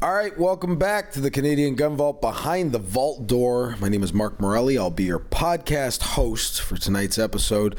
All 0.00 0.14
right, 0.14 0.38
welcome 0.38 0.78
back 0.78 1.10
to 1.12 1.20
the 1.20 1.28
Canadian 1.28 1.74
Gun 1.74 1.96
Vault 1.96 2.20
behind 2.20 2.70
the 2.70 2.78
vault 2.78 3.26
door. 3.26 3.74
My 3.80 3.88
name 3.88 4.04
is 4.04 4.14
Mark 4.14 4.40
Morelli. 4.40 4.78
I'll 4.78 4.90
be 4.90 5.02
your 5.02 5.18
podcast 5.18 6.02
host 6.14 6.62
for 6.62 6.76
tonight's 6.76 7.18
episode. 7.18 7.74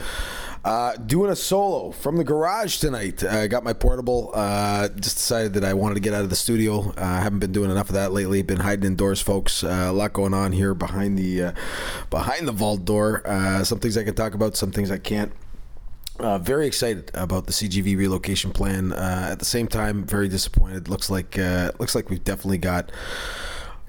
Uh, 0.66 0.98
doing 0.98 1.32
a 1.32 1.36
solo 1.38 1.92
from 1.92 2.18
the 2.18 2.26
garage 2.26 2.80
tonight. 2.80 3.24
I 3.24 3.48
got 3.48 3.64
my 3.64 3.72
portable. 3.72 4.32
Uh, 4.34 4.90
just 4.90 5.16
decided 5.16 5.54
that 5.54 5.64
I 5.64 5.74
wanted 5.74 5.94
to 5.94 6.02
get 6.02 6.14
out 6.14 6.26
of 6.26 6.30
the 6.30 6.36
studio. 6.36 6.90
Uh, 6.90 6.94
I 6.98 7.22
haven't 7.22 7.40
been 7.40 7.54
doing 7.54 7.72
enough 7.72 7.88
of 7.88 7.96
that 7.96 8.12
lately. 8.12 8.42
Been 8.42 8.60
hiding 8.60 8.84
indoors, 8.84 9.22
folks. 9.22 9.64
Uh, 9.64 9.88
a 9.88 9.94
lot 9.94 10.12
going 10.12 10.34
on 10.34 10.52
here 10.52 10.74
behind 10.74 11.18
the 11.18 11.42
uh, 11.42 11.52
behind 12.10 12.50
the 12.50 12.52
vault 12.52 12.84
door. 12.84 13.26
Uh, 13.26 13.64
some 13.64 13.80
things 13.80 13.98
I 13.98 14.04
can 14.04 14.14
talk 14.14 14.34
about, 14.34 14.58
some 14.58 14.74
things 14.74 14.92
I 14.92 14.98
can't. 14.98 15.32
Uh, 16.20 16.38
very 16.38 16.68
excited 16.68 17.10
about 17.14 17.46
the 17.46 17.54
CGV 17.54 17.98
relocation 17.98 18.52
plan. 18.52 18.92
Uh, 18.92 19.30
at 19.32 19.40
the 19.40 19.46
same 19.46 19.68
time, 19.68 20.04
very 20.04 20.28
disappointed. 20.28 20.90
Looks 20.90 21.10
like 21.10 21.40
uh, 21.40 21.72
looks 21.80 21.96
like 21.96 22.10
we've 22.10 22.24
definitely 22.24 22.58
got 22.58 22.92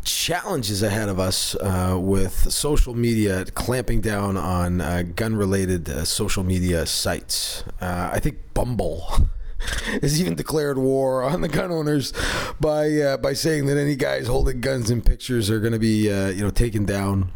challenges 0.05 0.83
ahead 0.83 1.09
of 1.09 1.19
us 1.19 1.57
uh, 1.57 1.99
with 2.01 2.53
social 2.53 2.95
media 2.95 3.45
clamping 3.47 4.01
down 4.01 4.37
on 4.37 4.81
uh, 4.81 5.03
gun-related 5.15 5.89
uh, 5.91 6.05
social 6.05 6.43
media 6.45 6.87
sites. 6.87 7.65
I 7.81 8.21
think 8.21 8.39
Bumble. 8.55 9.29
has 10.01 10.19
even 10.19 10.35
declared 10.35 10.79
war 10.79 11.23
on 11.23 11.43
the 11.43 11.49
gun 11.49 11.71
owners 11.71 12.15
by 12.59 13.17
by 13.19 13.35
saying 13.35 13.67
that 13.67 13.77
any 13.77 13.95
guys 13.95 14.27
holding 14.27 14.59
guns 14.59 14.91
in 14.91 15.03
pictures 15.03 15.51
are 15.51 15.61
going 15.61 15.75
to 15.75 15.79
be 15.79 16.05
you 16.07 16.43
know 16.43 16.49
taken 16.49 16.87
down. 16.87 17.31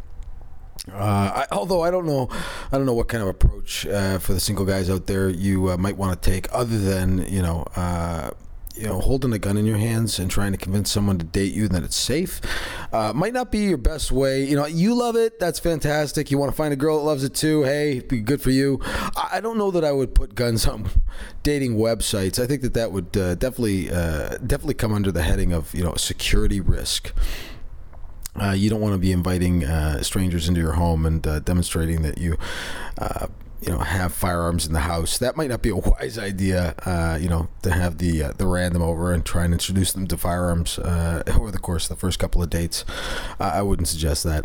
Uh, 0.92 0.96
I, 0.96 1.46
although 1.50 1.82
I 1.82 1.90
don't 1.90 2.06
know, 2.06 2.28
I 2.70 2.76
don't 2.76 2.84
know 2.84 2.92
what 2.92 3.08
kind 3.08 3.22
of 3.22 3.28
approach 3.28 3.86
uh, 3.86 4.18
for 4.18 4.34
the 4.34 4.40
single 4.40 4.66
guys 4.66 4.90
out 4.90 5.06
there 5.06 5.30
you 5.30 5.70
uh, 5.70 5.76
might 5.78 5.96
want 5.96 6.20
to 6.20 6.30
take, 6.30 6.46
other 6.52 6.78
than 6.78 7.26
you 7.26 7.40
know, 7.40 7.64
uh, 7.74 8.30
you 8.74 8.86
know, 8.86 9.00
holding 9.00 9.32
a 9.32 9.38
gun 9.38 9.56
in 9.56 9.64
your 9.64 9.78
hands 9.78 10.18
and 10.18 10.30
trying 10.30 10.52
to 10.52 10.58
convince 10.58 10.90
someone 10.90 11.16
to 11.16 11.24
date 11.24 11.54
you 11.54 11.68
that 11.68 11.84
it's 11.84 11.96
safe. 11.96 12.40
Uh, 12.92 13.12
might 13.14 13.32
not 13.32 13.50
be 13.50 13.60
your 13.60 13.78
best 13.78 14.12
way. 14.12 14.44
You 14.44 14.56
know, 14.56 14.66
you 14.66 14.94
love 14.94 15.16
it. 15.16 15.38
That's 15.40 15.58
fantastic. 15.58 16.30
You 16.30 16.36
want 16.36 16.50
to 16.52 16.56
find 16.56 16.72
a 16.72 16.76
girl 16.76 16.98
that 16.98 17.04
loves 17.04 17.24
it 17.24 17.34
too. 17.34 17.62
Hey, 17.62 18.00
be 18.00 18.20
good 18.20 18.42
for 18.42 18.50
you. 18.50 18.80
I, 18.84 19.30
I 19.34 19.40
don't 19.40 19.56
know 19.56 19.70
that 19.70 19.84
I 19.84 19.92
would 19.92 20.14
put 20.14 20.34
guns 20.34 20.66
on 20.66 20.90
dating 21.42 21.76
websites. 21.76 22.42
I 22.42 22.46
think 22.46 22.60
that 22.60 22.74
that 22.74 22.92
would 22.92 23.12
definitely, 23.12 23.84
definitely 23.86 24.74
come 24.74 24.92
under 24.92 25.10
the 25.10 25.22
heading 25.22 25.54
of 25.54 25.72
you 25.74 25.82
know 25.82 25.94
security 25.94 26.60
risk. 26.60 27.12
Uh, 28.40 28.50
you 28.50 28.68
don't 28.68 28.80
want 28.80 28.94
to 28.94 28.98
be 28.98 29.12
inviting 29.12 29.64
uh, 29.64 30.02
strangers 30.02 30.48
into 30.48 30.60
your 30.60 30.72
home 30.72 31.06
and 31.06 31.26
uh, 31.26 31.38
demonstrating 31.40 32.02
that 32.02 32.18
you, 32.18 32.36
uh, 32.98 33.28
you 33.60 33.70
know, 33.70 33.78
have 33.78 34.12
firearms 34.12 34.66
in 34.66 34.72
the 34.72 34.80
house. 34.80 35.18
That 35.18 35.36
might 35.36 35.50
not 35.50 35.62
be 35.62 35.70
a 35.70 35.76
wise 35.76 36.18
idea. 36.18 36.74
Uh, 36.84 37.16
you 37.20 37.28
know, 37.28 37.48
to 37.62 37.70
have 37.70 37.98
the 37.98 38.24
uh, 38.24 38.32
the 38.32 38.46
random 38.46 38.82
over 38.82 39.12
and 39.12 39.24
try 39.24 39.44
and 39.44 39.52
introduce 39.52 39.92
them 39.92 40.06
to 40.08 40.16
firearms 40.16 40.78
over 40.78 41.50
the 41.50 41.60
course 41.60 41.84
of 41.84 41.96
the 41.96 42.00
first 42.00 42.18
couple 42.18 42.42
of 42.42 42.50
dates. 42.50 42.84
I 43.38 43.62
wouldn't 43.62 43.88
suggest 43.88 44.24
that. 44.24 44.44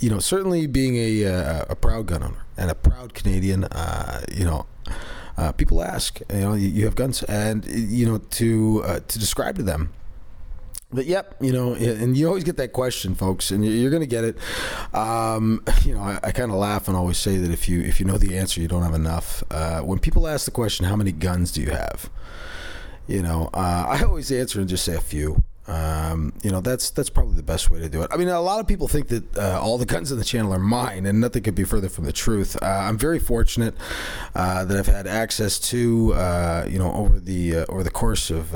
you 0.00 0.10
know, 0.10 0.18
certainly 0.18 0.66
being 0.66 0.96
a, 0.96 1.64
a 1.70 1.76
proud 1.76 2.06
gun 2.06 2.22
owner 2.22 2.44
and 2.56 2.70
a 2.70 2.74
proud 2.74 3.14
Canadian. 3.14 3.66
you 4.30 4.44
know. 4.44 4.66
people 5.56 5.82
ask, 5.82 6.20
you 6.30 6.40
know, 6.40 6.52
you, 6.52 6.68
you, 6.68 6.84
have 6.84 6.96
guns, 6.96 7.22
and 7.22 7.64
you 7.64 8.04
know, 8.04 8.18
to 8.18 8.82
to 9.08 9.18
describe 9.18 9.56
to 9.56 9.62
them 9.62 9.94
but 10.94 11.06
yep, 11.06 11.34
you 11.40 11.52
know, 11.52 11.74
and 11.74 12.16
you 12.16 12.28
always 12.28 12.44
get 12.44 12.56
that 12.56 12.72
question, 12.72 13.14
folks, 13.14 13.50
and 13.50 13.64
you're 13.64 13.90
going 13.90 14.02
to 14.02 14.06
get 14.06 14.24
it. 14.24 14.36
Um, 14.94 15.62
you 15.84 15.94
know, 15.94 16.02
I, 16.02 16.20
I 16.22 16.32
kind 16.32 16.50
of 16.50 16.56
laugh 16.56 16.88
and 16.88 16.96
always 16.96 17.18
say 17.18 17.36
that 17.36 17.50
if 17.50 17.68
you 17.68 17.80
if 17.80 18.00
you 18.00 18.06
know 18.06 18.18
the 18.18 18.38
answer, 18.38 18.60
you 18.60 18.68
don't 18.68 18.82
have 18.82 18.94
enough. 18.94 19.42
Uh, 19.50 19.80
when 19.80 19.98
people 19.98 20.28
ask 20.28 20.44
the 20.44 20.50
question, 20.50 20.86
"How 20.86 20.96
many 20.96 21.12
guns 21.12 21.52
do 21.52 21.60
you 21.60 21.70
have?" 21.70 22.10
You 23.06 23.22
know, 23.22 23.50
uh, 23.52 23.84
I 23.88 24.02
always 24.02 24.32
answer 24.32 24.60
and 24.60 24.68
just 24.68 24.84
say 24.84 24.94
a 24.94 25.00
few. 25.00 25.42
Um, 25.66 26.34
you 26.42 26.50
know, 26.50 26.60
that's 26.60 26.90
that's 26.90 27.08
probably 27.08 27.36
the 27.36 27.42
best 27.42 27.70
way 27.70 27.80
to 27.80 27.88
do 27.88 28.02
it. 28.02 28.10
I 28.12 28.18
mean, 28.18 28.28
a 28.28 28.40
lot 28.40 28.60
of 28.60 28.66
people 28.66 28.86
think 28.86 29.08
that 29.08 29.36
uh, 29.36 29.58
all 29.60 29.78
the 29.78 29.86
guns 29.86 30.12
in 30.12 30.18
the 30.18 30.24
channel 30.24 30.52
are 30.52 30.58
mine, 30.58 31.06
and 31.06 31.20
nothing 31.20 31.42
could 31.42 31.54
be 31.54 31.64
further 31.64 31.88
from 31.88 32.04
the 32.04 32.12
truth. 32.12 32.56
Uh, 32.62 32.66
I'm 32.66 32.98
very 32.98 33.18
fortunate 33.18 33.74
uh, 34.34 34.64
that 34.66 34.76
I've 34.76 34.86
had 34.86 35.06
access 35.06 35.58
to, 35.70 36.12
uh, 36.14 36.66
you 36.68 36.78
know, 36.78 36.92
over 36.92 37.18
the 37.18 37.56
uh, 37.56 37.66
over 37.70 37.82
the 37.82 37.90
course 37.90 38.30
of 38.30 38.54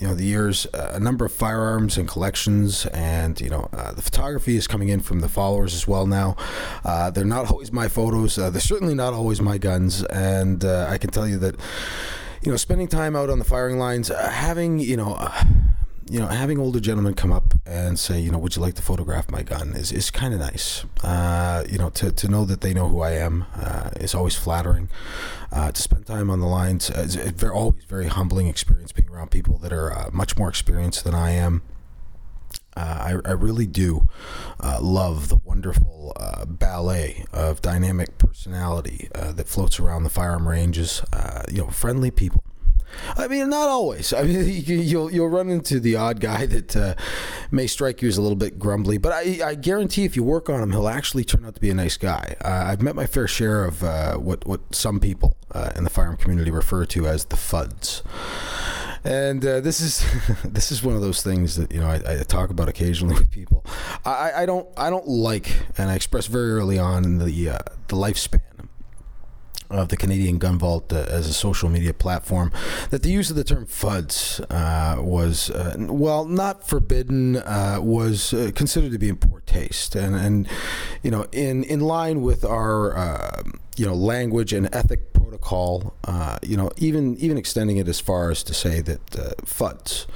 you 0.00 0.06
know 0.06 0.14
the 0.14 0.24
years 0.24 0.66
uh, 0.72 0.92
a 0.94 1.00
number 1.00 1.24
of 1.26 1.32
firearms 1.32 1.98
and 1.98 2.08
collections 2.08 2.86
and 2.86 3.40
you 3.40 3.50
know 3.50 3.68
uh, 3.72 3.92
the 3.92 4.02
photography 4.02 4.56
is 4.56 4.66
coming 4.66 4.88
in 4.88 5.00
from 5.00 5.20
the 5.20 5.28
followers 5.28 5.74
as 5.74 5.86
well 5.86 6.06
now. 6.06 6.36
Uh, 6.84 7.10
they're 7.10 7.24
not 7.24 7.50
always 7.50 7.70
my 7.70 7.86
photos. 7.86 8.38
Uh, 8.38 8.50
they're 8.50 8.60
certainly 8.60 8.94
not 8.94 9.12
always 9.12 9.40
my 9.40 9.58
guns. 9.58 10.02
And 10.04 10.64
uh, 10.64 10.86
i 10.88 10.98
can 10.98 11.10
tell 11.10 11.28
you 11.28 11.38
that 11.38 11.56
you 12.42 12.50
know 12.50 12.56
spending 12.56 12.88
time 12.88 13.14
out 13.14 13.28
on 13.28 13.38
the 13.38 13.44
firing 13.44 13.78
lines 13.78 14.10
uh, 14.10 14.30
having 14.30 14.80
you 14.80 14.96
know 14.96 15.30
you 16.10 16.18
know, 16.18 16.26
having 16.26 16.58
older 16.58 16.80
gentlemen 16.80 17.14
come 17.14 17.30
up 17.30 17.49
and 17.66 17.98
say, 17.98 18.18
you 18.18 18.30
know, 18.30 18.38
would 18.38 18.56
you 18.56 18.62
like 18.62 18.74
to 18.74 18.82
photograph 18.82 19.30
my 19.30 19.42
gun 19.42 19.74
is, 19.74 19.92
is 19.92 20.10
kind 20.10 20.34
of 20.34 20.40
nice. 20.40 20.84
Uh, 21.02 21.64
you 21.68 21.78
know, 21.78 21.90
to, 21.90 22.10
to 22.10 22.28
know 22.28 22.44
that 22.44 22.60
they 22.60 22.72
know 22.72 22.88
who 22.88 23.00
I 23.00 23.12
am 23.12 23.44
uh, 23.54 23.90
is 23.96 24.14
always 24.14 24.36
flattering. 24.36 24.88
Uh, 25.52 25.72
to 25.72 25.82
spend 25.82 26.06
time 26.06 26.30
on 26.30 26.40
the 26.40 26.46
lines 26.46 26.90
is 26.90 27.16
a 27.16 27.32
very, 27.32 27.52
always 27.52 27.84
very 27.84 28.06
humbling 28.06 28.46
experience 28.46 28.92
being 28.92 29.08
around 29.08 29.30
people 29.30 29.58
that 29.58 29.72
are 29.72 29.92
uh, 29.92 30.10
much 30.12 30.38
more 30.38 30.48
experienced 30.48 31.04
than 31.04 31.14
I 31.14 31.32
am. 31.32 31.62
Uh, 32.76 33.18
I, 33.24 33.28
I, 33.28 33.32
really 33.32 33.66
do 33.66 34.06
uh, 34.60 34.78
love 34.80 35.28
the 35.28 35.36
wonderful 35.44 36.12
uh, 36.16 36.44
ballet 36.44 37.24
of 37.32 37.60
dynamic 37.60 38.16
personality 38.16 39.08
uh, 39.12 39.32
that 39.32 39.48
floats 39.48 39.80
around 39.80 40.04
the 40.04 40.08
firearm 40.08 40.48
ranges. 40.48 41.02
you 41.50 41.58
know, 41.58 41.70
friendly 41.70 42.12
people 42.12 42.44
I 43.16 43.28
mean, 43.28 43.48
not 43.48 43.68
always. 43.68 44.12
I 44.12 44.22
mean, 44.22 44.44
you'll 44.66 45.10
you'll 45.10 45.28
run 45.28 45.50
into 45.50 45.80
the 45.80 45.96
odd 45.96 46.20
guy 46.20 46.46
that 46.46 46.76
uh, 46.76 46.94
may 47.50 47.66
strike 47.66 48.02
you 48.02 48.08
as 48.08 48.16
a 48.16 48.22
little 48.22 48.36
bit 48.36 48.58
grumbly, 48.58 48.98
but 48.98 49.12
I, 49.12 49.40
I, 49.44 49.54
guarantee 49.54 50.04
if 50.04 50.16
you 50.16 50.22
work 50.22 50.48
on 50.48 50.62
him, 50.62 50.70
he'll 50.70 50.88
actually 50.88 51.24
turn 51.24 51.44
out 51.44 51.54
to 51.54 51.60
be 51.60 51.70
a 51.70 51.74
nice 51.74 51.96
guy. 51.96 52.36
Uh, 52.44 52.64
I've 52.66 52.82
met 52.82 52.94
my 52.94 53.06
fair 53.06 53.26
share 53.26 53.64
of 53.64 53.82
uh, 53.82 54.16
what 54.16 54.46
what 54.46 54.74
some 54.74 55.00
people 55.00 55.36
uh, 55.52 55.70
in 55.76 55.84
the 55.84 55.90
firearm 55.90 56.16
community 56.16 56.50
refer 56.50 56.84
to 56.86 57.06
as 57.06 57.26
the 57.26 57.36
fuds. 57.36 58.02
And 59.02 59.44
uh, 59.46 59.60
this 59.60 59.80
is 59.80 60.04
this 60.44 60.70
is 60.70 60.82
one 60.82 60.94
of 60.94 61.00
those 61.00 61.22
things 61.22 61.56
that 61.56 61.72
you 61.72 61.80
know 61.80 61.88
I, 61.88 62.20
I 62.20 62.22
talk 62.22 62.50
about 62.50 62.68
occasionally 62.68 63.14
with 63.14 63.30
people. 63.30 63.64
I, 64.04 64.32
I, 64.42 64.46
don't 64.46 64.68
I 64.76 64.90
don't 64.90 65.08
like, 65.08 65.56
and 65.78 65.90
I 65.90 65.94
express 65.94 66.26
very 66.26 66.52
early 66.52 66.78
on 66.78 67.04
in 67.04 67.18
the 67.18 67.50
uh, 67.50 67.58
the 67.88 67.96
lifespan 67.96 68.40
of 69.70 69.88
the 69.88 69.96
Canadian 69.96 70.38
Gun 70.38 70.58
Vault 70.58 70.92
uh, 70.92 71.06
as 71.08 71.28
a 71.28 71.32
social 71.32 71.68
media 71.68 71.94
platform 71.94 72.52
that 72.90 73.02
the 73.02 73.10
use 73.10 73.30
of 73.30 73.36
the 73.36 73.44
term 73.44 73.66
FUDs 73.66 74.40
uh, 74.50 75.00
was, 75.00 75.50
uh, 75.50 75.76
well, 75.78 76.24
not 76.24 76.66
forbidden, 76.66 77.36
uh, 77.36 77.78
was 77.80 78.34
uh, 78.34 78.50
considered 78.54 78.92
to 78.92 78.98
be 78.98 79.08
in 79.08 79.16
poor 79.16 79.40
taste. 79.40 79.94
And, 79.94 80.14
and 80.16 80.48
you 81.02 81.10
know, 81.10 81.26
in, 81.32 81.64
in 81.64 81.80
line 81.80 82.20
with 82.22 82.44
our, 82.44 82.96
uh, 82.96 83.42
you 83.76 83.86
know, 83.86 83.94
language 83.94 84.52
and 84.52 84.68
ethic 84.74 85.12
protocol, 85.12 85.94
you 86.42 86.56
know, 86.56 86.70
even, 86.76 87.16
even 87.18 87.38
extending 87.38 87.76
it 87.76 87.88
as 87.88 88.00
far 88.00 88.30
as 88.30 88.42
to 88.42 88.52
say 88.52 88.80
that 88.80 89.00
FUDs 89.46 90.06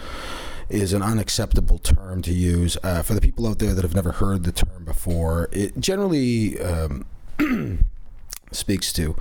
is 0.69 0.93
an 0.93 1.03
unacceptable 1.03 1.78
term 1.78 2.22
to 2.22 2.32
use. 2.32 2.76
for 3.04 3.14
the 3.14 3.20
people 3.20 3.47
out 3.47 3.60
there 3.60 3.72
that 3.75 3.82
have 3.82 3.94
never 3.94 4.12
heard 4.12 4.43
the 4.44 4.53
term 4.53 4.84
before, 4.84 5.48
it 5.53 5.78
generally. 5.78 6.60
Um, 6.60 7.06
speaks 8.54 8.92
to. 8.94 9.16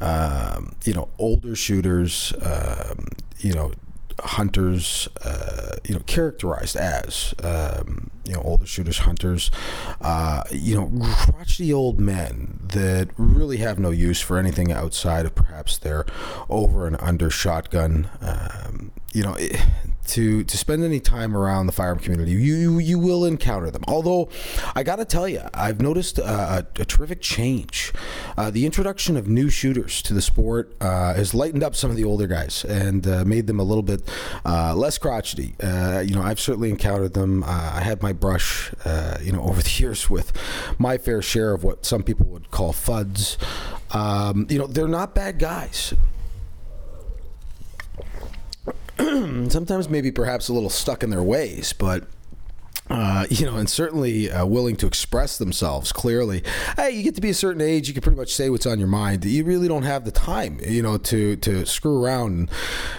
Um, 0.00 0.76
you 0.84 0.94
know, 0.94 1.08
older 1.18 1.54
shooters, 1.54 2.32
um, 2.40 3.08
you 3.38 3.52
know, 3.52 3.72
hunters, 4.20 5.08
uh, 5.24 5.76
you 5.86 5.94
know, 5.94 6.00
characterized 6.06 6.76
as, 6.76 7.34
um, 7.42 8.10
you 8.24 8.32
know, 8.32 8.42
older 8.42 8.66
shooters, 8.66 8.98
hunters, 8.98 9.50
uh, 10.00 10.42
you 10.50 10.74
know, 10.74 10.90
crotchety 11.16 11.72
old 11.72 12.00
men 12.00 12.60
that 12.72 13.08
really 13.16 13.58
have 13.58 13.78
no 13.78 13.90
use 13.90 14.20
for 14.20 14.38
anything 14.38 14.72
outside 14.72 15.26
of 15.26 15.34
perhaps 15.34 15.78
their 15.78 16.06
over 16.48 16.86
and 16.86 16.96
under 17.00 17.30
shotgun. 17.30 18.08
Um, 18.20 18.92
you 19.12 19.22
know, 19.22 19.34
it, 19.34 19.60
to 20.10 20.44
to 20.44 20.56
spend 20.56 20.84
any 20.84 21.00
time 21.00 21.36
around 21.36 21.66
the 21.66 21.72
firearm 21.72 21.98
community, 21.98 22.32
you 22.32 22.54
you, 22.54 22.78
you 22.78 22.98
will 22.98 23.24
encounter 23.24 23.70
them. 23.70 23.82
Although, 23.88 24.28
I 24.74 24.82
got 24.82 24.96
to 24.96 25.04
tell 25.04 25.28
you, 25.28 25.42
I've 25.54 25.80
noticed 25.80 26.18
a, 26.18 26.66
a 26.76 26.84
terrific 26.84 27.20
change. 27.20 27.92
Uh, 28.36 28.50
the 28.50 28.66
introduction 28.66 29.16
of 29.16 29.28
new 29.28 29.50
shooters 29.50 30.02
to 30.02 30.14
the 30.14 30.22
sport 30.22 30.74
uh, 30.80 31.14
has 31.14 31.34
lightened 31.34 31.62
up 31.62 31.74
some 31.74 31.90
of 31.90 31.96
the 31.96 32.04
older 32.04 32.26
guys 32.26 32.64
and 32.64 33.06
uh, 33.06 33.24
made 33.24 33.46
them 33.46 33.60
a 33.60 33.62
little 33.62 33.82
bit 33.82 34.02
uh, 34.44 34.74
less 34.74 34.98
crotchety. 34.98 35.54
Uh, 35.62 36.02
you 36.04 36.14
know, 36.14 36.22
I've 36.22 36.40
certainly 36.40 36.70
encountered 36.70 37.14
them. 37.14 37.42
Uh, 37.42 37.72
I 37.74 37.80
had 37.80 38.02
my 38.02 38.12
brush, 38.12 38.72
you 39.22 39.32
know, 39.32 39.42
over 39.42 39.62
the 39.62 39.70
years 39.78 40.10
with 40.10 40.32
my 40.78 40.98
fair 40.98 41.22
share 41.22 41.52
of 41.52 41.64
what 41.64 41.86
some 41.86 42.02
people 42.02 42.26
would 42.26 42.50
call 42.50 42.72
fuds. 42.72 43.36
Um, 43.94 44.46
you 44.48 44.58
know, 44.58 44.66
they're 44.66 44.88
not 44.88 45.14
bad 45.14 45.38
guys. 45.38 45.94
sometimes 49.48 49.88
maybe 49.88 50.10
perhaps 50.10 50.48
a 50.48 50.52
little 50.52 50.70
stuck 50.70 51.02
in 51.02 51.10
their 51.10 51.22
ways, 51.22 51.72
but 51.72 52.04
uh, 52.90 53.24
you 53.30 53.46
know, 53.46 53.56
and 53.56 53.70
certainly 53.70 54.30
uh, 54.30 54.44
willing 54.44 54.74
to 54.76 54.86
express 54.86 55.38
themselves 55.38 55.92
clearly. 55.92 56.42
Hey, 56.76 56.90
you 56.90 57.04
get 57.04 57.14
to 57.14 57.20
be 57.20 57.30
a 57.30 57.34
certain 57.34 57.62
age, 57.62 57.86
you 57.86 57.94
can 57.94 58.02
pretty 58.02 58.18
much 58.18 58.34
say 58.34 58.50
what's 58.50 58.66
on 58.66 58.80
your 58.80 58.88
mind. 58.88 59.24
You 59.24 59.44
really 59.44 59.68
don't 59.68 59.84
have 59.84 60.04
the 60.04 60.10
time, 60.10 60.58
you 60.66 60.82
know, 60.82 60.98
to 60.98 61.36
to 61.36 61.64
screw 61.66 62.02
around 62.02 62.32
and 62.32 62.50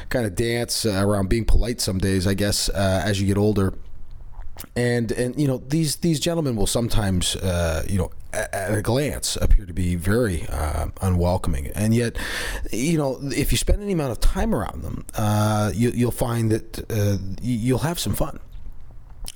kind 0.10 0.26
of 0.26 0.36
dance 0.36 0.86
around 0.86 1.28
being 1.28 1.44
polite 1.44 1.82
some 1.82 1.98
days. 1.98 2.26
I 2.26 2.36
guess 2.36 2.70
uh, 2.70 3.04
as 3.06 3.20
you 3.20 3.28
get 3.28 3.38
older. 3.38 3.74
And 4.76 5.12
and 5.12 5.40
you 5.40 5.48
know 5.48 5.58
these 5.58 5.98
these 5.98 6.20
gentlemen 6.20 6.56
will 6.56 6.68
sometimes 6.68 7.36
uh, 7.38 7.84
you 7.90 7.98
know 7.98 8.12
at, 8.34 8.74
a 8.74 8.82
glance 8.82 9.36
appear 9.38 9.66
to 9.66 9.74
be 9.74 9.96
very 9.96 10.48
uh, 10.48 10.88
unwelcoming, 11.02 11.68
and 11.76 11.94
yet 11.94 12.18
you 12.72 12.98
know 12.98 13.20
if 13.24 13.52
you 13.52 13.58
spend 13.58 13.82
any 13.82 13.94
amount 13.94 14.12
of 14.12 14.20
time 14.20 14.54
around 14.54 14.84
them, 14.84 15.06
you, 15.76 15.92
you'll 15.92 16.12
find 16.12 16.52
that 16.52 17.38
you'll 17.42 17.80
have 17.80 18.00
some 18.00 18.14
fun. 18.14 18.40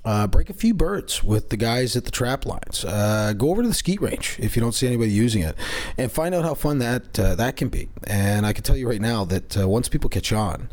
Uh, 0.03 0.27
break 0.27 0.49
a 0.51 0.53
few 0.53 0.73
birds 0.73 1.23
with 1.23 1.49
the 1.49 1.57
guys 1.57 1.95
at 1.95 2.05
the 2.05 2.11
trap 2.11 2.45
lines. 2.45 2.85
Uh, 2.85 3.33
go 3.35 3.49
over 3.49 3.63
to 3.63 3.67
the 3.67 3.73
skeet 3.73 4.01
range 4.01 4.37
if 4.39 4.55
you 4.55 4.61
don't 4.61 4.73
see 4.73 4.85
anybody 4.85 5.11
using 5.11 5.41
it, 5.41 5.55
and 5.97 6.11
find 6.11 6.35
out 6.35 6.43
how 6.43 6.53
fun 6.53 6.77
that 6.77 7.19
uh, 7.19 7.33
that 7.35 7.55
can 7.55 7.69
be. 7.69 7.89
And 8.05 8.45
I 8.45 8.53
can 8.53 8.63
tell 8.63 8.77
you 8.77 8.87
right 8.87 9.01
now 9.01 9.25
that 9.25 9.57
uh, 9.57 9.67
once 9.67 9.89
people 9.89 10.09
catch 10.09 10.31
on, 10.31 10.69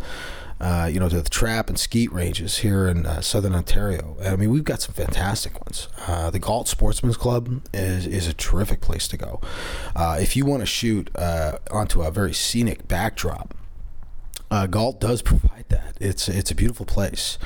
uh, 0.62 0.88
you 0.90 0.98
know, 0.98 1.08
to 1.08 1.20
the 1.20 1.28
trap 1.28 1.68
and 1.68 1.78
skeet 1.78 2.10
ranges 2.12 2.58
here 2.58 2.88
in 2.88 3.04
uh, 3.04 3.20
southern 3.20 3.54
Ontario. 3.54 4.16
I 4.24 4.36
mean, 4.36 4.50
we've 4.50 4.64
got 4.64 4.80
some 4.80 4.94
fantastic 4.94 5.60
ones. 5.60 5.88
the 6.32 6.38
Galt 6.38 6.68
Sportsman's 6.68 7.16
Club 7.18 7.62
is, 7.74 8.06
is 8.06 8.26
a 8.28 8.32
terrific 8.32 8.80
place 8.80 9.08
to 9.08 9.16
go. 9.16 9.40
if 9.96 10.36
you 10.36 10.46
want 10.46 10.60
to 10.60 10.66
shoot 10.66 11.10
onto 11.70 12.02
a 12.02 12.10
very 12.10 12.32
scenic 12.32 12.88
backdrop, 12.88 13.54
uh, 14.52 14.66
Galt 14.66 15.00
does 15.00 15.22
provide 15.22 15.64
that. 15.70 15.96
It's 15.98 16.28
it's 16.28 16.50
a 16.50 16.54
beautiful 16.54 16.84
place. 16.84 17.38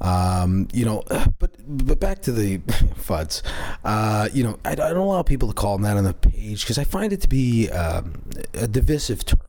Um, 0.00 0.68
you 0.72 0.84
know, 0.84 1.02
but 1.40 1.50
but 1.66 1.98
back 1.98 2.22
to 2.22 2.32
the 2.32 2.58
fuds. 2.58 3.42
Uh, 3.84 4.28
you 4.32 4.44
know, 4.44 4.56
I, 4.64 4.70
I, 4.70 4.74
don't 4.76 4.98
allow 4.98 5.22
people 5.22 5.48
to 5.48 5.54
call 5.54 5.76
them 5.76 5.82
that 5.82 5.96
on 5.96 6.04
the 6.04 6.14
page 6.14 6.62
because 6.62 6.78
I 6.78 6.84
find 6.84 7.12
it 7.12 7.20
to 7.22 7.28
be 7.28 7.68
um, 7.70 8.22
a 8.54 8.68
divisive 8.68 9.24
term 9.24 9.40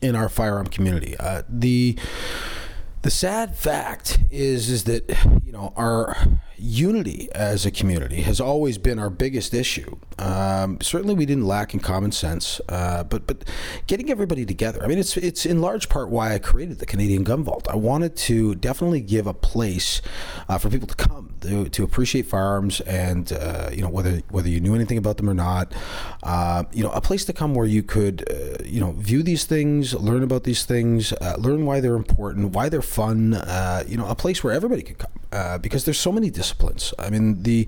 in 0.00 0.14
our 0.16 0.28
firearm 0.28 0.66
community. 0.66 1.16
Uh, 1.18 1.42
the 1.48 1.98
the 3.02 3.10
sad 3.10 3.56
fact 3.56 4.18
is 4.30 4.68
is 4.68 4.84
that 4.84 5.08
you 5.44 5.52
know 5.52 5.72
our 5.76 6.16
unity 6.60 7.28
as 7.32 7.64
a 7.64 7.70
community 7.70 8.20
has 8.22 8.40
always 8.40 8.76
been 8.76 8.98
our 8.98 9.10
biggest 9.10 9.54
issue. 9.54 9.96
Um, 10.18 10.78
certainly, 10.82 11.14
we 11.14 11.24
didn't 11.24 11.46
lack 11.46 11.72
in 11.72 11.80
common 11.80 12.12
sense, 12.12 12.60
uh, 12.68 13.04
but 13.04 13.26
but 13.26 13.44
getting 13.86 14.10
everybody 14.10 14.44
together. 14.44 14.82
I 14.82 14.86
mean, 14.86 14.98
it's 14.98 15.16
it's 15.16 15.46
in 15.46 15.60
large 15.60 15.88
part 15.88 16.10
why 16.10 16.34
I 16.34 16.38
created 16.38 16.78
the 16.78 16.86
Canadian 16.86 17.24
Gun 17.24 17.42
Vault. 17.42 17.66
I 17.70 17.76
wanted 17.76 18.16
to 18.16 18.54
definitely 18.54 19.00
give 19.00 19.26
a 19.26 19.34
place 19.34 20.02
uh, 20.48 20.58
for 20.58 20.68
people 20.68 20.88
to 20.88 20.94
come 20.94 21.34
to, 21.40 21.68
to 21.70 21.84
appreciate 21.84 22.26
firearms, 22.26 22.80
and 22.82 23.32
uh, 23.32 23.70
you 23.72 23.80
know 23.80 23.88
whether 23.88 24.20
whether 24.30 24.48
you 24.48 24.60
knew 24.60 24.74
anything 24.74 24.98
about 24.98 25.16
them 25.16 25.30
or 25.30 25.34
not. 25.34 25.72
Uh, 26.22 26.64
you 26.72 26.84
know, 26.84 26.90
a 26.90 27.00
place 27.00 27.24
to 27.24 27.32
come 27.32 27.54
where 27.54 27.66
you 27.66 27.82
could 27.82 28.30
uh, 28.30 28.62
you 28.64 28.80
know 28.80 28.92
view 28.92 29.22
these 29.22 29.44
things, 29.44 29.94
learn 29.94 30.22
about 30.22 30.44
these 30.44 30.64
things, 30.64 31.14
uh, 31.14 31.36
learn 31.38 31.64
why 31.64 31.80
they're 31.80 31.96
important, 31.96 32.50
why 32.52 32.68
they're 32.68 32.82
fun. 32.90 33.32
you 33.88 33.96
know, 33.96 34.06
a 34.06 34.14
place 34.14 34.42
where 34.42 34.52
everybody 34.52 34.82
could 34.82 34.98
come 34.98 35.60
because 35.60 35.84
there's 35.84 35.98
so 35.98 36.12
many. 36.12 36.30
Disciplines. 36.30 36.94
I 36.98 37.10
mean, 37.10 37.42
the 37.42 37.66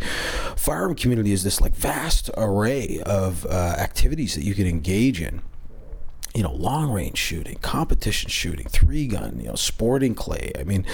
firearm 0.57 0.95
community 0.95 1.33
is 1.33 1.43
this 1.43 1.61
like 1.61 1.75
vast 1.75 2.31
array 2.37 3.01
of 3.05 3.45
uh, 3.47 3.75
activities 3.79 4.35
that 4.35 4.45
you 4.45 4.55
can 4.55 4.67
engage 4.67 5.21
in 5.21 5.43
you 6.35 6.43
know, 6.43 6.53
long 6.53 6.91
range 6.91 7.19
shooting, 7.19 7.57
competition 7.57 8.31
shooting, 8.31 8.67
three 8.69 9.07
gun, 9.07 9.39
you 9.39 9.49
know, 9.49 9.55
sporting 9.55 10.15
clay. 10.15 10.51
I 10.59 10.65
mean, 10.65 10.87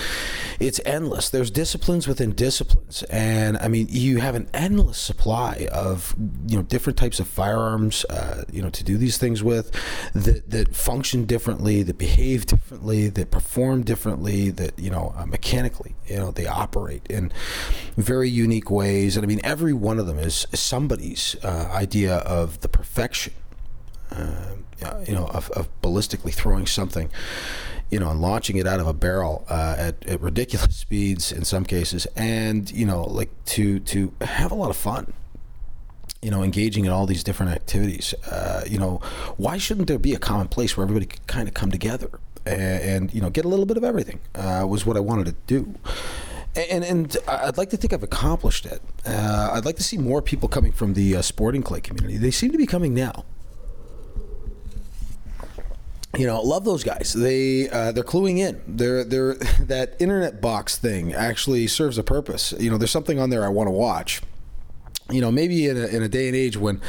it's 0.58 0.80
endless. 0.84 1.30
There's 1.30 1.50
disciplines 1.50 2.08
within 2.08 2.32
disciplines. 2.32 3.04
And 3.04 3.56
I 3.58 3.68
mean, 3.68 3.86
you 3.88 4.18
have 4.18 4.34
an 4.34 4.48
endless 4.52 4.98
supply 4.98 5.68
of, 5.72 6.16
you 6.48 6.56
know, 6.56 6.64
different 6.64 6.98
types 6.98 7.20
of 7.20 7.28
firearms, 7.28 8.04
uh, 8.06 8.44
you 8.50 8.62
know, 8.62 8.70
to 8.70 8.82
do 8.82 8.96
these 8.96 9.16
things 9.16 9.42
with 9.42 9.70
that, 10.12 10.50
that 10.50 10.74
function 10.74 11.24
differently, 11.24 11.84
that 11.84 11.98
behave 11.98 12.46
differently, 12.46 13.08
that 13.08 13.30
perform 13.30 13.84
differently, 13.84 14.50
that, 14.50 14.76
you 14.78 14.90
know, 14.90 15.14
uh, 15.16 15.26
mechanically, 15.26 15.94
you 16.06 16.16
know, 16.16 16.32
they 16.32 16.46
operate 16.46 17.02
in 17.08 17.30
very 17.96 18.28
unique 18.28 18.70
ways. 18.70 19.16
And 19.16 19.24
I 19.24 19.28
mean, 19.28 19.40
every 19.44 19.72
one 19.72 20.00
of 20.00 20.06
them 20.08 20.18
is 20.18 20.48
somebody's 20.52 21.36
uh, 21.44 21.70
idea 21.72 22.16
of 22.16 22.60
the 22.60 22.68
perfection. 22.68 23.34
Uh, 24.18 25.02
you 25.06 25.14
know, 25.14 25.26
of, 25.26 25.50
of 25.50 25.68
ballistically 25.82 26.32
throwing 26.32 26.66
something 26.66 27.10
you 27.90 27.98
know, 27.98 28.10
and 28.10 28.20
launching 28.20 28.56
it 28.56 28.66
out 28.66 28.80
of 28.80 28.86
a 28.86 28.92
barrel 28.92 29.44
uh, 29.48 29.74
at, 29.78 30.06
at, 30.06 30.20
ridiculous 30.20 30.76
speeds 30.76 31.32
in 31.32 31.44
some 31.44 31.64
cases, 31.64 32.06
and 32.16 32.70
you 32.70 32.84
know, 32.84 33.02
like 33.04 33.30
to 33.46 33.80
to 33.80 34.12
have 34.20 34.50
a 34.50 34.54
lot 34.54 34.70
of 34.70 34.76
fun. 34.76 35.12
You 36.20 36.32
know, 36.32 36.42
engaging 36.42 36.84
in 36.84 36.90
all 36.90 37.06
these 37.06 37.22
different 37.22 37.52
activities. 37.52 38.12
Uh, 38.28 38.64
you 38.66 38.78
know, 38.78 39.00
why 39.36 39.56
shouldn't 39.56 39.86
there 39.86 40.00
be 40.00 40.14
a 40.14 40.18
common 40.18 40.48
place 40.48 40.76
where 40.76 40.84
everybody 40.84 41.06
could 41.06 41.26
kind 41.28 41.46
of 41.46 41.54
come 41.54 41.70
together 41.70 42.10
and, 42.44 42.60
and, 42.60 43.14
you 43.14 43.20
know 43.20 43.30
get 43.30 43.44
a 43.44 43.48
little 43.48 43.66
bit 43.66 43.76
of 43.76 43.84
everything? 43.84 44.20
Uh, 44.34 44.66
was 44.68 44.84
what 44.84 44.96
I 44.96 45.00
wanted 45.00 45.26
to 45.26 45.36
do. 45.46 45.74
And, 46.56 46.82
and 46.84 47.16
I'd 47.28 47.56
like 47.56 47.70
to 47.70 47.76
think 47.76 47.92
I've 47.92 48.02
accomplished 48.02 48.66
it. 48.66 48.82
Uh, 49.06 49.50
I'd 49.52 49.64
like 49.64 49.76
to 49.76 49.84
see 49.84 49.96
more 49.96 50.20
people 50.20 50.48
coming 50.48 50.72
from 50.72 50.94
the 50.94 51.14
uh, 51.14 51.22
sporting 51.22 51.62
clay 51.62 51.80
community. 51.80 52.16
They 52.16 52.32
seem 52.32 52.50
to 52.50 52.58
be 52.58 52.66
coming 52.66 52.94
now 52.94 53.24
you 56.18 56.26
know, 56.26 56.42
love 56.42 56.64
those 56.64 56.82
guys. 56.82 57.14
They 57.16 57.70
uh, 57.70 57.92
they're 57.92 58.02
cluing 58.02 58.38
in. 58.38 58.60
They're 58.66 59.04
they're 59.04 59.34
that 59.60 59.94
internet 60.00 60.40
box 60.40 60.76
thing 60.76 61.14
actually 61.14 61.68
serves 61.68 61.96
a 61.96 62.02
purpose. 62.02 62.52
You 62.58 62.70
know, 62.70 62.76
there's 62.76 62.90
something 62.90 63.20
on 63.20 63.30
there 63.30 63.44
I 63.44 63.48
want 63.48 63.68
to 63.68 63.72
watch. 63.72 64.20
You 65.10 65.22
know, 65.22 65.30
maybe 65.30 65.66
in 65.66 65.78
a, 65.78 65.86
in 65.86 66.02
a 66.02 66.08
day 66.08 66.26
and 66.26 66.36
age 66.36 66.58
when 66.58 66.82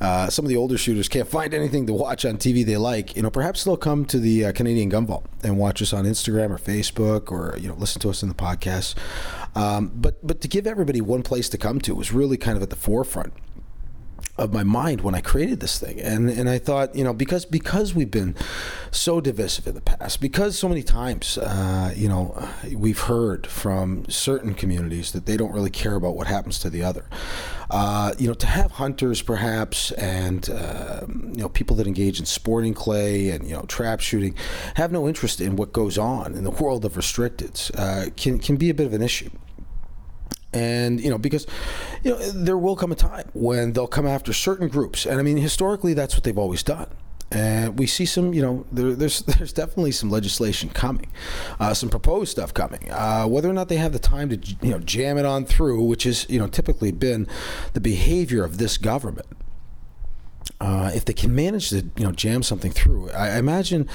uh, 0.00 0.28
some 0.28 0.44
of 0.44 0.48
the 0.48 0.56
older 0.56 0.76
shooters 0.76 1.08
can't 1.08 1.28
find 1.28 1.54
anything 1.54 1.86
to 1.86 1.92
watch 1.92 2.24
on 2.24 2.36
TV 2.36 2.66
they 2.66 2.76
like, 2.76 3.14
you 3.14 3.22
know, 3.22 3.30
perhaps 3.30 3.62
they'll 3.62 3.76
come 3.76 4.04
to 4.06 4.18
the 4.18 4.46
uh, 4.46 4.52
Canadian 4.52 4.88
Gun 4.88 5.06
Vault 5.06 5.26
and 5.44 5.58
watch 5.58 5.80
us 5.80 5.92
on 5.92 6.04
Instagram 6.04 6.50
or 6.50 6.58
Facebook, 6.58 7.30
or 7.30 7.56
you 7.58 7.68
know, 7.68 7.74
listen 7.74 8.00
to 8.00 8.10
us 8.10 8.20
in 8.20 8.28
the 8.28 8.34
podcast. 8.34 8.96
Um, 9.54 9.92
but 9.94 10.26
but 10.26 10.40
to 10.40 10.48
give 10.48 10.66
everybody 10.66 11.02
one 11.02 11.22
place 11.22 11.48
to 11.50 11.58
come 11.58 11.78
to 11.82 11.94
was 11.94 12.10
really 12.10 12.38
kind 12.38 12.56
of 12.56 12.62
at 12.62 12.70
the 12.70 12.76
forefront 12.76 13.34
of 14.38 14.52
my 14.52 14.62
mind 14.62 15.02
when 15.02 15.14
I 15.14 15.20
created 15.20 15.60
this 15.60 15.78
thing. 15.78 16.00
And 16.00 16.30
and 16.30 16.48
I 16.48 16.58
thought, 16.58 16.94
you 16.94 17.04
know, 17.04 17.12
because 17.12 17.44
because 17.44 17.94
we've 17.94 18.10
been 18.10 18.34
so 18.90 19.20
divisive 19.20 19.66
in 19.66 19.74
the 19.74 19.80
past, 19.80 20.20
because 20.20 20.58
so 20.58 20.68
many 20.68 20.82
times, 20.82 21.38
uh, 21.38 21.92
you 21.94 22.08
know, 22.08 22.48
we've 22.74 23.00
heard 23.00 23.46
from 23.46 24.08
certain 24.08 24.54
communities 24.54 25.12
that 25.12 25.26
they 25.26 25.36
don't 25.36 25.52
really 25.52 25.70
care 25.70 25.94
about 25.94 26.16
what 26.16 26.26
happens 26.26 26.58
to 26.60 26.70
the 26.70 26.82
other. 26.82 27.04
Uh, 27.70 28.12
you 28.18 28.28
know, 28.28 28.34
to 28.34 28.46
have 28.46 28.72
hunters 28.72 29.22
perhaps 29.22 29.92
and 29.92 30.50
uh, 30.50 31.00
you 31.08 31.42
know 31.42 31.48
people 31.48 31.76
that 31.76 31.86
engage 31.86 32.18
in 32.20 32.26
sporting 32.26 32.74
clay 32.74 33.30
and 33.30 33.46
you 33.46 33.54
know 33.54 33.62
trap 33.62 34.00
shooting 34.00 34.34
have 34.74 34.92
no 34.92 35.08
interest 35.08 35.40
in 35.40 35.56
what 35.56 35.72
goes 35.72 35.96
on 35.96 36.34
in 36.34 36.44
the 36.44 36.50
world 36.50 36.84
of 36.84 36.94
restricteds 36.94 37.70
uh, 37.78 38.10
can 38.16 38.38
can 38.38 38.56
be 38.56 38.68
a 38.68 38.74
bit 38.74 38.86
of 38.86 38.92
an 38.92 39.02
issue 39.02 39.30
and 40.52 41.00
you 41.00 41.10
know 41.10 41.18
because 41.18 41.46
you 42.02 42.10
know 42.10 42.18
there 42.32 42.58
will 42.58 42.76
come 42.76 42.92
a 42.92 42.94
time 42.94 43.28
when 43.32 43.72
they'll 43.72 43.86
come 43.86 44.06
after 44.06 44.32
certain 44.32 44.68
groups 44.68 45.06
and 45.06 45.18
i 45.18 45.22
mean 45.22 45.36
historically 45.36 45.94
that's 45.94 46.14
what 46.14 46.24
they've 46.24 46.38
always 46.38 46.62
done 46.62 46.88
and 47.32 47.78
we 47.78 47.86
see 47.86 48.04
some, 48.04 48.34
you 48.34 48.42
know, 48.42 48.66
there, 48.70 48.92
there's 48.94 49.22
there's 49.22 49.52
definitely 49.52 49.92
some 49.92 50.10
legislation 50.10 50.68
coming, 50.68 51.10
uh, 51.58 51.74
some 51.74 51.88
proposed 51.88 52.30
stuff 52.30 52.52
coming. 52.52 52.90
Uh, 52.90 53.24
whether 53.26 53.48
or 53.48 53.54
not 53.54 53.68
they 53.68 53.76
have 53.76 53.92
the 53.92 53.98
time 53.98 54.28
to, 54.28 54.36
you 54.60 54.70
know, 54.70 54.78
jam 54.78 55.18
it 55.18 55.24
on 55.24 55.44
through, 55.44 55.82
which 55.82 56.04
is, 56.04 56.26
you 56.28 56.38
know, 56.38 56.46
typically 56.46 56.92
been 56.92 57.26
the 57.72 57.80
behavior 57.80 58.44
of 58.44 58.58
this 58.58 58.76
government 58.76 59.26
uh, 60.60 60.90
if 60.94 61.04
they 61.04 61.12
can 61.12 61.34
manage 61.34 61.70
to 61.70 61.76
you 61.96 62.04
know 62.04 62.12
jam 62.12 62.42
something 62.42 62.70
through, 62.70 63.10
I 63.10 63.38
imagine 63.38 63.88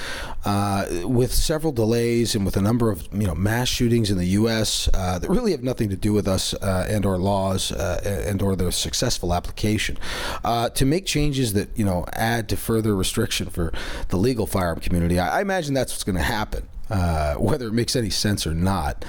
uh, 0.46 0.86
with 1.04 1.34
several 1.34 1.72
delays 1.72 2.36
and 2.36 2.46
with 2.46 2.58
a 2.58 2.62
number 2.62 2.92
of 2.92 3.08
you 3.14 3.26
know 3.26 3.36
mass 3.36 3.70
shootings 3.70 4.12
in 4.12 4.18
the 4.18 4.26
U.S. 4.26 4.90
Uh, 4.94 5.20
that 5.20 5.30
really 5.30 5.52
have 5.52 5.64
nothing 5.64 5.90
to 5.90 5.96
do 5.96 6.14
with 6.14 6.28
us 6.28 6.54
uh, 6.56 6.88
and 6.90 7.06
our 7.06 7.18
laws 7.18 7.72
uh, 7.72 8.02
and 8.28 8.42
or 8.42 8.56
the 8.56 8.72
successful 8.72 9.34
application, 9.34 9.98
uh, 10.44 10.70
to 10.70 10.86
make 10.86 11.06
changes 11.06 11.54
that 11.54 11.70
you 11.78 11.86
know 11.86 12.06
add 12.14 12.50
to 12.50 12.58
further 12.58 12.96
restriction 12.96 13.50
for 13.50 13.72
the 14.10 14.18
legal 14.18 14.46
firearm 14.46 14.80
community. 14.80 15.20
I, 15.20 15.40
I 15.40 15.42
imagine 15.42 15.74
that's 15.74 15.94
what's 15.94 16.04
going 16.04 16.18
to 16.18 16.22
happen, 16.22 16.68
whether 17.38 17.68
it 17.68 17.74
makes 17.74 17.96
any 17.96 18.10
sense 18.10 18.46
or 18.46 18.54
not. 18.54 19.06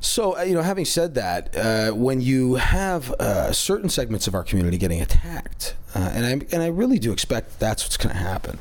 So, 0.00 0.38
uh, 0.38 0.42
you 0.42 0.54
know, 0.54 0.62
having 0.62 0.86
said 0.86 1.14
that, 1.14 1.54
uh, 1.54 1.90
when 1.92 2.22
you 2.22 2.54
have 2.54 3.12
uh, 3.12 3.52
certain 3.52 3.90
segments 3.90 4.26
of 4.26 4.34
our 4.34 4.42
community 4.42 4.78
getting 4.78 5.00
attacked, 5.00 5.74
uh, 5.94 6.10
and 6.14 6.24
I 6.24 6.30
and 6.54 6.62
I 6.62 6.68
really 6.68 6.98
do 6.98 7.12
expect 7.12 7.60
that's 7.60 7.84
what's 7.84 7.98
going 7.98 8.14
to 8.14 8.20
happen. 8.22 8.58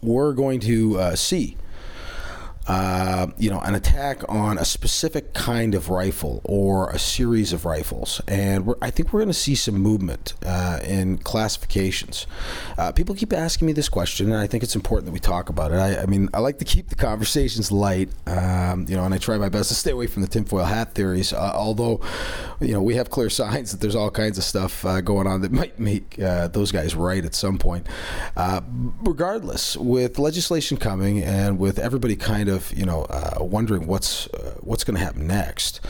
We're 0.00 0.32
going 0.32 0.60
to 0.60 0.98
uh, 0.98 1.16
see 1.16 1.56
uh, 2.68 3.28
you 3.38 3.48
know, 3.48 3.60
an 3.60 3.74
attack 3.74 4.22
on 4.28 4.58
a 4.58 4.64
specific 4.64 5.32
kind 5.34 5.74
of 5.74 5.88
rifle 5.88 6.40
or 6.44 6.90
a 6.90 6.98
series 6.98 7.52
of 7.52 7.64
rifles. 7.64 8.20
And 8.26 8.74
I 8.82 8.90
think 8.90 9.12
we're 9.12 9.20
going 9.20 9.28
to 9.28 9.34
see 9.34 9.54
some 9.54 9.76
movement 9.76 10.34
uh, 10.44 10.80
in 10.84 11.18
classifications. 11.18 12.26
Uh, 12.76 12.90
people 12.90 13.14
keep 13.14 13.32
asking 13.32 13.66
me 13.66 13.72
this 13.72 13.88
question, 13.88 14.32
and 14.32 14.40
I 14.40 14.48
think 14.48 14.64
it's 14.64 14.74
important 14.74 15.06
that 15.06 15.12
we 15.12 15.20
talk 15.20 15.48
about 15.48 15.70
it. 15.70 15.76
I, 15.76 16.02
I 16.02 16.06
mean, 16.06 16.28
I 16.34 16.40
like 16.40 16.58
to 16.58 16.64
keep 16.64 16.88
the 16.88 16.96
conversations 16.96 17.70
light, 17.70 18.08
um, 18.26 18.86
you 18.88 18.96
know, 18.96 19.04
and 19.04 19.14
I 19.14 19.18
try 19.18 19.38
my 19.38 19.48
best 19.48 19.68
to 19.68 19.76
stay 19.76 19.92
away 19.92 20.08
from 20.08 20.22
the 20.22 20.28
tinfoil 20.28 20.64
hat 20.64 20.94
theories, 20.94 21.32
uh, 21.32 21.52
although, 21.54 22.00
you 22.60 22.72
know, 22.72 22.82
we 22.82 22.96
have 22.96 23.10
clear 23.10 23.30
signs 23.30 23.70
that 23.70 23.80
there's 23.80 23.94
all 23.94 24.10
kinds 24.10 24.38
of 24.38 24.44
stuff 24.44 24.84
uh, 24.84 25.00
going 25.00 25.28
on 25.28 25.40
that 25.42 25.52
might 25.52 25.78
make 25.78 26.16
those 26.16 26.72
guys 26.72 26.96
right 26.96 27.24
at 27.24 27.34
some 27.34 27.58
point. 27.58 27.86
regardless, 29.02 29.76
with 29.76 30.18
legislation 30.18 30.76
coming 30.76 31.22
and 31.22 31.58
with 31.58 31.78
everybody 31.78 32.16
kind 32.16 32.48
of 32.48 32.55
of 32.56 32.76
you 32.76 32.84
know 32.84 33.02
uh, 33.04 33.36
wondering 33.40 33.86
what's 33.86 34.26
uh, 34.28 34.56
what's 34.60 34.82
going 34.82 34.98
to 34.98 35.04
happen 35.04 35.26
next, 35.26 35.80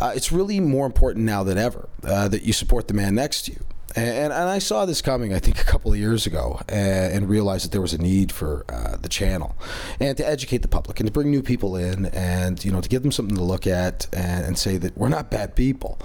uh, 0.00 0.12
it's 0.14 0.32
really 0.32 0.60
more 0.60 0.86
important 0.86 1.26
now 1.26 1.42
than 1.42 1.58
ever 1.58 1.88
uh, 2.04 2.28
that 2.28 2.42
you 2.42 2.52
support 2.52 2.88
the 2.88 2.94
man 2.94 3.14
next 3.14 3.42
to 3.42 3.52
you. 3.52 3.64
And, 3.94 4.32
and, 4.32 4.48
I 4.48 4.58
saw 4.58 4.86
this 4.86 5.02
coming, 5.02 5.34
I 5.34 5.38
think, 5.38 5.60
a 5.60 5.64
couple 5.64 5.92
of 5.92 5.98
years 5.98 6.26
ago, 6.26 6.60
and, 6.68 7.12
and 7.12 7.28
realized 7.28 7.64
that 7.66 7.72
there 7.72 7.80
was 7.80 7.92
a 7.92 7.98
need 7.98 8.32
for 8.32 8.64
uh, 8.68 8.96
the 8.96 9.08
channel 9.08 9.54
and 10.00 10.16
to 10.16 10.26
educate 10.26 10.62
the 10.62 10.68
public 10.68 10.98
and 10.98 11.06
to 11.06 11.12
bring 11.12 11.30
new 11.30 11.42
people 11.42 11.76
in 11.76 12.06
and 12.06 12.64
you 12.64 12.72
know 12.72 12.80
to 12.80 12.88
give 12.88 13.02
them 13.02 13.12
something 13.12 13.36
to 13.36 13.42
look 13.42 13.66
at 13.66 14.06
and, 14.12 14.46
and 14.46 14.58
say 14.58 14.78
that 14.78 14.96
we're 14.96 15.08
not 15.08 15.30
bad 15.30 15.54
people. 15.54 15.98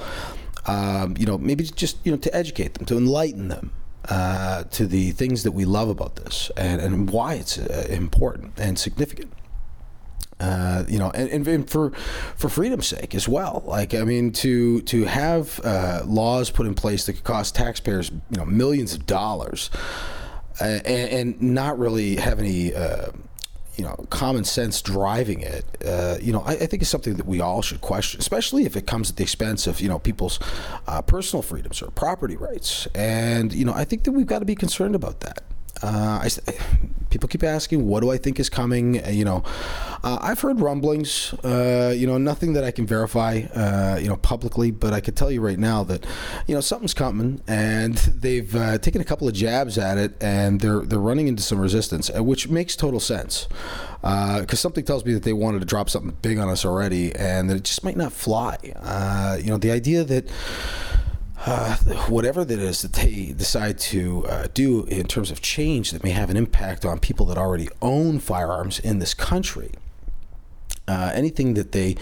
Um, 0.66 1.16
you 1.18 1.26
know, 1.26 1.38
maybe 1.38 1.64
just 1.64 2.06
you 2.06 2.12
know 2.12 2.18
to 2.18 2.36
educate 2.36 2.74
them, 2.74 2.86
to 2.86 2.98
enlighten 2.98 3.48
them. 3.48 3.72
Uh, 4.10 4.64
to 4.72 4.88
the 4.88 5.12
things 5.12 5.44
that 5.44 5.52
we 5.52 5.66
love 5.66 5.90
about 5.90 6.16
this 6.16 6.50
and, 6.56 6.80
and 6.80 7.10
why 7.10 7.34
it's 7.34 7.58
uh, 7.58 7.88
important 7.90 8.58
and 8.58 8.80
significant. 8.80 9.34
Uh, 10.39 10.84
you 10.88 11.00
know, 11.00 11.10
and, 11.12 11.48
and, 11.48 11.67
for 11.67 11.91
for 12.36 12.48
freedom's 12.48 12.86
sake 12.86 13.15
as 13.15 13.27
well. 13.27 13.63
Like, 13.65 13.96
I 13.96 14.03
mean, 14.03 14.32
to 14.34 14.82
to 14.82 15.06
have 15.06 15.60
uh, 15.63 16.03
laws 16.06 16.51
put 16.51 16.67
in 16.67 16.75
place 16.75 17.08
that 17.08 17.13
could 17.13 17.24
cost 17.24 17.56
taxpayers, 17.56 18.12
you 18.12 18.38
know, 18.38 18.46
millions 18.46 18.94
of 18.94 19.08
dollars, 19.08 19.72
uh, 20.62 20.79
and, 20.86 21.10
and, 21.10 21.41
not 21.41 21.79
really 21.79 22.17
have 22.17 22.39
any. 22.39 22.74
Uh, 22.74 23.12
you 23.75 23.84
know, 23.84 23.94
common 24.10 24.44
sense 24.44 24.82
driving 24.82 25.41
it. 25.41 25.63
Uh, 25.86 26.17
you 26.20 26.34
know, 26.34 26.41
I, 26.41 26.53
I, 26.53 26.65
think 26.65 26.82
it's 26.82 26.89
something 26.89 27.13
that 27.17 27.27
we 27.27 27.41
all 27.41 27.62
should 27.62 27.79
question, 27.79 28.20
especially 28.20 28.65
if 28.65 28.75
it 28.75 28.88
comes 28.88 29.12
at 29.12 29.17
the 29.17 29.24
expense 29.24 29.67
of 29.67 29.79
you 29.79 29.88
know 29.88 30.00
people's 30.00 30.39
personal 31.06 31.44
freedoms 31.44 31.84
or 31.84 31.91
property 31.91 32.36
rights. 32.36 32.88
And 32.96 33.53
you 33.53 33.65
know, 33.65 33.74
I 33.74 33.86
think 33.86 34.03
that 34.06 34.13
we've 34.13 34.25
got 34.25 34.39
to 34.39 34.46
be 34.46 34.56
concerned 34.56 34.96
about 34.96 35.20
that. 35.20 35.44
Uh, 35.81 36.19
I, 36.24 36.29
people 37.10 37.27
keep 37.27 37.43
asking, 37.43 37.88
what 37.88 38.01
do 38.01 38.12
I 38.12 38.17
think 38.17 38.39
is 38.39 38.50
coming? 38.50 39.03
Uh, 39.03 39.10
you 39.10 39.25
know, 39.25 39.43
uh, 40.03 40.19
I've 40.22 40.39
heard 40.39 40.60
rumblings. 40.60 41.34
Uh, 41.43 41.93
you 41.96 42.07
know, 42.07 42.17
nothing 42.17 42.53
that 42.53 42.63
I 42.63 42.72
can 42.72 42.86
verify. 42.86 43.41
Uh, 43.53 43.98
you 44.00 44.07
know, 44.07 44.17
publicly, 44.17 44.72
but 44.72 44.93
I 44.93 45.00
can 45.00 45.13
tell 45.13 45.31
you 45.31 45.41
right 45.41 45.60
now 45.60 45.84
that 45.84 46.05
you 46.48 46.55
know 46.55 46.62
something's 46.62 46.93
coming, 46.93 47.41
and 47.48 47.96
they've 47.96 48.51
taken 48.81 49.01
a 49.01 49.05
couple 49.05 49.27
of 49.27 49.34
jabs 49.34 49.77
at 49.77 49.98
it, 49.98 50.22
and 50.22 50.62
they're 50.62 50.81
they're 50.81 51.00
running 51.00 51.27
into 51.27 51.43
some 51.43 51.60
resistance, 51.60 52.10
which 52.12 52.50
makes 52.50 52.75
total 52.75 53.00
sense. 53.00 53.48
Because 54.01 54.60
something 54.60 54.86
tells 54.86 55.03
me 55.03 55.13
that 55.13 55.24
they 55.24 55.34
wanted 55.34 55.60
to 55.60 55.65
drop 55.65 55.89
something 55.89 56.15
big 56.22 56.38
on 56.38 56.50
us 56.50 56.63
already, 56.65 57.15
and 57.15 57.50
that 57.50 57.57
it 57.57 57.63
just 57.63 57.84
might 57.84 57.98
not 57.98 58.13
fly. 58.13 58.57
you 58.63 59.50
know, 59.50 59.57
the 59.57 59.72
idea 59.72 60.03
that 60.03 60.29
uh, 61.46 61.75
whatever 62.10 62.44
that 62.44 62.60
is 62.60 62.82
that 62.82 62.94
they 62.94 63.34
decide 63.38 63.77
to 63.77 64.25
uh, 64.27 64.48
do 64.53 64.86
in 64.86 65.08
terms 65.08 65.32
of 65.32 65.41
change 65.41 65.91
that 65.91 66.03
may 66.03 66.10
have 66.10 66.29
an 66.29 66.38
impact 66.38 66.86
on 66.86 67.00
people 67.00 67.25
that 67.27 67.38
already 67.38 67.70
own 67.82 68.20
firearms 68.20 68.79
in 68.79 69.00
this 69.00 69.13
country. 69.13 69.72
Uh, 70.88 71.12
anything 71.13 71.53
that 71.53 71.74
they, 71.74 71.96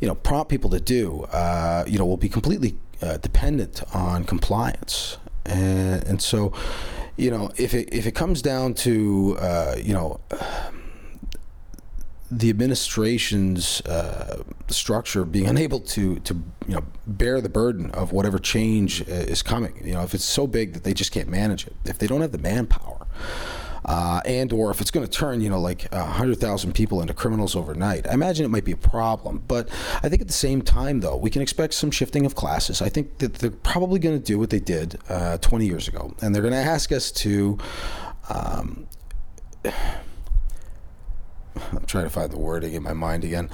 you 0.00 0.08
know, 0.08 0.14
prompt 0.14 0.50
people 0.50 0.70
to 0.70 0.80
do, 0.80 1.22
uh, 1.24 1.84
you 1.86 1.98
know, 1.98 2.06
will 2.06 2.16
be 2.16 2.28
completely 2.28 2.74
uh, 3.02 3.18
dependent 3.18 3.82
on 3.94 4.24
compliance, 4.24 5.18
and, 5.44 6.02
and 6.04 6.22
so, 6.22 6.52
you 7.16 7.30
know, 7.30 7.50
if 7.56 7.74
it 7.74 7.92
if 7.92 8.06
it 8.06 8.14
comes 8.14 8.40
down 8.40 8.72
to, 8.72 9.36
you 9.82 9.92
know 9.92 10.20
the 12.30 12.48
administration's 12.48 13.80
uh, 13.82 14.42
structure 14.68 15.24
being 15.24 15.46
unable 15.46 15.80
to 15.80 16.20
to 16.20 16.34
you 16.66 16.74
know 16.74 16.84
bear 17.06 17.40
the 17.40 17.48
burden 17.48 17.90
of 17.90 18.12
whatever 18.12 18.38
change 18.38 19.02
uh, 19.02 19.12
is 19.12 19.42
coming. 19.42 19.80
You 19.84 19.94
know, 19.94 20.02
if 20.02 20.14
it's 20.14 20.24
so 20.24 20.46
big 20.46 20.74
that 20.74 20.84
they 20.84 20.94
just 20.94 21.10
can't 21.12 21.28
manage 21.28 21.66
it, 21.66 21.74
if 21.84 21.98
they 21.98 22.06
don't 22.06 22.20
have 22.20 22.30
the 22.30 22.38
manpower, 22.38 23.06
uh, 23.84 24.20
and 24.24 24.52
or 24.52 24.70
if 24.70 24.80
it's 24.80 24.92
going 24.92 25.04
to 25.04 25.10
turn 25.10 25.40
you 25.40 25.50
know 25.50 25.60
like 25.60 25.92
hundred 25.92 26.38
thousand 26.38 26.72
people 26.72 27.00
into 27.00 27.14
criminals 27.14 27.56
overnight, 27.56 28.06
I 28.06 28.14
imagine 28.14 28.44
it 28.44 28.50
might 28.50 28.64
be 28.64 28.72
a 28.72 28.76
problem. 28.76 29.42
But 29.48 29.68
I 30.02 30.08
think 30.08 30.22
at 30.22 30.28
the 30.28 30.32
same 30.32 30.62
time, 30.62 31.00
though, 31.00 31.16
we 31.16 31.30
can 31.30 31.42
expect 31.42 31.74
some 31.74 31.90
shifting 31.90 32.24
of 32.26 32.36
classes. 32.36 32.80
I 32.80 32.90
think 32.90 33.18
that 33.18 33.34
they're 33.34 33.50
probably 33.50 33.98
going 33.98 34.16
to 34.16 34.24
do 34.24 34.38
what 34.38 34.50
they 34.50 34.60
did 34.60 34.98
uh, 35.08 35.38
20 35.38 35.66
years 35.66 35.88
ago, 35.88 36.14
and 36.22 36.32
they're 36.32 36.42
going 36.42 36.54
to 36.54 36.58
ask 36.58 36.92
us 36.92 37.10
to. 37.12 37.58
Um, 38.28 38.86
I'm 41.72 41.84
trying 41.86 42.04
to 42.04 42.10
find 42.10 42.30
the 42.30 42.38
wording 42.38 42.74
in 42.74 42.82
my 42.82 42.92
mind 42.92 43.24
again. 43.24 43.48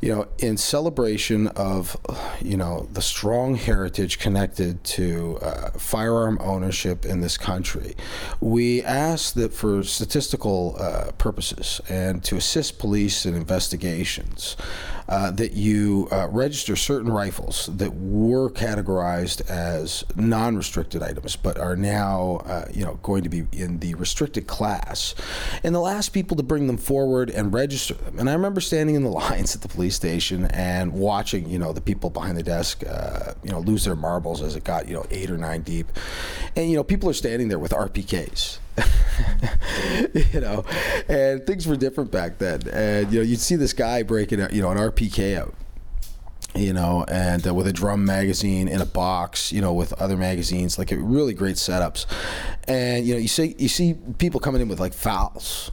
You 0.00 0.14
know, 0.14 0.28
in 0.38 0.56
celebration 0.56 1.48
of, 1.48 1.96
you 2.40 2.56
know, 2.56 2.88
the 2.92 3.02
strong 3.02 3.56
heritage 3.56 4.18
connected 4.18 4.82
to 4.84 5.38
uh, 5.42 5.70
firearm 5.72 6.38
ownership 6.40 7.04
in 7.04 7.20
this 7.20 7.36
country, 7.36 7.94
we 8.40 8.82
ask 8.82 9.34
that 9.34 9.52
for 9.52 9.82
statistical 9.82 10.76
uh, 10.78 11.12
purposes 11.18 11.80
and 11.88 12.24
to 12.24 12.36
assist 12.36 12.78
police 12.78 13.26
in 13.26 13.34
investigations, 13.34 14.56
uh, 15.10 15.32
that 15.32 15.52
you 15.52 16.08
uh, 16.12 16.28
register 16.28 16.76
certain 16.76 17.12
rifles 17.12 17.68
that 17.76 17.92
were 17.96 18.48
categorized 18.48 19.48
as 19.50 20.04
non-restricted 20.14 21.02
items, 21.02 21.34
but 21.34 21.58
are 21.58 21.74
now, 21.74 22.40
uh, 22.46 22.66
you 22.72 22.84
know, 22.84 22.94
going 23.02 23.24
to 23.24 23.28
be 23.28 23.44
in 23.52 23.80
the 23.80 23.92
restricted 23.96 24.46
class, 24.46 25.16
and 25.64 25.74
the 25.74 25.80
last 25.80 26.10
people 26.10 26.36
to 26.36 26.44
bring 26.44 26.68
them 26.68 26.76
forward 26.76 27.28
and 27.28 27.52
register 27.52 27.94
them. 27.94 28.20
And 28.20 28.30
I 28.30 28.34
remember 28.34 28.60
standing 28.60 28.94
in 28.94 29.02
the 29.02 29.10
lines 29.10 29.56
at 29.56 29.62
the 29.62 29.68
police 29.68 29.96
station 29.96 30.44
and 30.46 30.92
watching, 30.92 31.50
you 31.50 31.58
know, 31.58 31.72
the 31.72 31.80
people 31.80 32.08
behind 32.08 32.38
the 32.38 32.44
desk, 32.44 32.84
uh, 32.88 33.34
you 33.42 33.50
know, 33.50 33.58
lose 33.58 33.84
their 33.84 33.96
marbles 33.96 34.40
as 34.42 34.54
it 34.54 34.62
got, 34.62 34.86
you 34.86 34.94
know, 34.94 35.06
eight 35.10 35.28
or 35.28 35.36
nine 35.36 35.62
deep, 35.62 35.90
and 36.54 36.70
you 36.70 36.76
know, 36.76 36.84
people 36.84 37.10
are 37.10 37.14
standing 37.14 37.48
there 37.48 37.58
with 37.58 37.72
RPKs. 37.72 38.58
you 40.14 40.40
know, 40.40 40.64
and 41.08 41.46
things 41.46 41.66
were 41.66 41.76
different 41.76 42.10
back 42.10 42.38
then. 42.38 42.60
And 42.72 43.12
you 43.12 43.20
know, 43.20 43.24
you'd 43.24 43.40
see 43.40 43.56
this 43.56 43.72
guy 43.72 44.02
breaking 44.02 44.40
you 44.52 44.62
know, 44.62 44.70
an 44.70 44.78
RPK 44.78 45.36
out 45.38 45.54
you 46.54 46.72
know, 46.72 47.04
and 47.08 47.46
uh, 47.46 47.54
with 47.54 47.66
a 47.66 47.72
drum 47.72 48.04
magazine 48.04 48.66
in 48.66 48.80
a 48.80 48.86
box, 48.86 49.52
you 49.52 49.60
know, 49.60 49.72
with 49.72 49.92
other 49.94 50.16
magazines, 50.16 50.78
like 50.78 50.92
really 50.96 51.32
great 51.32 51.56
setups. 51.56 52.06
And 52.66 53.06
you 53.06 53.14
know, 53.14 53.20
you 53.20 53.28
see 53.28 53.54
you 53.58 53.68
see 53.68 53.94
people 54.18 54.40
coming 54.40 54.60
in 54.60 54.68
with 54.68 54.80
like 54.80 54.92
FALs, 54.92 55.70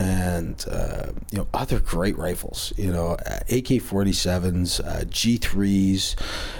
and 0.00 0.64
uh, 0.70 1.12
you 1.30 1.38
know 1.38 1.46
other 1.52 1.78
great 1.78 2.16
rifles. 2.16 2.72
You 2.76 2.90
know, 2.90 3.12
AK-47s, 3.50 4.80
uh, 4.80 5.04
G3s, 5.04 6.16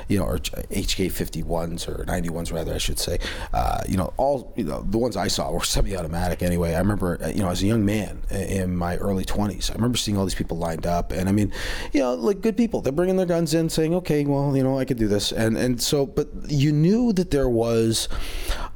you 0.09 0.19
know, 0.19 0.27
or 0.27 0.39
HK-51s 0.39 1.89
or 1.89 2.05
91s 2.05 2.53
rather, 2.53 2.75
I 2.75 2.79
should 2.79 2.99
say. 2.99 3.19
Uh, 3.55 3.83
you 3.89 3.97
know, 3.97 4.13
all 4.19 4.53
you 4.57 4.65
know 4.65 4.83
the 4.83 4.99
ones 4.99 5.17
I 5.17 5.29
saw 5.29 5.51
were 5.51 5.61
semi-automatic. 5.65 6.43
Anyway, 6.43 6.75
I 6.75 6.79
remember 6.79 7.19
uh, 7.23 7.29
you 7.29 7.41
know 7.41 7.49
as 7.49 7.63
a 7.63 7.67
young 7.67 7.85
man 7.85 8.23
in 8.31 8.77
my 8.77 8.97
early 8.97 9.25
20s, 9.25 9.71
I 9.71 9.75
remember 9.75 9.97
seeing 9.97 10.19
all 10.19 10.27
these 10.27 10.35
people 10.35 10.59
lined 10.59 10.87
up, 10.87 11.13
and 11.13 11.29
I 11.29 11.33
mean, 11.33 11.53
you 11.93 12.01
know, 12.01 12.15
like 12.15 12.43
good 12.43 12.57
people. 12.57 12.83
They're 12.83 12.93
bringing 12.93 13.17
their 13.17 13.27
guns 13.27 13.55
in, 13.55 13.71
saying, 13.71 13.95
"Okay, 13.95 14.27
well, 14.27 14.55
you 14.55 14.63
know, 14.63 14.79
I 14.79 14.85
could 14.85 14.99
do 14.99 15.09
this," 15.09 15.33
and 15.33 15.57
and 15.57 15.81
so, 15.81 16.05
but 16.05 16.29
you 16.49 16.73
knew 16.73 17.15
that 17.15 17.31
there 17.31 17.49
was 17.49 18.09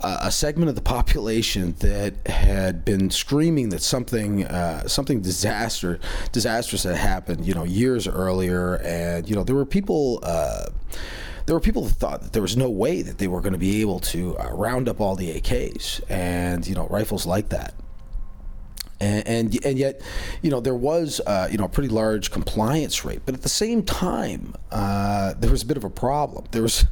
a 0.04 0.30
segment 0.30 0.68
of 0.68 0.74
the 0.74 0.82
population 0.82 1.74
that 1.80 2.26
had 2.26 2.84
been 2.84 3.10
screaming 3.10 3.70
that 3.70 3.82
something 3.82 4.44
uh, 4.54 4.86
something 4.88 5.20
disaster 5.20 5.98
disastrous 6.32 6.84
had 6.84 6.96
happened, 6.96 7.46
you 7.46 7.54
know, 7.54 7.64
years 7.64 8.06
earlier, 8.06 8.76
and 8.76 9.28
you 9.28 9.34
know 9.34 9.44
there 9.44 9.56
were 9.56 9.66
people. 9.66 10.20
Uh, 10.22 10.66
there 11.46 11.54
were 11.54 11.60
people 11.60 11.82
that 11.82 11.92
thought 11.96 12.22
that 12.22 12.32
there 12.32 12.40
was 12.40 12.56
no 12.56 12.70
way 12.70 13.02
that 13.02 13.18
they 13.18 13.28
were 13.28 13.42
going 13.42 13.52
to 13.52 13.58
be 13.58 13.82
able 13.82 14.00
to 14.00 14.34
uh, 14.38 14.48
round 14.52 14.88
up 14.88 14.98
all 14.98 15.14
the 15.14 15.38
AKs 15.38 16.00
and 16.08 16.66
you 16.66 16.74
know 16.74 16.86
rifles 16.86 17.26
like 17.26 17.50
that 17.50 17.74
and, 19.00 19.26
and, 19.26 19.64
and 19.64 19.78
yet, 19.78 20.00
you 20.42 20.50
know, 20.50 20.60
there 20.60 20.74
was 20.74 21.20
uh, 21.26 21.48
you 21.50 21.58
know 21.58 21.64
a 21.64 21.68
pretty 21.68 21.88
large 21.88 22.30
compliance 22.30 23.04
rate, 23.04 23.22
but 23.24 23.34
at 23.34 23.42
the 23.42 23.48
same 23.48 23.82
time, 23.82 24.54
uh, 24.70 25.34
there 25.34 25.50
was 25.50 25.62
a 25.62 25.66
bit 25.66 25.76
of 25.76 25.84
a 25.84 25.90
problem. 25.90 26.46
There 26.50 26.62
was 26.62 26.86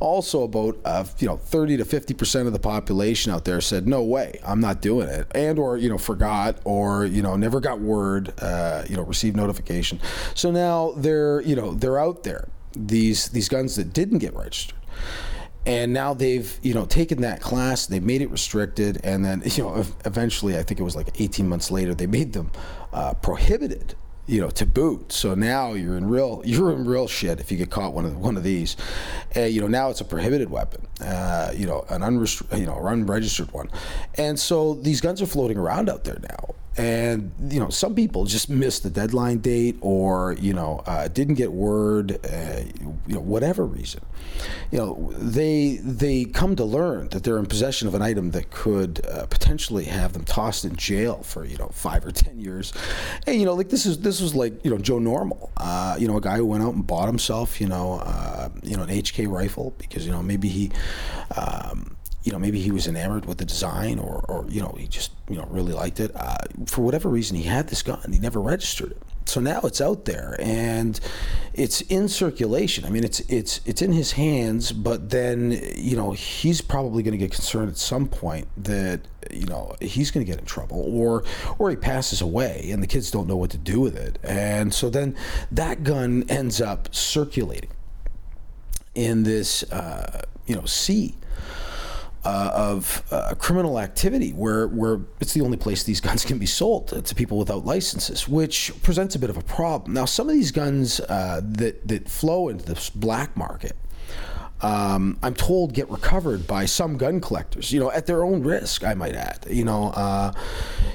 also 0.00 0.42
about 0.42 0.78
uh, 0.84 1.04
you 1.18 1.28
know 1.28 1.36
30 1.36 1.78
to 1.78 1.84
50 1.84 2.14
percent 2.14 2.46
of 2.46 2.52
the 2.52 2.58
population 2.58 3.32
out 3.32 3.44
there 3.44 3.60
said, 3.60 3.86
"No 3.86 4.02
way, 4.02 4.38
I'm 4.44 4.60
not 4.60 4.80
doing 4.80 5.08
it," 5.08 5.26
and 5.34 5.58
or 5.58 5.76
you 5.76 5.88
know 5.88 5.98
forgot 5.98 6.58
or 6.64 7.04
you 7.04 7.22
know 7.22 7.36
never 7.36 7.60
got 7.60 7.80
word, 7.80 8.32
uh, 8.40 8.84
you 8.88 8.96
know 8.96 9.02
received 9.02 9.36
notification. 9.36 10.00
So 10.34 10.50
now 10.50 10.92
they're 10.96 11.40
you 11.42 11.56
know 11.56 11.74
they're 11.74 11.98
out 11.98 12.24
there 12.24 12.48
these 12.76 13.28
these 13.28 13.48
guns 13.48 13.76
that 13.76 13.92
didn't 13.92 14.18
get 14.18 14.34
registered 14.34 14.78
and 15.66 15.92
now 15.92 16.14
they've 16.14 16.58
you 16.62 16.74
know 16.74 16.84
taken 16.84 17.20
that 17.22 17.40
class 17.40 17.86
they've 17.86 18.02
made 18.02 18.22
it 18.22 18.30
restricted 18.30 19.00
and 19.04 19.24
then 19.24 19.42
you 19.56 19.62
know 19.62 19.84
eventually 20.04 20.58
i 20.58 20.62
think 20.62 20.80
it 20.80 20.84
was 20.84 20.96
like 20.96 21.20
18 21.20 21.48
months 21.48 21.70
later 21.70 21.94
they 21.94 22.06
made 22.06 22.32
them 22.32 22.50
uh, 22.92 23.14
prohibited 23.14 23.94
you 24.26 24.40
know, 24.40 24.48
to 24.50 24.64
boot. 24.64 25.12
So 25.12 25.34
now 25.34 25.74
you're 25.74 25.96
in 25.96 26.08
real 26.08 26.42
you're 26.46 26.72
in 26.72 26.84
real 26.84 27.06
shit 27.06 27.40
if 27.40 27.50
you 27.50 27.58
get 27.58 27.70
caught 27.70 27.92
one 27.92 28.04
of 28.04 28.16
one 28.16 28.36
of 28.36 28.42
these. 28.42 28.76
Uh, 29.36 29.40
you 29.40 29.60
know, 29.60 29.66
now 29.66 29.90
it's 29.90 30.00
a 30.00 30.04
prohibited 30.04 30.50
weapon. 30.50 30.86
Uh, 31.00 31.52
you 31.54 31.66
know, 31.66 31.84
an 31.90 32.00
unrestri- 32.00 32.58
you 32.58 32.66
know, 32.66 32.74
unregistered 32.86 33.52
one, 33.52 33.70
and 34.16 34.38
so 34.38 34.74
these 34.74 35.00
guns 35.00 35.20
are 35.20 35.26
floating 35.26 35.58
around 35.58 35.88
out 35.88 36.04
there 36.04 36.18
now 36.22 36.54
and 36.76 37.32
you 37.50 37.60
know 37.60 37.68
some 37.68 37.94
people 37.94 38.24
just 38.24 38.50
missed 38.50 38.82
the 38.82 38.90
deadline 38.90 39.38
date 39.38 39.76
or 39.80 40.32
you 40.40 40.52
know 40.52 40.82
uh, 40.86 41.06
didn't 41.08 41.34
get 41.34 41.52
word 41.52 42.18
uh, 42.26 42.60
you 43.06 43.14
know 43.14 43.20
whatever 43.20 43.64
reason 43.64 44.00
you 44.72 44.78
know 44.78 45.12
they 45.16 45.76
they 45.82 46.24
come 46.24 46.56
to 46.56 46.64
learn 46.64 47.08
that 47.10 47.22
they're 47.22 47.38
in 47.38 47.46
possession 47.46 47.86
of 47.86 47.94
an 47.94 48.02
item 48.02 48.32
that 48.32 48.50
could 48.50 49.04
uh, 49.06 49.24
potentially 49.26 49.84
have 49.84 50.12
them 50.14 50.24
tossed 50.24 50.64
in 50.64 50.74
jail 50.74 51.22
for 51.22 51.44
you 51.44 51.56
know 51.58 51.68
five 51.68 52.04
or 52.04 52.10
ten 52.10 52.40
years 52.40 52.72
and 53.26 53.38
you 53.38 53.44
know 53.44 53.54
like 53.54 53.68
this 53.68 53.86
is 53.86 53.98
this 54.00 54.20
was 54.20 54.34
like 54.34 54.64
you 54.64 54.70
know 54.70 54.78
Joe 54.78 54.98
Normal 54.98 55.52
uh, 55.58 55.96
you 55.98 56.08
know 56.08 56.16
a 56.16 56.20
guy 56.20 56.36
who 56.36 56.46
went 56.46 56.64
out 56.64 56.74
and 56.74 56.86
bought 56.86 57.06
himself 57.06 57.60
you 57.60 57.68
know 57.68 58.00
uh, 58.02 58.48
you 58.62 58.76
know 58.76 58.82
an 58.82 58.88
HK 58.88 59.28
rifle 59.28 59.74
because 59.78 60.04
you 60.04 60.10
know 60.10 60.22
maybe 60.22 60.48
he 60.48 60.72
um, 61.36 61.96
you 62.24 62.32
know, 62.32 62.38
maybe 62.38 62.58
he 62.58 62.70
was 62.70 62.88
enamored 62.88 63.26
with 63.26 63.36
the 63.36 63.44
design 63.44 63.98
or, 63.98 64.24
or 64.28 64.46
you 64.48 64.60
know, 64.60 64.74
he 64.78 64.86
just, 64.86 65.12
you 65.28 65.36
know, 65.36 65.46
really 65.50 65.74
liked 65.74 66.00
it. 66.00 66.10
Uh, 66.16 66.38
for 66.66 66.80
whatever 66.80 67.10
reason, 67.10 67.36
he 67.36 67.42
had 67.42 67.68
this 67.68 67.82
gun. 67.82 68.12
He 68.12 68.18
never 68.18 68.40
registered 68.40 68.92
it. 68.92 69.02
So 69.26 69.40
now 69.40 69.60
it's 69.64 69.80
out 69.80 70.06
there 70.06 70.36
and 70.40 70.98
it's 71.52 71.82
in 71.82 72.08
circulation. 72.08 72.84
I 72.84 72.90
mean, 72.90 73.04
it's 73.04 73.20
it's 73.20 73.60
it's 73.64 73.82
in 73.82 73.92
his 73.92 74.12
hands, 74.12 74.72
but 74.72 75.10
then 75.10 75.58
you 75.76 75.96
know 75.96 76.12
he's 76.12 76.60
probably 76.60 77.02
going 77.02 77.12
to 77.12 77.18
get 77.18 77.32
concerned 77.32 77.70
at 77.70 77.76
some 77.76 78.06
point 78.06 78.48
that 78.56 79.00
you 79.30 79.46
know 79.46 79.74
he's 79.80 80.10
going 80.10 80.24
to 80.24 80.30
get 80.30 80.38
in 80.38 80.46
trouble, 80.46 80.84
or 80.94 81.24
or 81.58 81.70
he 81.70 81.76
passes 81.76 82.20
away 82.20 82.68
and 82.70 82.82
the 82.82 82.86
kids 82.86 83.10
don't 83.10 83.26
know 83.26 83.36
what 83.36 83.50
to 83.50 83.58
do 83.58 83.80
with 83.80 83.96
it, 83.96 84.18
and 84.22 84.72
so 84.74 84.90
then 84.90 85.16
that 85.50 85.84
gun 85.84 86.24
ends 86.28 86.60
up 86.60 86.94
circulating 86.94 87.70
in 88.94 89.22
this 89.22 89.62
uh, 89.72 90.22
you 90.46 90.54
know 90.54 90.64
sea 90.66 91.14
uh, 92.24 92.50
of 92.54 93.02
uh, 93.10 93.34
criminal 93.38 93.78
activity 93.78 94.30
where, 94.32 94.66
where 94.68 95.00
it's 95.20 95.34
the 95.34 95.42
only 95.42 95.56
place 95.56 95.82
these 95.82 96.00
guns 96.06 96.24
can 96.24 96.38
be 96.38 96.46
sold 96.46 96.88
to 97.04 97.14
people 97.14 97.38
without 97.38 97.64
licenses, 97.64 98.28
which 98.28 98.72
presents 98.82 99.14
a 99.14 99.18
bit 99.18 99.30
of 99.30 99.36
a 99.36 99.42
problem. 99.42 99.92
Now, 99.92 100.04
some 100.04 100.28
of 100.28 100.34
these 100.34 100.50
guns 100.50 101.00
uh, 101.00 101.40
that, 101.44 101.86
that 101.86 102.08
flow 102.08 102.48
into 102.48 102.64
this 102.64 102.90
black 102.90 103.36
market, 103.36 103.76
um, 104.62 105.18
I'm 105.22 105.34
told 105.34 105.74
get 105.74 105.90
recovered 105.90 106.46
by 106.46 106.64
some 106.64 106.96
gun 106.96 107.20
collectors, 107.20 107.72
you 107.72 107.80
know, 107.80 107.90
at 107.90 108.06
their 108.06 108.24
own 108.24 108.42
risk, 108.42 108.84
I 108.84 108.94
might 108.94 109.14
add. 109.14 109.46
You 109.50 109.64
know, 109.64 109.88
uh, 109.88 110.32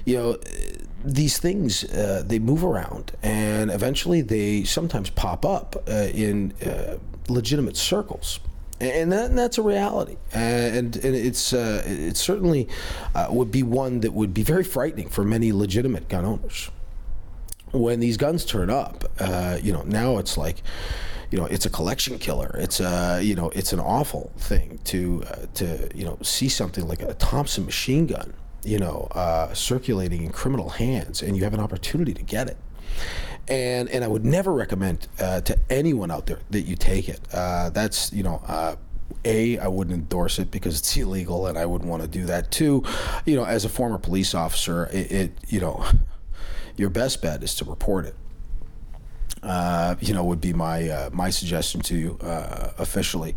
you 0.05 0.17
know, 0.17 0.37
these 1.03 1.37
things 1.37 1.83
uh, 1.83 2.23
they 2.25 2.39
move 2.39 2.63
around, 2.63 3.11
and 3.21 3.69
eventually 3.69 4.21
they 4.21 4.63
sometimes 4.63 5.11
pop 5.11 5.45
up 5.45 5.75
uh, 5.87 6.07
in 6.13 6.53
legitimate 7.27 7.77
circles 7.77 8.39
and, 8.79 9.11
that, 9.11 9.29
and 9.29 9.37
that's 9.37 9.57
a 9.57 9.61
reality, 9.61 10.17
and, 10.33 10.95
and 10.95 11.15
it's 11.15 11.53
uh, 11.53 11.83
it 11.85 12.15
certainly 12.15 12.67
uh, 13.13 13.27
would 13.29 13.51
be 13.51 13.61
one 13.61 13.99
that 14.01 14.13
would 14.13 14.33
be 14.33 14.43
very 14.43 14.63
frightening 14.63 15.09
for 15.09 15.23
many 15.23 15.51
legitimate 15.51 16.07
gun 16.07 16.25
owners. 16.25 16.71
When 17.71 17.99
these 17.99 18.17
guns 18.17 18.45
turn 18.45 18.69
up, 18.69 19.03
uh, 19.19 19.59
you 19.61 19.73
know, 19.73 19.83
now 19.83 20.17
it's 20.17 20.37
like, 20.37 20.63
you 21.29 21.37
know, 21.37 21.45
it's 21.45 21.65
a 21.65 21.69
collection 21.69 22.17
killer. 22.17 22.55
It's 22.57 22.79
a, 22.79 23.21
you 23.21 23.35
know, 23.35 23.51
it's 23.53 23.73
an 23.73 23.79
awful 23.79 24.31
thing 24.37 24.79
to 24.85 25.23
uh, 25.27 25.35
to 25.55 25.89
you 25.93 26.05
know 26.05 26.17
see 26.21 26.49
something 26.49 26.87
like 26.87 27.01
a 27.01 27.13
Thompson 27.15 27.65
machine 27.65 28.07
gun, 28.07 28.33
you 28.63 28.79
know, 28.79 29.07
uh, 29.11 29.53
circulating 29.53 30.23
in 30.23 30.31
criminal 30.31 30.69
hands, 30.69 31.21
and 31.21 31.35
you 31.35 31.43
have 31.43 31.53
an 31.53 31.59
opportunity 31.59 32.13
to 32.13 32.23
get 32.23 32.47
it 32.47 32.57
and 33.49 33.89
and 33.89 34.03
I 34.03 34.07
would 34.07 34.25
never 34.25 34.53
recommend 34.53 35.07
uh, 35.19 35.41
to 35.41 35.57
anyone 35.69 36.11
out 36.11 36.27
there 36.27 36.39
that 36.51 36.61
you 36.61 36.75
take 36.75 37.09
it. 37.09 37.21
Uh, 37.33 37.69
that's 37.69 38.11
you 38.13 38.23
know. 38.23 38.41
Uh, 38.47 38.75
a, 39.25 39.57
I 39.57 39.67
wouldn't 39.67 39.93
endorse 39.93 40.39
it 40.39 40.49
because 40.51 40.79
it's 40.79 40.95
illegal, 40.95 41.47
and 41.47 41.57
I 41.57 41.65
wouldn't 41.65 41.89
want 41.89 42.03
to 42.03 42.07
do 42.07 42.25
that. 42.27 42.51
Two, 42.51 42.83
you 43.25 43.35
know, 43.35 43.43
as 43.43 43.65
a 43.65 43.69
former 43.69 43.97
police 43.97 44.33
officer, 44.33 44.85
it, 44.93 45.11
it 45.11 45.31
you 45.49 45.59
know, 45.59 45.83
your 46.77 46.89
best 46.89 47.21
bet 47.21 47.43
is 47.43 47.55
to 47.55 47.65
report 47.65 48.05
it 48.05 48.15
uh, 49.43 49.95
you 49.99 50.13
know, 50.13 50.23
would 50.23 50.41
be 50.41 50.53
my 50.53 50.89
uh, 50.89 51.09
my 51.13 51.29
suggestion 51.29 51.81
to 51.81 51.95
you 51.95 52.17
uh, 52.21 52.71
officially. 52.77 53.35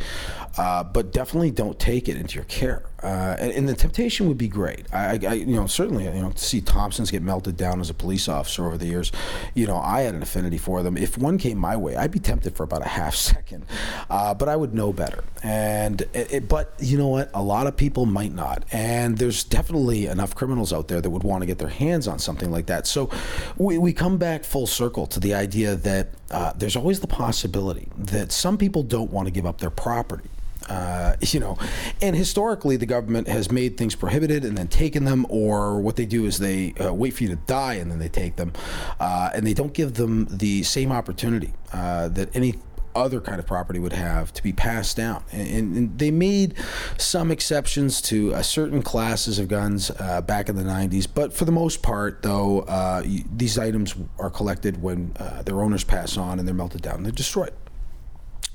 Uh, 0.56 0.84
but 0.84 1.12
definitely 1.12 1.50
don't 1.50 1.78
take 1.78 2.08
it 2.08 2.16
into 2.16 2.36
your 2.36 2.44
care. 2.44 2.84
Uh, 3.02 3.36
and, 3.40 3.52
and, 3.52 3.68
the 3.68 3.74
temptation 3.74 4.28
would 4.28 4.38
be 4.38 4.46
great. 4.46 4.86
I, 4.92 5.18
I, 5.26 5.32
you 5.34 5.56
know, 5.56 5.66
certainly, 5.66 6.04
you 6.04 6.22
know, 6.22 6.30
to 6.30 6.44
see 6.44 6.60
Thompsons 6.60 7.10
get 7.10 7.20
melted 7.20 7.56
down 7.56 7.80
as 7.80 7.90
a 7.90 7.94
police 7.94 8.28
officer 8.28 8.66
over 8.66 8.78
the 8.78 8.86
years, 8.86 9.10
you 9.54 9.66
know, 9.66 9.78
I 9.78 10.02
had 10.02 10.14
an 10.14 10.22
affinity 10.22 10.58
for 10.58 10.84
them. 10.84 10.96
If 10.96 11.18
one 11.18 11.36
came 11.36 11.58
my 11.58 11.76
way, 11.76 11.96
I'd 11.96 12.12
be 12.12 12.20
tempted 12.20 12.54
for 12.54 12.62
about 12.62 12.82
a 12.82 12.88
half 12.88 13.14
second, 13.32 13.66
uh, 14.08 14.34
but 14.34 14.48
I 14.48 14.54
would 14.54 14.72
know 14.72 14.92
better. 14.92 15.24
And 15.42 16.02
it, 16.12 16.32
it, 16.32 16.48
but 16.48 16.74
you 16.78 16.96
know 16.96 17.08
what? 17.08 17.30
A 17.34 17.42
lot 17.42 17.66
of 17.66 17.76
people 17.76 18.06
might 18.06 18.32
not, 18.32 18.64
and 18.70 19.18
there's 19.18 19.42
definitely 19.42 20.06
enough 20.06 20.36
criminals 20.36 20.72
out 20.72 20.86
there 20.86 21.00
that 21.00 21.10
would 21.10 21.24
want 21.24 21.42
to 21.42 21.46
get 21.46 21.58
their 21.58 21.68
hands 21.68 22.06
on 22.06 22.20
something 22.20 22.52
like 22.52 22.66
that. 22.66 22.86
So 22.86 23.10
we, 23.56 23.78
we 23.78 23.92
come 23.92 24.16
back 24.16 24.44
full 24.44 24.68
circle 24.68 25.06
to 25.08 25.18
the 25.18 25.34
idea 25.34 25.74
that 25.74 26.10
uh, 26.30 26.52
there's 26.56 26.76
always 26.76 27.00
the 27.00 27.08
possibility 27.08 27.88
that 27.96 28.30
some 28.30 28.56
people 28.56 28.84
don't 28.84 29.10
want 29.10 29.26
to 29.26 29.32
give 29.32 29.44
up 29.44 29.58
their 29.58 29.70
property. 29.70 30.28
Uh, 30.68 31.16
you 31.20 31.40
know, 31.40 31.56
and 32.00 32.16
historically, 32.16 32.76
the 32.76 32.86
government 32.86 33.28
has 33.28 33.50
made 33.50 33.76
things 33.76 33.94
prohibited 33.94 34.44
and 34.44 34.56
then 34.56 34.68
taken 34.68 35.04
them, 35.04 35.26
or 35.28 35.80
what 35.80 35.96
they 35.96 36.06
do 36.06 36.26
is 36.26 36.38
they 36.38 36.72
uh, 36.74 36.92
wait 36.92 37.14
for 37.14 37.24
you 37.24 37.28
to 37.28 37.36
die 37.36 37.74
and 37.74 37.90
then 37.90 37.98
they 37.98 38.08
take 38.08 38.36
them, 38.36 38.52
uh, 39.00 39.30
and 39.34 39.46
they 39.46 39.54
don't 39.54 39.74
give 39.74 39.94
them 39.94 40.26
the 40.30 40.62
same 40.62 40.92
opportunity 40.92 41.52
uh, 41.72 42.08
that 42.08 42.34
any 42.34 42.54
other 42.94 43.20
kind 43.20 43.38
of 43.38 43.46
property 43.46 43.78
would 43.78 43.92
have 43.92 44.32
to 44.34 44.42
be 44.42 44.52
passed 44.52 44.96
down. 44.96 45.24
And, 45.32 45.76
and 45.76 45.98
they 45.98 46.10
made 46.10 46.54
some 46.98 47.30
exceptions 47.30 48.00
to 48.02 48.34
uh, 48.34 48.42
certain 48.42 48.82
classes 48.82 49.38
of 49.38 49.48
guns 49.48 49.90
uh, 49.98 50.20
back 50.22 50.48
in 50.48 50.56
the 50.56 50.62
90s, 50.62 51.06
but 51.12 51.32
for 51.32 51.44
the 51.44 51.52
most 51.52 51.82
part, 51.82 52.22
though, 52.22 52.60
uh, 52.60 53.02
these 53.34 53.58
items 53.58 53.94
are 54.18 54.30
collected 54.30 54.82
when 54.82 55.14
uh, 55.18 55.42
their 55.42 55.62
owners 55.62 55.84
pass 55.84 56.16
on 56.16 56.38
and 56.38 56.46
they're 56.46 56.54
melted 56.54 56.82
down 56.82 56.96
and 56.96 57.06
they're 57.06 57.12
destroyed 57.12 57.52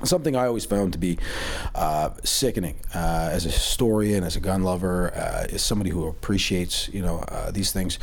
something 0.04 0.36
I 0.36 0.46
always 0.46 0.66
found 0.66 0.94
to 0.94 1.00
be 1.00 1.18
uh, 1.74 2.12
sickening 2.24 2.80
uh, 2.94 3.30
as 3.32 3.46
a 3.46 3.50
historian, 3.50 4.24
as 4.24 4.36
a 4.36 4.40
gun 4.40 4.64
lover, 4.64 5.14
uh, 5.14 5.48
as 5.52 5.64
somebody 5.64 5.90
who 5.90 6.08
appreciates 6.08 6.90
you 6.90 7.02
know 7.02 7.20
uh, 7.30 7.52
these 7.52 7.72
things. 7.72 7.98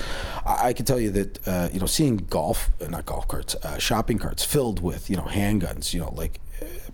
I, 0.45 0.69
I, 0.69 0.73
can 0.73 0.85
tell 0.85 0.99
you 0.99 1.11
that 1.11 1.49
uh, 1.49 1.69
you 1.73 1.81
know 1.81 1.87
seeing 1.87 2.17
golf, 2.17 2.71
uh, 2.81 2.89
not 2.89 3.07
golf 3.07 3.29
carts, 3.29 3.55
shopping 3.79 4.19
carts 4.19 4.45
filled 4.45 4.83
with 4.83 5.09
you 5.09 5.17
know 5.17 5.23
handguns, 5.23 5.95
you 5.95 6.01
know 6.01 6.13
like 6.15 6.41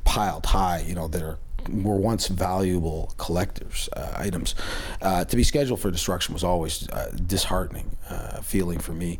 piled 0.04 0.46
high, 0.46 0.84
you 0.86 0.94
know 0.94 1.08
that 1.08 1.22
are 1.22 1.38
were 1.68 1.96
once 1.96 2.26
valuable 2.28 3.12
collectors 3.18 3.88
items. 4.16 4.54
to 5.02 5.36
be 5.36 5.44
scheduled 5.44 5.78
for 5.78 5.90
destruction 5.90 6.32
was 6.32 6.42
always 6.44 6.88
disheartening 7.26 7.96
feeling 8.42 8.78
for 8.78 8.92
me. 8.92 9.18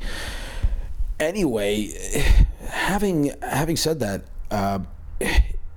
Anyway, 1.18 1.90
having 2.68 3.32
having 3.42 3.76
said 3.76 4.00
that 4.00 4.24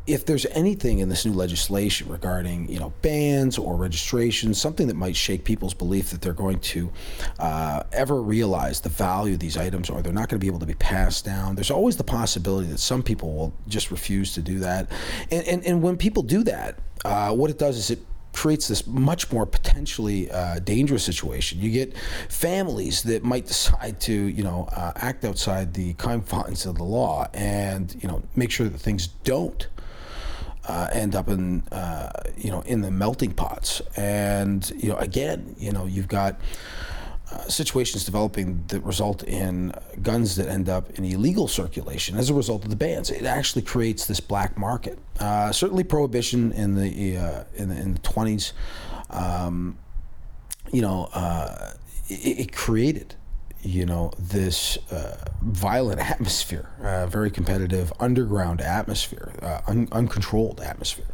if 0.06 0.26
there's 0.26 0.46
anything 0.48 1.00
in 1.00 1.10
this 1.10 1.26
new 1.26 1.32
legislation 1.32 2.10
regarding 2.10 2.70
you 2.70 2.80
know 2.80 2.92
bans 3.02 3.58
or 3.58 3.76
registrations, 3.76 4.60
something 4.60 4.88
that 4.88 4.96
might 4.96 5.16
shake 5.16 5.44
people's 5.44 5.74
belief 5.74 6.10
that 6.10 6.22
they're 6.22 6.34
going 6.34 6.60
to 6.60 6.92
uh, 7.39 7.84
ever 7.92 8.22
realize 8.22 8.82
the 8.82 8.89
value 8.89 9.34
of 9.34 9.39
these 9.39 9.58
items 9.58 9.89
or 9.89 10.02
they're 10.02 10.13
not 10.13 10.30
going 10.30 10.39
to 10.39 10.44
be 10.44 10.48
able 10.48 10.60
to 10.60 10.66
be 10.66 10.74
passed 10.76 11.24
down, 11.26 11.56
there's 11.56 11.72
always 11.72 11.98
the 11.98 12.04
possibility 12.04 12.68
that 12.68 12.80
some 12.80 13.02
people 13.02 13.34
will 13.34 13.54
just 13.68 13.92
refuse 13.92 14.34
to 14.34 14.42
do 14.42 14.60
that. 14.60 14.92
And, 15.32 15.48
and, 15.48 15.66
and 15.66 15.82
when 15.82 15.98
people 15.98 16.24
do 16.24 16.44
that, 16.44 16.80
uh, 17.06 17.32
what 17.34 17.50
it 17.50 17.58
does 17.58 17.78
is 17.78 17.92
it 17.92 18.00
creates 18.34 18.68
this 18.68 18.88
much 18.88 19.32
more 19.32 19.46
potentially 19.46 20.30
uh, 20.32 20.60
dangerous 20.60 21.04
situation. 21.04 21.60
You 21.62 21.70
get 21.70 21.96
families 22.30 23.04
that 23.04 23.24
might 23.24 23.46
decide 23.46 24.02
to, 24.02 24.13
you 24.13 24.44
know, 24.44 24.68
uh, 24.74 24.92
act 24.96 25.24
outside 25.24 25.74
the 25.74 25.94
confines 25.94 26.66
of 26.66 26.78
the 26.78 26.84
law 26.84 27.28
and, 27.34 27.96
you 28.02 28.10
know, 28.10 28.24
make 28.36 28.50
sure 28.52 28.68
that 28.68 28.80
things 28.80 29.08
don't 29.08 29.68
uh, 30.67 30.88
end 30.91 31.15
up 31.15 31.28
in 31.28 31.62
uh, 31.71 32.12
you 32.38 32.52
know 32.52 32.62
in 32.62 32.82
the 32.82 32.91
melting 32.91 33.34
pots. 33.34 33.82
And 33.95 34.69
you 34.76 34.89
know 34.89 34.97
again, 34.97 35.56
you 35.58 35.71
know 35.71 35.86
you've 35.86 36.08
got. 36.08 36.39
Uh, 37.32 37.47
situations 37.47 38.04
developing 38.06 38.63
that 38.67 38.82
result 38.82 39.23
in 39.23 39.73
guns 40.04 40.36
that 40.36 40.47
end 40.47 40.69
up 40.69 40.91
in 40.91 41.06
illegal 41.06 41.47
circulation 41.47 42.15
as 42.15 42.30
a 42.30 42.34
result 42.34 42.63
of 42.63 42.69
the 42.69 42.76
bans. 42.76 43.10
It 43.10 43.23
actually 43.23 43.63
creates 43.63 44.06
this 44.06 44.19
black 44.19 44.56
market. 44.56 44.99
Uh, 45.19 45.52
certainly, 45.52 45.84
prohibition 45.84 46.52
in 46.52 46.76
the 46.76 47.17
uh, 47.17 47.43
in 47.56 47.69
the 47.69 47.78
in 47.80 47.93
the 47.93 47.99
twenties, 47.99 48.54
um, 49.10 49.78
you 50.71 50.82
know, 50.82 51.10
uh, 51.13 51.71
it, 52.08 52.39
it 52.39 52.52
created 52.52 53.15
you 53.63 53.86
know, 53.86 54.12
this 54.19 54.78
uh, 54.91 55.17
violent 55.41 55.99
atmosphere, 55.99 56.69
uh, 56.82 57.08
very 57.08 57.32
competitive 57.32 57.93
underground 57.99 58.62
atmosphere, 58.62 59.34
uh, 59.41 59.62
un- 59.67 59.88
uncontrolled 59.91 60.60
atmosphere. 60.62 61.06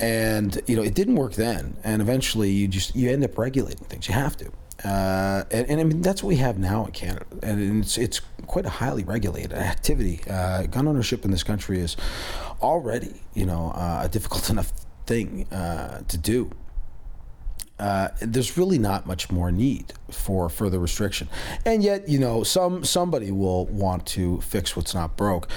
And 0.00 0.60
you 0.66 0.74
know, 0.74 0.82
it 0.82 0.94
didn't 0.94 1.14
work 1.14 1.34
then, 1.34 1.76
and 1.84 2.02
eventually 2.02 2.50
you 2.50 2.66
just 2.68 2.96
you 2.96 3.10
end 3.10 3.22
up 3.22 3.38
regulating 3.38 3.84
things. 3.86 4.08
You 4.08 4.14
have 4.14 4.36
to, 4.38 4.50
Uh, 4.84 5.44
and, 5.52 5.68
and, 5.68 5.80
I 5.80 5.84
mean 5.84 6.02
that's 6.02 6.24
what 6.24 6.28
we 6.28 6.36
have 6.36 6.58
now 6.58 6.84
in 6.86 6.92
Canada, 6.92 7.26
and 7.42 7.84
it's 7.84 7.96
it's 7.98 8.20
quite 8.46 8.66
a 8.66 8.70
highly 8.70 9.04
regulated 9.04 9.52
activity. 9.52 10.20
Uh, 10.28 10.64
gun 10.66 10.88
ownership 10.88 11.24
in 11.24 11.30
this 11.30 11.44
country 11.44 11.78
is 11.78 11.96
already, 12.60 13.22
you 13.34 13.46
know, 13.46 13.70
uh, 13.76 14.00
a 14.04 14.08
difficult 14.08 14.50
enough 14.54 14.72
thing 15.06 15.46
to 15.50 16.18
do. 16.18 16.50
Uh, 17.82 18.08
there's 18.20 18.56
really 18.56 18.78
not 18.78 19.06
much 19.06 19.28
more 19.28 19.50
need 19.50 19.92
for 20.08 20.48
further 20.48 20.78
restriction, 20.78 21.26
and 21.66 21.82
yet 21.82 22.08
you 22.08 22.16
know 22.16 22.44
some 22.44 22.84
somebody 22.84 23.32
will 23.32 23.66
want 23.66 24.06
to 24.06 24.40
fix 24.40 24.76
what's 24.76 24.94
not 24.94 25.16
broke 25.16 25.48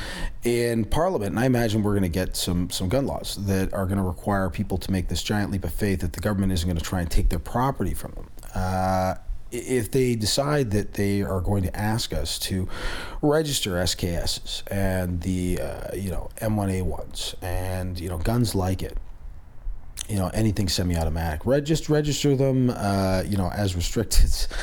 in 0.44 0.86
Parliament, 0.86 1.30
and 1.30 1.40
I 1.40 1.46
imagine 1.46 1.84
we're 1.84 1.92
going 1.92 2.02
to 2.02 2.10
get 2.10 2.36
some 2.36 2.72
some 2.72 2.90
gun 2.90 3.06
laws 3.06 3.36
that 3.46 3.72
are 3.76 3.86
going 3.86 4.00
to 4.00 4.04
require 4.04 4.50
people 4.50 4.80
to 4.80 4.92
make 4.92 5.08
this 5.08 5.22
giant 5.22 5.52
leap 5.52 5.64
of 5.64 5.74
faith 5.74 6.02
that 6.02 6.14
the 6.14 6.20
government 6.20 6.52
isn't 6.52 6.68
going 6.68 6.80
to 6.80 6.84
try 6.84 7.02
and 7.02 7.12
take 7.12 7.30
their 7.30 7.38
property 7.38 7.94
from 7.94 8.14
them. 8.14 8.30
Uh, 8.56 9.16
if 9.52 9.92
they 9.92 10.16
decide 10.16 10.72
that 10.72 10.96
they 10.96 11.22
are 11.22 11.42
going 11.42 11.62
to 11.62 11.76
ask 11.78 12.12
us 12.12 12.40
to 12.40 12.68
register 13.22 13.74
SKSs 13.74 14.64
and 14.72 15.22
the 15.22 15.60
uh, 15.62 15.96
you 15.96 16.10
know 16.10 16.30
M1A1s 16.42 17.36
and 17.44 18.00
you 18.00 18.10
know 18.10 18.18
guns 18.18 18.56
like 18.56 18.82
it, 18.82 18.98
you 20.10 20.18
know 20.18 20.30
anything 20.34 20.68
semi-automatic, 20.70 21.46
Reg- 21.46 21.66
just 21.66 21.90
register 21.90 22.36
them 22.36 22.70
uh, 22.70 23.24
you 23.26 23.38
know 23.38 23.50
as 23.50 23.76
restricted. 23.76 24.32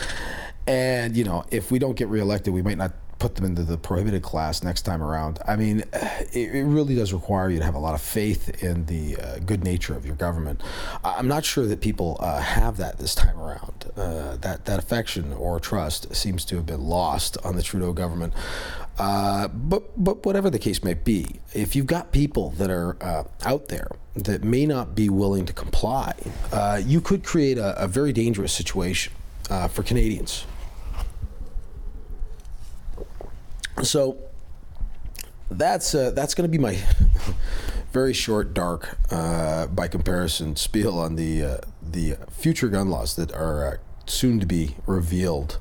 And 0.64 1.16
you 1.16 1.24
know 1.24 1.44
if 1.50 1.72
we 1.72 1.80
don't 1.80 1.96
get 1.96 2.06
reelected, 2.06 2.54
we 2.54 2.62
might 2.62 2.78
not 2.78 2.92
put 3.22 3.36
them 3.36 3.44
into 3.44 3.62
the 3.62 3.78
prohibited 3.78 4.20
class 4.20 4.64
next 4.64 4.82
time 4.82 5.00
around. 5.00 5.38
I 5.46 5.54
mean, 5.54 5.84
it, 5.92 6.54
it 6.54 6.64
really 6.64 6.96
does 6.96 7.12
require 7.12 7.48
you 7.50 7.60
to 7.60 7.64
have 7.64 7.76
a 7.76 7.78
lot 7.78 7.94
of 7.94 8.00
faith 8.00 8.62
in 8.62 8.86
the 8.86 9.16
uh, 9.16 9.38
good 9.38 9.62
nature 9.62 9.94
of 9.94 10.04
your 10.04 10.16
government. 10.16 10.60
I'm 11.04 11.28
not 11.28 11.44
sure 11.44 11.64
that 11.66 11.80
people 11.80 12.16
uh, 12.18 12.40
have 12.40 12.78
that 12.78 12.98
this 12.98 13.14
time 13.14 13.38
around. 13.38 13.90
Uh, 13.96 14.36
that 14.38 14.64
that 14.64 14.78
affection 14.80 15.32
or 15.34 15.60
trust 15.60 16.14
seems 16.16 16.44
to 16.46 16.56
have 16.56 16.66
been 16.66 16.82
lost 16.82 17.38
on 17.44 17.54
the 17.54 17.62
Trudeau 17.62 17.92
government. 17.92 18.34
Uh, 19.02 19.48
but 19.48 19.82
but 19.96 20.24
whatever 20.24 20.48
the 20.48 20.58
case 20.58 20.84
may 20.84 20.94
be, 20.94 21.40
if 21.54 21.74
you've 21.74 21.86
got 21.86 22.12
people 22.12 22.50
that 22.50 22.70
are 22.70 22.96
uh, 23.00 23.24
out 23.44 23.68
there 23.68 23.90
that 24.14 24.44
may 24.44 24.66
not 24.66 24.94
be 24.94 25.08
willing 25.08 25.44
to 25.46 25.52
comply, 25.52 26.14
uh, 26.52 26.80
you 26.84 27.00
could 27.00 27.24
create 27.24 27.58
a, 27.58 27.82
a 27.82 27.88
very 27.88 28.12
dangerous 28.12 28.52
situation 28.52 29.12
for 29.70 29.82
Canadians. 29.82 30.44
So 33.82 34.16
that's 35.50 35.94
uh, 35.94 36.10
that's 36.10 36.34
going 36.34 36.50
to 36.50 36.50
be 36.50 36.62
my 36.62 36.78
very 37.92 38.12
short, 38.12 38.54
dark, 38.54 38.98
uh, 39.10 39.66
by 39.66 39.88
comparison, 39.88 40.56
spiel 40.66 40.98
on 40.98 41.16
the 41.16 41.42
uh, 41.42 41.56
the 41.82 42.16
future 42.30 42.68
gun 42.68 42.88
laws 42.88 43.16
that 43.16 43.32
are 43.32 43.74
uh, 43.74 43.76
soon 44.06 44.40
to 44.40 44.46
be 44.46 44.76
revealed 44.86 45.58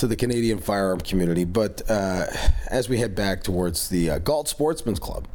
to 0.00 0.06
the 0.06 0.16
Canadian 0.16 0.58
firearm 0.58 1.00
community. 1.00 1.44
But 1.44 1.82
uh, 1.88 2.26
as 2.68 2.88
we 2.88 2.98
head 2.98 3.14
back 3.14 3.42
towards 3.42 3.88
the 3.88 4.10
uh, 4.10 4.18
Galt 4.18 4.48
Sportsman's 4.48 4.98
Club 4.98 5.28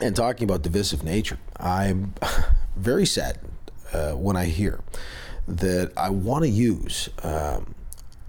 and 0.00 0.14
talking 0.14 0.44
about 0.44 0.62
divisive 0.62 1.02
nature, 1.02 1.38
I'm 1.58 2.14
very 2.76 3.06
saddened 3.06 3.52
when 4.14 4.36
I 4.36 4.46
hear 4.46 4.80
that 5.48 5.92
I 5.96 6.10
want 6.10 6.44
to 6.44 6.50
use. 6.50 7.08
Um, 7.22 7.74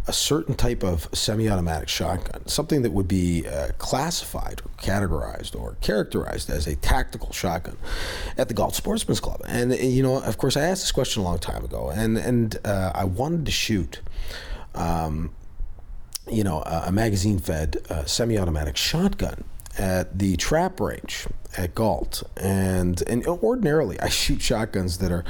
a 0.08 0.14
certain 0.14 0.56
type 0.56 0.84
of 0.84 1.10
semi-automatic 1.14 1.90
shotgun, 1.90 2.48
something 2.48 2.82
that 2.82 2.92
would 2.92 3.10
be 3.10 3.46
uh, 3.46 3.72
classified 3.78 4.62
or 4.64 4.72
categorized 4.82 5.54
or 5.60 5.76
characterized 5.82 6.50
as 6.50 6.66
a 6.66 6.78
tactical 6.78 7.34
shotgun 7.34 7.78
at 8.38 8.48
the 8.48 8.54
Galt 8.54 8.74
Sportsman's 8.74 9.20
Club. 9.20 9.42
And 9.46 9.76
you 9.78 10.02
know, 10.02 10.22
of 10.24 10.38
course, 10.38 10.56
I 10.56 10.62
asked 10.62 10.84
this 10.84 10.94
question 10.94 11.24
a 11.24 11.26
long 11.26 11.40
time 11.40 11.66
ago, 11.66 11.92
and 11.94 12.18
and 12.18 12.58
uh, 12.64 12.94
I 12.96 13.04
wanted 13.04 13.46
to 13.46 13.52
shoot. 13.52 14.00
Um, 14.78 15.32
you 16.30 16.44
know, 16.44 16.62
a, 16.62 16.84
a 16.88 16.92
magazine-fed 16.92 17.78
uh, 17.90 18.06
semi-automatic 18.06 18.78
shotgun 18.78 19.44
at 19.78 20.18
the 20.18 20.36
trap 20.38 20.80
range 20.80 21.28
at 21.56 21.74
Galt, 21.76 22.24
and 22.36 23.02
and 23.08 23.26
ordinarily 23.26 24.00
I 24.00 24.10
shoot 24.10 24.42
shotguns 24.42 24.98
that 25.00 25.12
are 25.12 25.24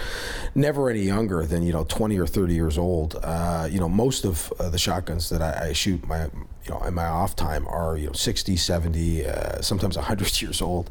never 0.56 0.90
any 0.90 1.02
younger 1.02 1.46
than 1.46 1.64
you 1.64 1.74
know 1.74 1.86
20 1.86 2.18
or 2.18 2.28
30 2.28 2.54
years 2.54 2.78
old. 2.78 3.16
Uh, 3.22 3.68
you 3.70 3.80
know, 3.80 3.90
most 3.90 4.26
of 4.26 4.52
uh, 4.60 4.70
the 4.70 4.78
shotguns 4.78 5.30
that 5.30 5.42
I, 5.42 5.70
I, 5.70 5.74
shoot 5.74 6.06
my 6.08 6.24
you 6.24 6.70
know 6.70 6.80
in 6.80 6.94
my 6.94 7.06
off 7.06 7.36
time 7.36 7.68
are 7.68 7.98
you 7.98 8.08
know 8.08 8.14
60, 8.14 8.58
70, 8.58 9.26
uh, 9.26 9.62
sometimes 9.62 9.96
100 9.96 10.42
years 10.42 10.62
old. 10.62 10.90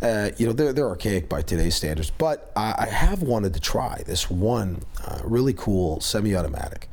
Uh, 0.00 0.30
you 0.36 0.46
know, 0.46 0.52
they're 0.52 0.72
they're 0.72 0.88
archaic 0.88 1.28
by 1.28 1.42
today's 1.42 1.74
standards, 1.74 2.10
but 2.10 2.52
I, 2.56 2.74
I 2.78 2.86
have 2.86 3.22
wanted 3.22 3.54
to 3.54 3.60
try 3.60 4.02
this 4.06 4.30
one 4.30 4.82
uh, 5.06 5.20
really 5.24 5.54
cool 5.54 6.00
semi-automatic 6.00 6.88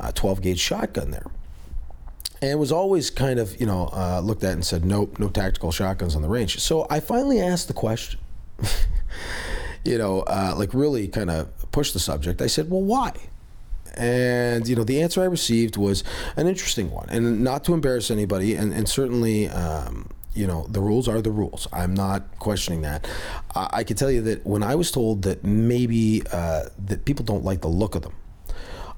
uh, 0.00 0.12
12 0.12 0.42
gauge 0.42 0.60
shotgun 0.60 1.10
there 1.10 1.26
and 2.42 2.58
was 2.58 2.72
always 2.72 3.10
kind 3.10 3.38
of 3.38 3.58
you 3.60 3.66
know 3.66 3.90
uh, 3.92 4.20
looked 4.20 4.44
at 4.44 4.52
and 4.52 4.64
said 4.64 4.84
nope 4.84 5.18
no 5.18 5.28
tactical 5.28 5.72
shotguns 5.72 6.16
on 6.16 6.22
the 6.22 6.28
range. 6.28 6.58
So 6.58 6.86
i 6.90 7.00
finally 7.00 7.40
asked 7.40 7.68
the 7.68 7.74
question 7.74 8.20
you 9.84 9.98
know 9.98 10.20
uh, 10.22 10.54
like 10.56 10.74
really 10.74 11.08
kind 11.08 11.30
of 11.30 11.48
pushed 11.72 11.92
the 11.92 12.00
subject. 12.00 12.40
I 12.42 12.46
said 12.46 12.70
well 12.70 12.82
why? 12.82 13.12
And 13.96 14.66
you 14.68 14.76
know 14.76 14.84
the 14.84 15.02
answer 15.02 15.20
i 15.20 15.24
received 15.24 15.76
was 15.76 16.04
an 16.36 16.46
interesting 16.46 16.90
one 16.90 17.08
and 17.10 17.42
not 17.42 17.64
to 17.64 17.74
embarrass 17.74 18.10
anybody 18.10 18.54
and, 18.54 18.72
and 18.72 18.88
certainly 18.88 19.48
um, 19.48 20.08
you 20.34 20.46
know 20.46 20.66
the 20.68 20.80
rules 20.80 21.08
are 21.08 21.20
the 21.20 21.30
rules. 21.32 21.66
I'm 21.72 21.94
not 21.94 22.38
questioning 22.38 22.82
that. 22.82 23.06
I, 23.54 23.68
I 23.72 23.84
can 23.84 23.96
tell 23.96 24.10
you 24.10 24.22
that 24.22 24.46
when 24.46 24.62
i 24.62 24.74
was 24.74 24.90
told 24.90 25.22
that 25.22 25.44
maybe 25.44 26.22
uh, 26.32 26.64
that 26.86 27.04
people 27.04 27.24
don't 27.24 27.44
like 27.44 27.60
the 27.60 27.68
look 27.68 27.94
of 27.94 28.02
them 28.02 28.14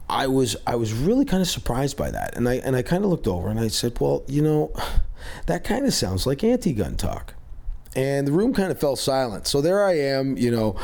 I 0.08 0.26
was 0.26 0.56
I 0.66 0.76
was 0.76 0.92
really 0.92 1.24
kind 1.24 1.40
of 1.40 1.48
surprised 1.48 1.96
by 1.96 2.10
that, 2.10 2.36
and 2.36 2.48
I 2.48 2.54
and 2.56 2.76
I 2.76 2.82
kind 2.82 3.04
of 3.04 3.10
looked 3.10 3.26
over 3.26 3.48
and 3.48 3.58
I 3.58 3.68
said, 3.68 3.98
well, 4.00 4.22
you 4.26 4.42
know, 4.42 4.72
that 5.46 5.64
kind 5.64 5.86
of 5.86 5.94
sounds 5.94 6.26
like 6.26 6.44
anti-gun 6.44 6.96
talk. 6.96 7.34
And 7.94 8.26
the 8.26 8.32
room 8.32 8.54
kind 8.54 8.72
of 8.72 8.80
fell 8.80 8.96
silent. 8.96 9.46
So 9.46 9.60
there 9.60 9.84
I 9.84 9.98
am, 9.98 10.38
you 10.38 10.50
know, 10.50 10.76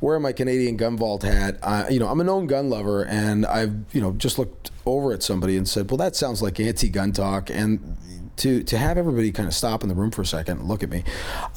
wearing 0.00 0.22
my 0.22 0.32
Canadian 0.32 0.78
gun 0.78 0.96
vault 0.96 1.22
hat. 1.22 1.58
Uh, 1.62 1.84
you 1.90 2.00
know, 2.00 2.08
I'm 2.08 2.18
a 2.20 2.24
known 2.24 2.46
gun 2.46 2.70
lover, 2.70 3.04
and 3.04 3.44
I've, 3.44 3.74
you 3.92 4.00
know, 4.00 4.12
just 4.12 4.38
looked 4.38 4.70
over 4.86 5.12
at 5.12 5.22
somebody 5.22 5.58
and 5.58 5.68
said, 5.68 5.90
"Well, 5.90 5.98
that 5.98 6.16
sounds 6.16 6.40
like 6.40 6.58
anti-gun 6.58 7.12
talk." 7.12 7.50
And 7.50 7.98
to 8.36 8.62
to 8.64 8.78
have 8.78 8.98
everybody 8.98 9.30
kind 9.30 9.46
of 9.46 9.54
stop 9.54 9.82
in 9.82 9.88
the 9.88 9.94
room 9.94 10.10
for 10.10 10.22
a 10.22 10.26
second 10.26 10.60
and 10.60 10.68
look 10.68 10.82
at 10.82 10.88
me, 10.88 11.04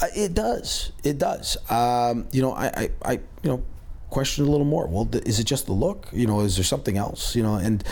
uh, 0.02 0.08
it 0.16 0.34
does, 0.34 0.92
it 1.04 1.18
does. 1.18 1.58
Um, 1.72 2.28
you 2.32 2.42
know, 2.42 2.52
I, 2.52 2.66
I, 2.66 2.90
I, 3.04 3.12
you 3.14 3.50
know, 3.50 3.64
question 4.10 4.46
a 4.46 4.50
little 4.50 4.66
more. 4.66 4.88
Well, 4.88 5.08
is 5.14 5.40
it 5.40 5.46
just 5.46 5.66
the 5.66 5.74
look? 5.74 6.08
You 6.12 6.28
know, 6.28 6.42
is 6.42 6.56
there 6.56 6.64
something 6.64 6.98
else? 6.98 7.36
You 7.36 7.44
know, 7.44 7.56
and 7.56 7.84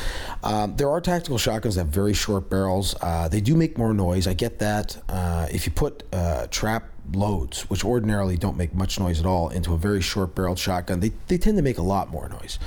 um, 0.43 0.75
there 0.75 0.89
are 0.89 1.01
tactical 1.01 1.37
shotguns 1.37 1.75
that 1.75 1.81
have 1.81 1.93
very 1.93 2.13
short 2.13 2.49
barrels. 2.49 2.95
Uh, 3.01 3.27
they 3.27 3.41
do 3.41 3.55
make 3.55 3.77
more 3.77 3.93
noise. 3.93 4.27
I 4.27 4.33
get 4.33 4.59
that. 4.59 4.97
Uh, 5.09 5.47
if 5.51 5.65
you 5.65 5.71
put 5.71 6.03
uh, 6.13 6.47
trap 6.47 6.89
loads, 7.13 7.69
which 7.69 7.85
ordinarily 7.85 8.37
don't 8.37 8.57
make 8.57 8.73
much 8.73 8.99
noise 8.99 9.19
at 9.19 9.25
all, 9.25 9.49
into 9.49 9.73
a 9.73 9.77
very 9.77 10.01
short 10.01 10.33
barreled 10.33 10.57
shotgun, 10.57 10.99
they, 10.99 11.11
they 11.27 11.37
tend 11.37 11.57
to 11.57 11.63
make 11.63 11.77
a 11.77 11.83
lot 11.83 12.09
more 12.09 12.29
noise. 12.29 12.57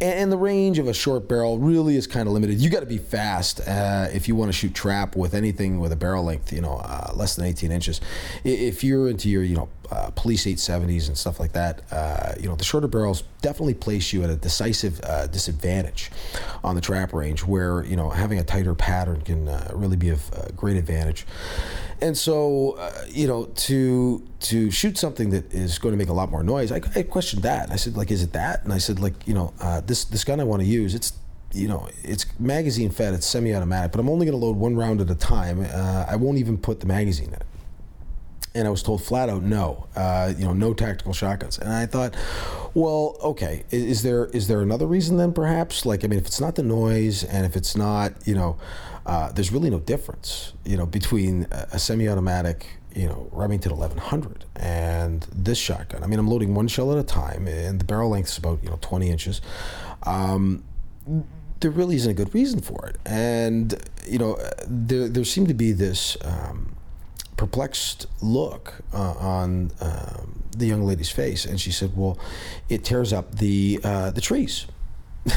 And, 0.00 0.14
and 0.14 0.32
the 0.32 0.38
range 0.38 0.78
of 0.78 0.88
a 0.88 0.94
short 0.94 1.28
barrel 1.28 1.58
really 1.58 1.96
is 1.96 2.06
kind 2.06 2.26
of 2.26 2.32
limited. 2.32 2.58
You 2.58 2.70
got 2.70 2.80
to 2.80 2.86
be 2.86 2.98
fast 2.98 3.60
uh, 3.66 4.08
if 4.12 4.28
you 4.28 4.34
want 4.34 4.48
to 4.48 4.52
shoot 4.52 4.74
trap 4.74 5.16
with 5.16 5.34
anything 5.34 5.78
with 5.78 5.92
a 5.92 5.96
barrel 5.96 6.24
length, 6.24 6.52
you 6.52 6.60
know, 6.60 6.76
uh, 6.76 7.12
less 7.14 7.36
than 7.36 7.44
18 7.44 7.70
inches. 7.70 8.00
If 8.44 8.82
you're 8.84 9.08
into 9.08 9.28
your, 9.28 9.42
you 9.42 9.56
know, 9.56 9.68
uh, 9.92 10.10
police 10.10 10.46
870s 10.46 11.08
and 11.08 11.18
stuff 11.18 11.38
like 11.38 11.52
that, 11.52 11.82
uh, 11.92 12.32
you 12.40 12.48
know, 12.48 12.56
the 12.56 12.64
shorter 12.64 12.88
barrels 12.88 13.24
definitely 13.42 13.74
place 13.74 14.12
you 14.12 14.24
at 14.24 14.30
a 14.30 14.36
decisive 14.36 15.00
uh, 15.04 15.26
disadvantage 15.26 16.10
on 16.64 16.74
the 16.74 16.80
trap 16.80 17.12
range 17.12 17.44
where, 17.44 17.84
you 17.84 17.94
know, 17.94 18.08
having 18.08 18.38
a 18.38 18.44
tighter 18.44 18.74
pattern 18.74 19.20
can 19.20 19.48
uh, 19.48 19.70
really 19.74 19.96
be 19.96 20.08
of 20.08 20.32
uh, 20.32 20.46
great 20.56 20.76
advantage. 20.76 21.26
And 22.00 22.16
so, 22.16 22.72
uh, 22.78 22.90
you 23.08 23.26
know, 23.26 23.44
to 23.44 24.26
to 24.40 24.70
shoot 24.70 24.96
something 24.96 25.30
that 25.30 25.52
is 25.52 25.78
going 25.78 25.92
to 25.92 25.98
make 25.98 26.08
a 26.08 26.12
lot 26.14 26.30
more 26.30 26.42
noise, 26.42 26.72
I, 26.72 26.80
I 26.96 27.02
questioned 27.02 27.42
that. 27.42 27.70
I 27.70 27.76
said, 27.76 27.96
like, 27.96 28.10
is 28.10 28.22
it 28.22 28.32
that? 28.32 28.64
And 28.64 28.72
I 28.72 28.78
said, 28.78 28.98
like, 28.98 29.14
you 29.26 29.34
know, 29.34 29.52
this 29.86 30.04
this 30.04 30.24
gun 30.24 30.40
I 30.40 30.44
want 30.44 30.62
to 30.62 30.68
use, 30.68 30.94
it's 30.94 31.12
you 31.52 31.68
know, 31.68 31.86
it's 32.02 32.24
magazine 32.40 32.88
fed, 32.88 33.12
it's 33.12 33.26
semi 33.26 33.54
automatic, 33.54 33.92
but 33.92 34.00
I'm 34.00 34.08
only 34.08 34.24
going 34.24 34.38
to 34.38 34.44
load 34.44 34.56
one 34.56 34.74
round 34.74 35.02
at 35.02 35.10
a 35.10 35.14
time. 35.14 35.66
Uh, 35.70 36.06
I 36.08 36.16
won't 36.16 36.38
even 36.38 36.56
put 36.56 36.80
the 36.80 36.86
magazine 36.86 37.28
in 37.28 37.34
it 37.34 37.46
and 38.54 38.66
I 38.66 38.70
was 38.70 38.82
told 38.82 39.02
flat 39.02 39.28
out 39.28 39.42
no, 39.42 39.86
uh, 39.96 40.32
you 40.36 40.44
know, 40.44 40.52
no 40.52 40.74
tactical 40.74 41.12
shotguns. 41.12 41.58
And 41.58 41.72
I 41.72 41.86
thought, 41.86 42.14
well, 42.74 43.16
okay, 43.22 43.64
is, 43.70 43.84
is, 43.84 44.02
there 44.02 44.26
is 44.26 44.48
there 44.48 44.60
another 44.60 44.86
reason 44.86 45.16
then? 45.16 45.32
Perhaps, 45.32 45.86
like, 45.86 46.04
I 46.04 46.08
mean, 46.08 46.18
if 46.18 46.26
it's 46.26 46.40
not 46.40 46.54
the 46.54 46.62
noise, 46.62 47.24
and 47.24 47.46
if 47.46 47.56
it's 47.56 47.76
not, 47.76 48.12
you 48.26 48.34
know, 48.34 48.58
uh, 49.06 49.32
there's 49.32 49.52
really 49.52 49.70
no 49.70 49.80
difference, 49.80 50.52
you 50.64 50.76
know, 50.76 50.86
between 50.86 51.46
a, 51.50 51.68
a 51.72 51.78
semi-automatic, 51.78 52.66
you 52.94 53.06
know, 53.06 53.28
Remington 53.32 53.72
1100 53.72 54.44
and 54.56 55.26
this 55.34 55.58
shotgun. 55.58 56.04
I 56.04 56.06
mean, 56.06 56.18
I'm 56.18 56.28
loading 56.28 56.54
one 56.54 56.68
shell 56.68 56.92
at 56.92 56.98
a 56.98 57.02
time, 57.02 57.48
and 57.48 57.80
the 57.80 57.84
barrel 57.84 58.10
length 58.10 58.28
is 58.28 58.38
about 58.38 58.62
you 58.62 58.68
know 58.68 58.78
20 58.80 59.10
inches. 59.10 59.40
Um, 60.04 60.62
there 61.60 61.70
really 61.70 61.96
isn't 61.96 62.10
a 62.10 62.14
good 62.14 62.34
reason 62.34 62.60
for 62.60 62.86
it, 62.86 62.96
and 63.06 63.74
you 64.06 64.18
know, 64.18 64.38
there 64.66 65.08
there 65.08 65.24
seemed 65.24 65.48
to 65.48 65.54
be 65.54 65.72
this. 65.72 66.16
Um, 66.22 66.71
perplexed 67.36 68.06
look 68.20 68.74
uh, 68.92 69.12
on 69.12 69.70
um, 69.80 70.42
the 70.56 70.66
young 70.66 70.84
lady's 70.84 71.10
face, 71.10 71.44
and 71.44 71.60
she 71.60 71.70
said, 71.70 71.92
"Well, 71.96 72.18
it 72.68 72.84
tears 72.84 73.12
up 73.12 73.36
the 73.36 73.80
uh, 73.82 74.10
the 74.10 74.20
trees." 74.20 74.66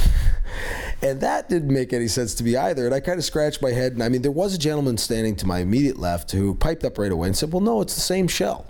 And 1.01 1.21
that 1.21 1.49
didn't 1.49 1.73
make 1.73 1.93
any 1.93 2.07
sense 2.07 2.33
to 2.35 2.43
me 2.43 2.55
either. 2.55 2.85
And 2.85 2.95
I 2.95 2.99
kind 2.99 3.17
of 3.19 3.25
scratched 3.25 3.61
my 3.61 3.71
head. 3.71 3.93
And 3.93 4.01
I 4.01 4.09
mean, 4.09 4.21
there 4.21 4.31
was 4.31 4.55
a 4.55 4.57
gentleman 4.57 4.97
standing 4.97 5.35
to 5.37 5.45
my 5.45 5.59
immediate 5.59 5.99
left 5.99 6.31
who 6.31 6.55
piped 6.55 6.83
up 6.83 6.97
right 6.97 7.11
away 7.11 7.27
and 7.27 7.37
said, 7.37 7.51
"Well, 7.51 7.61
no, 7.61 7.81
it's 7.81 7.95
the 7.95 8.01
same 8.01 8.27
shell." 8.27 8.65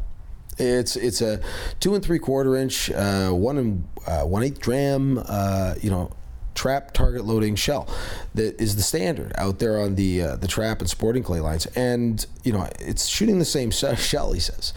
It's 0.57 0.95
it's 0.95 1.21
a 1.21 1.41
two 1.79 1.95
and 1.95 2.03
three 2.03 2.19
quarter 2.19 2.55
inch, 2.55 2.89
uh, 2.91 3.29
one 3.29 3.57
and 3.57 3.87
uh, 4.07 4.23
one 4.23 4.43
eighth 4.43 4.59
dram, 4.59 5.21
uh, 5.25 5.75
you 5.81 5.89
know, 5.89 6.11
trap 6.55 6.93
target 6.93 7.25
loading 7.25 7.55
shell 7.55 7.87
that 8.33 8.59
is 8.59 8.75
the 8.75 8.81
standard 8.81 9.31
out 9.37 9.59
there 9.59 9.79
on 9.79 9.95
the 9.95 10.21
uh, 10.21 10.35
the 10.37 10.47
trap 10.47 10.79
and 10.79 10.89
sporting 10.89 11.21
clay 11.21 11.39
lines, 11.39 11.65
and 11.75 12.25
you 12.43 12.51
know 12.51 12.67
it's 12.79 13.05
shooting 13.07 13.39
the 13.39 13.45
same 13.45 13.71
shell. 13.71 14.31
He 14.33 14.39
says, 14.39 14.73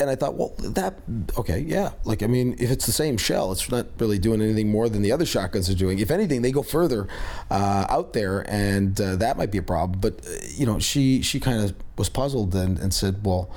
and 0.00 0.10
I 0.10 0.16
thought, 0.16 0.34
well, 0.34 0.54
that 0.58 0.94
okay, 1.38 1.60
yeah. 1.60 1.90
Like 2.04 2.22
I 2.22 2.26
mean, 2.26 2.56
if 2.58 2.70
it's 2.70 2.86
the 2.86 2.92
same 2.92 3.16
shell, 3.16 3.52
it's 3.52 3.70
not 3.70 3.86
really 3.98 4.18
doing 4.18 4.40
anything 4.40 4.70
more 4.70 4.88
than 4.88 5.02
the 5.02 5.12
other 5.12 5.26
shotguns 5.26 5.70
are 5.70 5.74
doing. 5.74 5.98
If 5.98 6.10
anything, 6.10 6.42
they 6.42 6.52
go 6.52 6.62
further 6.62 7.06
uh, 7.50 7.86
out 7.88 8.12
there, 8.14 8.44
and 8.50 9.00
uh, 9.00 9.16
that 9.16 9.36
might 9.36 9.52
be 9.52 9.58
a 9.58 9.62
problem. 9.62 10.00
But 10.00 10.26
uh, 10.26 10.30
you 10.48 10.66
know, 10.66 10.78
she 10.78 11.22
she 11.22 11.38
kind 11.38 11.62
of 11.62 11.74
was 11.96 12.08
puzzled 12.08 12.54
and, 12.54 12.78
and 12.78 12.92
said, 12.94 13.24
well 13.24 13.50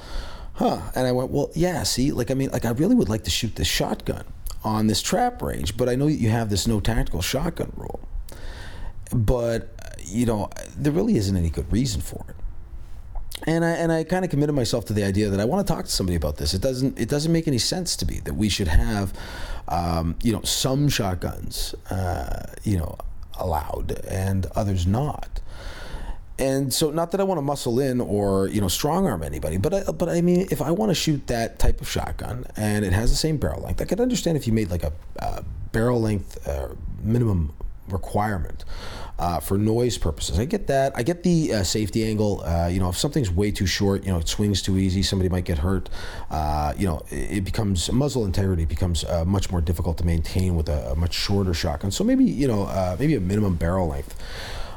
huh. 0.56 0.80
And 0.95 1.08
I 1.08 1.12
went, 1.12 1.32
well, 1.32 1.49
yeah, 1.56 1.82
see, 1.82 2.12
like, 2.12 2.30
I 2.30 2.36
mean, 2.36 2.52
like, 2.52 2.63
I 2.63 2.69
really 2.69 2.93
would 2.93 3.10
like 3.10 3.23
to 3.23 3.32
shoot 3.32 3.56
this 3.56 3.67
shotgun 3.67 4.23
on 4.63 4.88
this 4.88 5.02
trap 5.02 5.41
range, 5.41 5.78
but 5.78 5.89
I 5.89 5.95
know 5.95 6.08
you 6.08 6.30
have 6.30 6.49
this 6.49 6.67
no 6.67 6.80
tactical 6.80 7.21
shotgun 7.21 7.71
rule. 7.76 7.99
But, 9.13 9.76
you 10.04 10.26
know, 10.26 10.49
there 10.76 10.91
really 10.91 11.17
isn't 11.17 11.36
any 11.36 11.49
good 11.49 11.71
reason 11.71 12.02
for 12.02 12.26
it. 12.30 12.36
And 13.45 13.65
I 13.65 13.71
and 13.71 13.91
I 13.91 14.06
kind 14.06 14.23
of 14.23 14.32
committed 14.32 14.56
myself 14.56 14.86
to 14.86 14.93
the 14.93 15.04
idea 15.04 15.30
that 15.30 15.39
I 15.39 15.45
want 15.45 15.67
to 15.67 15.73
talk 15.73 15.86
to 15.86 15.91
somebody 15.91 16.15
about 16.15 16.38
this. 16.38 16.54
It 16.54 16.62
doesn't 16.62 16.97
it 16.97 17.10
doesn't 17.10 17.32
make 17.32 17.45
any 17.47 17.58
sense 17.58 17.97
to 17.97 18.06
me 18.06 18.21
that 18.23 18.36
we 18.36 18.47
should 18.47 18.69
have, 18.69 19.12
um, 19.67 20.15
you 20.23 20.32
know, 20.32 20.41
some 20.43 20.88
shotguns, 20.88 21.76
uh, 21.89 22.54
you 22.63 22.78
know, 22.78 22.97
allowed 23.38 23.99
and 24.08 24.45
others 24.56 24.88
not 24.88 25.41
and 26.39 26.73
so 26.73 26.89
not 26.89 27.11
that 27.11 27.21
I 27.21 27.23
want 27.23 27.37
to 27.37 27.43
muscle 27.43 27.79
in 27.79 28.01
or 28.01 28.47
you 28.47 28.61
know 28.61 28.67
strong 28.67 29.05
arm 29.05 29.23
anybody, 29.23 29.57
but 29.57 29.73
I, 29.73 29.91
but 29.91 30.09
I 30.09 30.21
mean 30.21 30.47
if 30.51 30.61
I 30.61 30.71
want 30.71 30.89
to 30.89 30.95
shoot 30.95 31.27
that 31.27 31.59
type 31.59 31.81
of 31.81 31.89
shotgun 31.89 32.45
and 32.55 32.83
it 32.83 32.93
has 32.93 33.11
the 33.11 33.17
same 33.17 33.37
barrel 33.37 33.61
length, 33.61 33.81
I 33.81 33.85
could 33.85 33.99
understand 33.99 34.37
if 34.37 34.47
you 34.47 34.53
made 34.53 34.71
like 34.71 34.83
a, 34.83 34.93
a 35.17 35.43
barrel 35.71 36.01
length 36.01 36.47
uh, 36.47 36.69
minimum 37.03 37.53
requirement 37.89 38.63
uh, 39.19 39.39
for 39.39 39.57
noise 39.57 39.97
purposes. 39.97 40.39
I 40.39 40.45
get 40.45 40.67
that. 40.67 40.93
I 40.95 41.03
get 41.03 41.23
the 41.23 41.53
uh, 41.53 41.63
safety 41.63 42.05
angle. 42.05 42.41
Uh, 42.41 42.67
you 42.67 42.79
know, 42.79 42.89
if 42.89 42.97
something's 42.97 43.29
way 43.29 43.51
too 43.51 43.67
short, 43.67 44.03
you 44.03 44.11
know, 44.11 44.19
it 44.19 44.27
swings 44.27 44.61
too 44.61 44.77
easy, 44.77 45.03
somebody 45.03 45.29
might 45.29 45.45
get 45.45 45.59
hurt. 45.59 45.89
Uh, 46.31 46.73
you 46.77 46.87
know, 46.87 47.03
it, 47.09 47.43
becomes 47.43 47.91
muzzle 47.91 48.25
integrity 48.25 48.65
becomes 48.65 49.03
uh, 49.03 49.23
much 49.25 49.51
more 49.51 49.61
difficult 49.61 49.97
to 49.97 50.05
maintain 50.05 50.55
with 50.55 50.69
a, 50.69 50.91
a, 50.91 50.95
much 50.95 51.13
shorter 51.13 51.53
shotgun. 51.53 51.91
So 51.91 52.03
maybe 52.03 52.23
you 52.23 52.47
know 52.47 52.63
uh, 52.63 52.95
maybe 52.99 53.15
a 53.15 53.19
minimum 53.19 53.55
barrel 53.55 53.87
length 53.89 54.15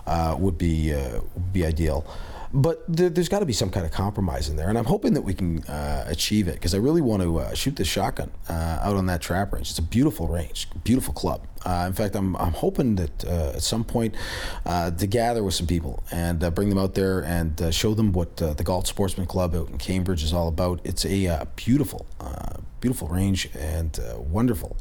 uh, 0.06 0.36
would 0.38 0.58
be 0.58 0.94
uh, 0.94 1.20
would 1.34 1.52
be 1.52 1.64
ideal. 1.64 2.06
But 2.52 2.84
there, 2.88 3.10
has 3.14 3.28
got 3.28 3.40
to 3.40 3.46
be 3.46 3.52
some 3.52 3.70
kind 3.70 3.84
of 3.84 3.92
compromise 3.92 4.48
in 4.48 4.56
there, 4.56 4.68
and 4.68 4.78
I'm 4.78 4.84
hoping 4.84 5.14
that 5.14 5.22
we 5.22 5.34
can 5.34 5.62
uh, 5.64 6.04
achieve 6.06 6.48
it 6.48 6.54
because 6.54 6.74
I 6.74 6.78
really 6.78 7.00
want 7.00 7.22
to 7.22 7.40
uh, 7.40 7.54
shoot 7.54 7.76
this 7.76 7.88
shotgun 7.88 8.30
uh, 8.48 8.78
out 8.80 8.96
on 8.96 9.06
that 9.06 9.20
trap 9.20 9.52
range. 9.52 9.70
It's 9.70 9.78
a 9.78 9.82
beautiful 9.82 10.28
range, 10.28 10.68
beautiful 10.84 11.12
club. 11.12 11.46
Uh, 11.66 11.84
in 11.86 11.92
fact, 11.92 12.14
I'm, 12.14 12.36
I'm 12.36 12.52
hoping 12.52 12.94
that 12.96 13.24
at 13.24 13.62
some 13.62 13.84
point 13.84 14.14
to 14.64 15.06
gather 15.06 15.42
with 15.42 15.54
some 15.54 15.66
people 15.66 16.04
and 16.12 16.38
bring 16.54 16.68
them 16.68 16.78
out 16.78 16.94
there 16.94 17.22
and 17.24 17.74
show 17.74 17.92
them 17.94 18.12
what 18.12 18.36
the 18.36 18.62
Galt 18.64 18.86
Sportsman 18.86 19.26
Club 19.26 19.54
out 19.54 19.68
in 19.68 19.76
Cambridge 19.76 20.22
is 20.22 20.32
all 20.32 20.46
about. 20.46 20.80
It's 20.84 21.04
a 21.04 21.46
beautiful, 21.56 22.06
beautiful 22.80 23.08
range 23.08 23.50
and 23.58 23.98
wonderful 24.16 24.76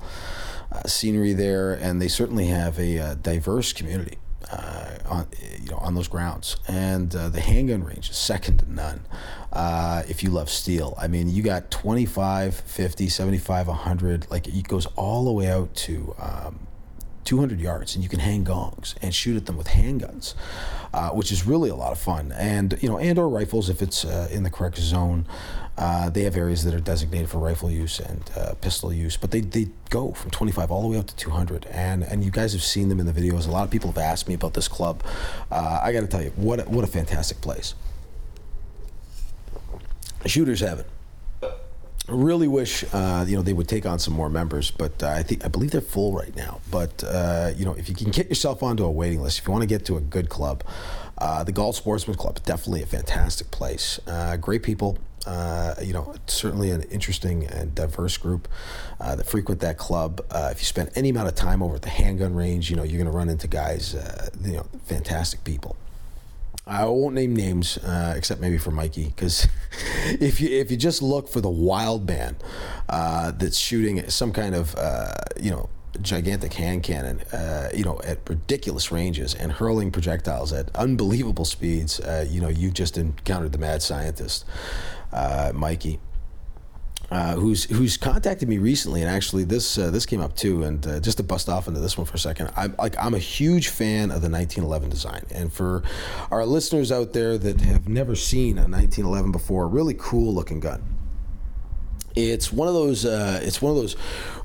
scenery 0.86 1.34
there, 1.34 1.74
and 1.74 2.00
they 2.00 2.08
certainly 2.08 2.46
have 2.46 2.78
a 2.80 3.16
diverse 3.16 3.74
community 3.74 4.20
uh, 4.52 4.98
on 5.06 5.28
you 5.62 5.72
know 5.72 5.78
on 5.78 5.96
those 5.96 6.08
grounds. 6.08 6.58
And 6.68 7.16
uh, 7.16 7.30
the 7.30 7.42
handgun 7.42 7.84
range 7.84 8.10
is 8.10 8.18
second 8.18 8.60
to 8.60 8.72
none. 8.72 9.06
Uh, 9.52 10.04
if 10.08 10.24
you 10.24 10.30
love 10.30 10.50
steel, 10.50 10.96
I 10.98 11.08
mean, 11.08 11.30
you 11.30 11.44
got 11.44 11.72
25, 11.72 12.56
50, 12.56 13.10
75, 13.10 13.68
100. 13.68 14.30
Like 14.30 14.48
it 14.48 14.68
goes 14.68 14.86
all 14.96 15.26
the 15.26 15.32
way 15.32 15.48
out 15.50 15.74
to. 15.76 16.16
Um, 16.20 16.68
200 17.26 17.60
yards 17.60 17.96
and 17.96 18.04
you 18.04 18.10
can 18.10 18.20
hang 18.20 18.44
gongs 18.44 18.96
and 19.02 19.14
shoot 19.14 19.36
at 19.36 19.46
them 19.46 19.58
with 19.58 19.68
handguns 19.68 20.34
uh, 20.94 21.10
which 21.10 21.32
is 21.32 21.46
really 21.46 21.70
a 21.70 21.76
lot 21.76 21.92
of 21.92 22.00
fun 22.00 22.32
and 22.34 22.78
you 22.82 22.88
know 22.88 22.98
and 22.98 23.20
or 23.20 23.28
rifles 23.28 23.70
if 23.70 23.82
it's 23.82 24.06
uh, 24.06 24.28
in 24.32 24.44
the 24.44 24.50
correct 24.50 24.78
zone 24.78 25.26
uh, 25.78 26.10
they 26.10 26.24
have 26.24 26.38
areas 26.38 26.64
that 26.64 26.74
are 26.74 26.80
designated 26.80 27.30
for 27.30 27.40
rifle 27.40 27.70
use 27.70 28.00
and 28.00 28.32
uh, 28.38 28.54
pistol 28.62 28.94
use, 28.94 29.18
but 29.18 29.32
they, 29.32 29.42
they 29.42 29.68
go 29.90 30.14
from 30.14 30.32
25 30.32 30.72
all 30.72 30.82
the 30.82 30.88
way 30.88 30.98
up 30.98 31.08
to 31.08 31.16
200. 31.18 31.66
And 31.66 32.04
and 32.04 32.24
you 32.24 32.32
guys 32.32 32.54
have 32.54 32.64
seen 32.64 32.88
them 32.88 33.00
in 33.00 33.06
the 33.06 33.12
videos. 33.12 33.46
A 33.46 33.52
lot 33.52 33.66
of 33.66 33.72
people 33.72 33.92
have 33.92 33.98
asked 33.98 34.28
me 34.28 34.34
about 34.34 34.54
this 34.54 34.70
club. 34.70 35.04
Uh, 35.52 35.82
I 35.84 35.92
got 35.92 36.02
to 36.02 36.08
tell 36.08 36.24
you, 36.24 36.32
what 36.38 36.62
a, 36.62 36.64
what 36.64 36.84
a 36.86 36.88
fantastic 36.88 37.42
place. 37.42 37.74
Shooters 40.26 40.62
have 40.62 40.80
I 40.80 40.95
really 42.08 42.48
wish 42.48 42.84
uh, 42.94 43.26
you 43.28 43.36
know 43.36 43.42
they 43.42 43.54
would 43.54 43.68
take 43.68 43.86
on 43.86 44.00
some 44.00 44.14
more 44.14 44.30
members, 44.30 44.72
but 44.72 45.02
uh, 45.02 45.10
I 45.10 45.24
think 45.24 45.44
I 45.44 45.48
believe 45.48 45.72
they're 45.72 45.82
full 45.82 46.14
right 46.14 46.36
now. 46.36 46.62
But 46.72 47.04
uh, 47.04 47.52
you 47.56 47.66
know 47.66 47.74
if 47.74 47.90
you 47.90 47.96
can 47.96 48.12
get 48.12 48.30
yourself 48.30 48.64
onto 48.64 48.84
a 48.86 48.92
waiting 48.92 49.22
list, 49.22 49.40
if 49.40 49.48
you 49.48 49.52
want 49.52 49.64
to 49.64 49.68
get 49.68 49.86
to 49.86 49.98
a 49.98 50.02
good 50.02 50.30
club, 50.30 50.64
uh, 51.18 51.44
the 51.44 51.52
Galt 51.52 51.76
Sportsman 51.76 52.18
Club 52.18 52.40
definitely 52.44 52.84
a 52.84 52.86
fantastic 52.86 53.52
place. 53.52 54.00
Uh, 54.08 54.38
great 54.38 54.62
people, 54.64 54.98
uh, 55.26 55.76
you 55.82 55.94
know, 55.94 56.14
certainly 56.28 56.70
an 56.72 56.84
interesting 56.84 57.46
and 57.46 57.74
diverse 57.74 58.18
group 58.18 58.48
that 59.00 59.26
frequent 59.26 59.62
that 59.62 59.78
club. 59.78 60.24
If 60.32 60.60
you 60.60 60.66
spend 60.66 60.92
any 60.96 61.10
amount 61.10 61.28
of 61.28 61.36
time 61.36 61.64
over 61.64 61.76
at 61.76 61.82
the 61.82 61.90
handgun 61.90 62.36
range, 62.36 62.70
you 62.70 62.76
know, 62.76 62.84
you're 62.84 63.02
going 63.02 63.12
to 63.12 63.18
run 63.18 63.30
into 63.30 63.48
guys, 63.48 63.96
you 64.44 64.54
know, 64.54 64.68
fantastic 64.86 65.44
people. 65.44 65.76
I 66.68 66.86
won't 66.86 67.14
name 67.14 67.36
names 67.36 67.78
uh, 67.78 68.16
except 68.18 68.42
maybe 68.42 68.58
for 68.58 68.72
Mikey, 68.72 69.06
because 69.06 69.48
if 70.06 70.42
you 70.42 70.50
if 70.50 70.72
you 70.72 70.78
just 70.78 71.02
look 71.02 71.28
for 71.30 71.42
the 71.42 71.50
wild 71.50 72.08
man 72.08 72.36
uh, 72.90 73.32
that's 73.32 73.58
shooting 73.58 74.10
some 74.10 74.32
kind 74.32 74.56
of 74.56 74.76
you 75.40 75.52
know 75.52 75.70
gigantic 76.02 76.54
hand 76.54 76.84
cannon, 76.84 77.22
uh, 77.32 77.70
you 77.74 77.84
know, 77.84 78.00
at 78.04 78.20
ridiculous 78.30 78.92
ranges 78.92 79.34
and 79.34 79.52
hurling 79.52 79.92
projectiles 79.92 80.54
at 80.54 80.74
unbelievable 80.76 81.46
speeds. 81.46 82.00
Uh, 82.00 82.26
you 82.30 82.42
know, 82.42 82.50
you've 82.50 82.74
just 82.74 82.98
encountered 82.98 83.52
the 83.52 83.58
mad 83.58 83.82
scientist, 83.82 84.46
uh, 85.12 85.52
Mikey. 85.54 86.00
Uh, 87.12 87.36
who's 87.36 87.66
who's 87.66 87.98
contacted 87.98 88.50
me 88.50 88.58
recently, 88.58 89.02
and 89.02 89.10
actually 89.10 89.44
this 89.44 89.78
uh, 89.78 89.92
this 89.92 90.06
came 90.08 90.22
up 90.22 90.36
too. 90.36 90.64
And 90.64 90.86
uh, 90.88 91.00
just 91.00 91.18
to 91.18 91.24
bust 91.24 91.50
off 91.50 91.68
into 91.68 91.80
this 91.80 91.98
one 91.98 92.06
for 92.06 92.16
a 92.16 92.20
second, 92.20 92.52
I'm 92.56 92.76
like 92.80 92.96
I'm 92.98 93.14
a 93.14 93.20
huge 93.20 93.68
fan 93.68 94.06
of 94.10 94.22
the 94.22 94.30
1911 94.30 94.90
design, 94.90 95.24
and 95.32 95.54
for 95.54 95.84
our 96.32 96.46
listeners 96.46 96.92
out 96.92 97.14
there 97.14 97.38
that 97.38 97.62
have 97.62 97.88
never 97.88 98.16
seen 98.16 98.58
a 98.58 98.62
1911 98.62 99.32
before, 99.32 99.68
really 99.68 99.96
cool 99.98 100.34
looking 100.34 100.60
gun. 100.60 100.84
It's 102.16 102.52
one 102.52 102.68
of 102.68 102.74
those. 102.74 103.06
Uh, 103.06 103.40
it's 103.44 103.62
one 103.62 103.72
of 103.72 103.78
those 103.78 103.96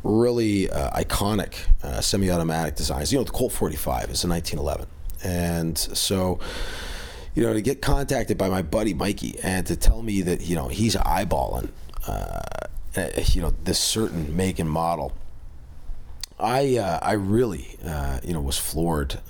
really 0.02 0.68
uh, 0.68 0.90
iconic 0.90 1.54
semi-automatic 2.02 2.76
designs. 2.76 3.10
You 3.10 3.20
know, 3.20 3.24
the 3.24 3.30
Colt 3.30 3.52
45 3.52 4.10
is 4.10 4.24
a 4.24 4.28
1911, 4.28 4.86
and 5.24 5.78
so 5.78 6.40
you 7.34 7.42
know 7.42 7.54
to 7.54 7.62
get 7.62 7.80
contacted 7.80 8.36
by 8.36 8.48
my 8.48 8.60
buddy 8.60 8.92
Mikey 8.92 9.38
and 9.42 9.66
to 9.66 9.76
tell 9.76 10.02
me 10.02 10.20
that 10.22 10.42
you 10.42 10.56
know 10.56 10.68
he's 10.68 10.94
eyeballing 10.96 11.70
uh, 12.06 12.40
eh, 12.96 13.24
you 13.28 13.42
know 13.42 13.52
this 13.64 13.78
certain 13.78 14.36
make 14.36 14.58
and 14.58 14.70
model. 14.70 15.12
I 16.38 16.76
uh, 16.76 16.98
I 17.02 17.12
really 17.12 17.78
uh, 17.84 18.20
you 18.22 18.32
know 18.32 18.40
was 18.40 18.58
floored 18.58 19.20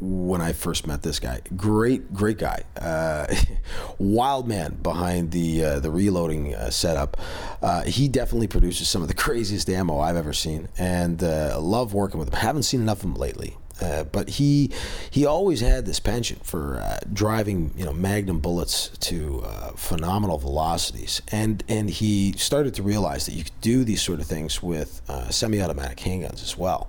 when 0.00 0.40
I 0.40 0.52
first 0.52 0.86
met 0.86 1.02
this 1.02 1.18
guy. 1.18 1.40
Great, 1.56 2.12
great 2.14 2.38
guy. 2.38 2.62
Uh, 2.80 3.26
wild 3.98 4.46
man 4.46 4.74
behind 4.82 5.32
the 5.32 5.64
uh, 5.64 5.80
the 5.80 5.90
reloading 5.90 6.54
uh, 6.54 6.70
setup. 6.70 7.16
Uh, 7.60 7.82
he 7.84 8.08
definitely 8.08 8.46
produces 8.46 8.88
some 8.88 9.02
of 9.02 9.08
the 9.08 9.14
craziest 9.14 9.68
ammo 9.68 9.98
I've 9.98 10.16
ever 10.16 10.32
seen, 10.32 10.68
and 10.78 11.22
uh, 11.22 11.58
love 11.60 11.94
working 11.94 12.18
with 12.20 12.28
him. 12.28 12.38
Haven't 12.38 12.62
seen 12.62 12.80
enough 12.80 12.98
of 12.98 13.04
him 13.04 13.14
lately. 13.14 13.56
Uh, 13.80 14.04
but 14.04 14.28
he 14.28 14.70
he 15.10 15.24
always 15.24 15.60
had 15.60 15.86
this 15.86 16.00
penchant 16.00 16.44
for 16.44 16.82
driving 17.12 17.72
you 17.76 17.84
know 17.84 17.92
Magnum 17.92 18.40
bullets 18.40 18.88
to 19.00 19.44
phenomenal 19.76 20.38
velocities, 20.38 21.22
and 21.28 21.62
and 21.68 21.90
he 21.90 22.32
started 22.32 22.74
to 22.74 22.82
realize 22.82 23.26
that 23.26 23.32
you 23.32 23.44
could 23.44 23.60
do 23.60 23.84
these 23.84 24.02
sort 24.02 24.20
of 24.20 24.26
things 24.26 24.62
with 24.62 25.02
semi-automatic 25.30 25.98
handguns 25.98 26.42
as 26.42 26.56
well 26.56 26.88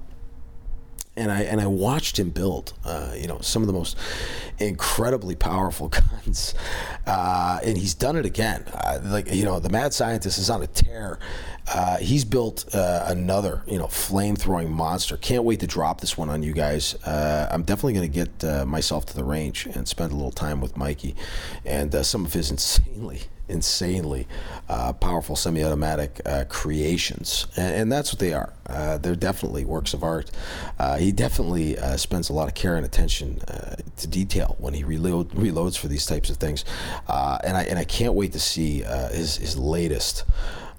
and 1.19 1.31
I 1.31 1.41
and 1.41 1.59
I 1.59 1.67
watched 1.67 2.17
him 2.17 2.29
build, 2.29 2.73
uh, 2.85 3.13
you 3.15 3.27
know, 3.27 3.39
some 3.41 3.61
of 3.61 3.67
the 3.67 3.73
most 3.73 3.97
incredibly 4.57 5.35
powerful 5.35 5.89
guns, 6.23 6.55
uh, 7.05 7.59
and 7.63 7.77
he's 7.77 7.93
done 7.93 8.15
it 8.15 8.25
again. 8.25 8.63
Uh, 8.73 8.99
like 9.03 9.31
you 9.31 9.43
know, 9.43 9.59
the 9.59 9.69
mad 9.69 9.93
scientist 9.93 10.37
is 10.37 10.49
on 10.49 10.63
a 10.63 10.67
tear. 10.67 11.19
Uh, 11.71 11.97
he's 11.97 12.25
built 12.25 12.73
uh, 12.73 13.05
another, 13.07 13.61
you 13.67 13.77
know, 13.77 13.87
flame 13.87 14.35
throwing 14.35 14.71
monster. 14.71 15.17
Can't 15.17 15.43
wait 15.43 15.59
to 15.59 15.67
drop 15.67 16.01
this 16.01 16.17
one 16.17 16.29
on 16.29 16.43
you 16.43 16.53
guys. 16.53 16.95
Uh, 17.05 17.47
I'm 17.51 17.63
definitely 17.63 17.93
going 17.93 18.11
to 18.11 18.25
get 18.25 18.67
myself 18.67 19.05
to 19.07 19.15
the 19.15 19.23
range 19.23 19.67
and 19.67 19.87
spend 19.87 20.11
a 20.11 20.15
little 20.15 20.31
time 20.31 20.61
with 20.61 20.75
Mikey, 20.77 21.15
and 21.65 21.93
some 22.05 22.25
of 22.25 22.33
his 22.33 22.51
insanely 22.51 23.21
insanely 23.49 24.27
uh, 24.69 24.93
powerful 24.93 25.35
semi-automatic 25.35 26.21
uh, 26.25 26.45
creations, 26.47 27.47
and, 27.57 27.75
and, 27.75 27.91
that's 27.91 28.13
what 28.13 28.19
they 28.19 28.33
are. 28.33 28.53
Uh, 28.67 28.97
they're 28.99 29.15
definitely 29.15 29.65
works 29.65 29.93
of 29.93 30.03
art. 30.03 30.29
Uh, 30.77 30.97
he 30.97 31.11
definitely 31.11 31.77
uh, 31.77 31.97
spends 31.97 32.29
a 32.29 32.33
lot 32.33 32.47
of 32.47 32.53
care 32.53 32.75
and 32.75 32.85
attention 32.85 33.39
uh, 33.47 33.75
to 33.97 34.07
detail 34.07 34.55
when 34.59 34.73
he 34.73 34.83
reload, 34.83 35.29
reloads 35.31 35.77
for 35.77 35.87
these 35.87 36.05
types 36.05 36.29
of 36.29 36.37
things, 36.37 36.63
and 37.07 37.57
I 37.57 37.63
and 37.63 37.79
I 37.79 37.83
can't 37.83 38.13
wait 38.13 38.33
to 38.33 38.39
see 38.39 38.83
his 39.11 39.37
his 39.37 39.57
latest 39.57 40.23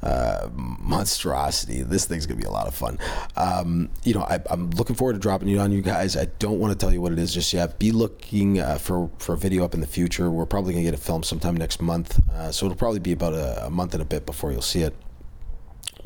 uh, 0.03 0.49
monstrosity. 0.55 1.83
This 1.83 2.07
thing's 2.07 2.27
gonna 2.27 2.41
be 2.41 2.47
a 2.47 2.51
lot 2.51 2.67
of 2.67 2.75
fun. 2.75 2.99
Um, 3.37 3.91
you 4.05 4.15
know, 4.15 4.23
I, 4.23 4.41
am 4.51 4.71
looking 4.71 4.97
forward 4.97 5.15
to 5.15 5.19
dropping 5.19 5.49
it 5.49 5.59
on 5.59 5.73
you 5.73 5.83
guys. 5.83 6.17
I 6.17 6.27
don't 6.39 6.59
want 6.59 6.73
to 6.73 6.79
tell 6.79 6.93
you 6.93 7.01
what 7.01 7.13
it 7.13 7.19
is 7.19 7.35
just 7.35 7.53
yet. 7.53 7.79
Be 7.79 7.93
looking 7.93 8.61
uh, 8.61 8.79
for 8.79 9.11
for 9.19 9.35
a 9.35 9.39
video 9.39 9.65
up 9.65 9.75
in 9.75 9.81
the 9.81 9.87
future. 9.87 10.31
We're 10.31 10.47
probably 10.47 10.73
gonna 10.73 10.85
get 10.85 10.95
a 10.95 10.99
film 10.99 11.23
sometime 11.23 11.57
next 11.57 11.83
month, 11.83 12.21
uh, 12.33 12.51
so 12.51 12.67
it'll 12.67 12.79
probably 12.79 13.01
be 13.01 13.13
about 13.13 13.35
a, 13.35 13.67
a, 13.67 13.71
month 13.71 13.95
and 13.95 14.03
a 14.03 14.07
bit 14.07 14.27
before 14.27 14.53
you'll 14.53 14.63
see 14.63 14.83
it. 14.83 14.95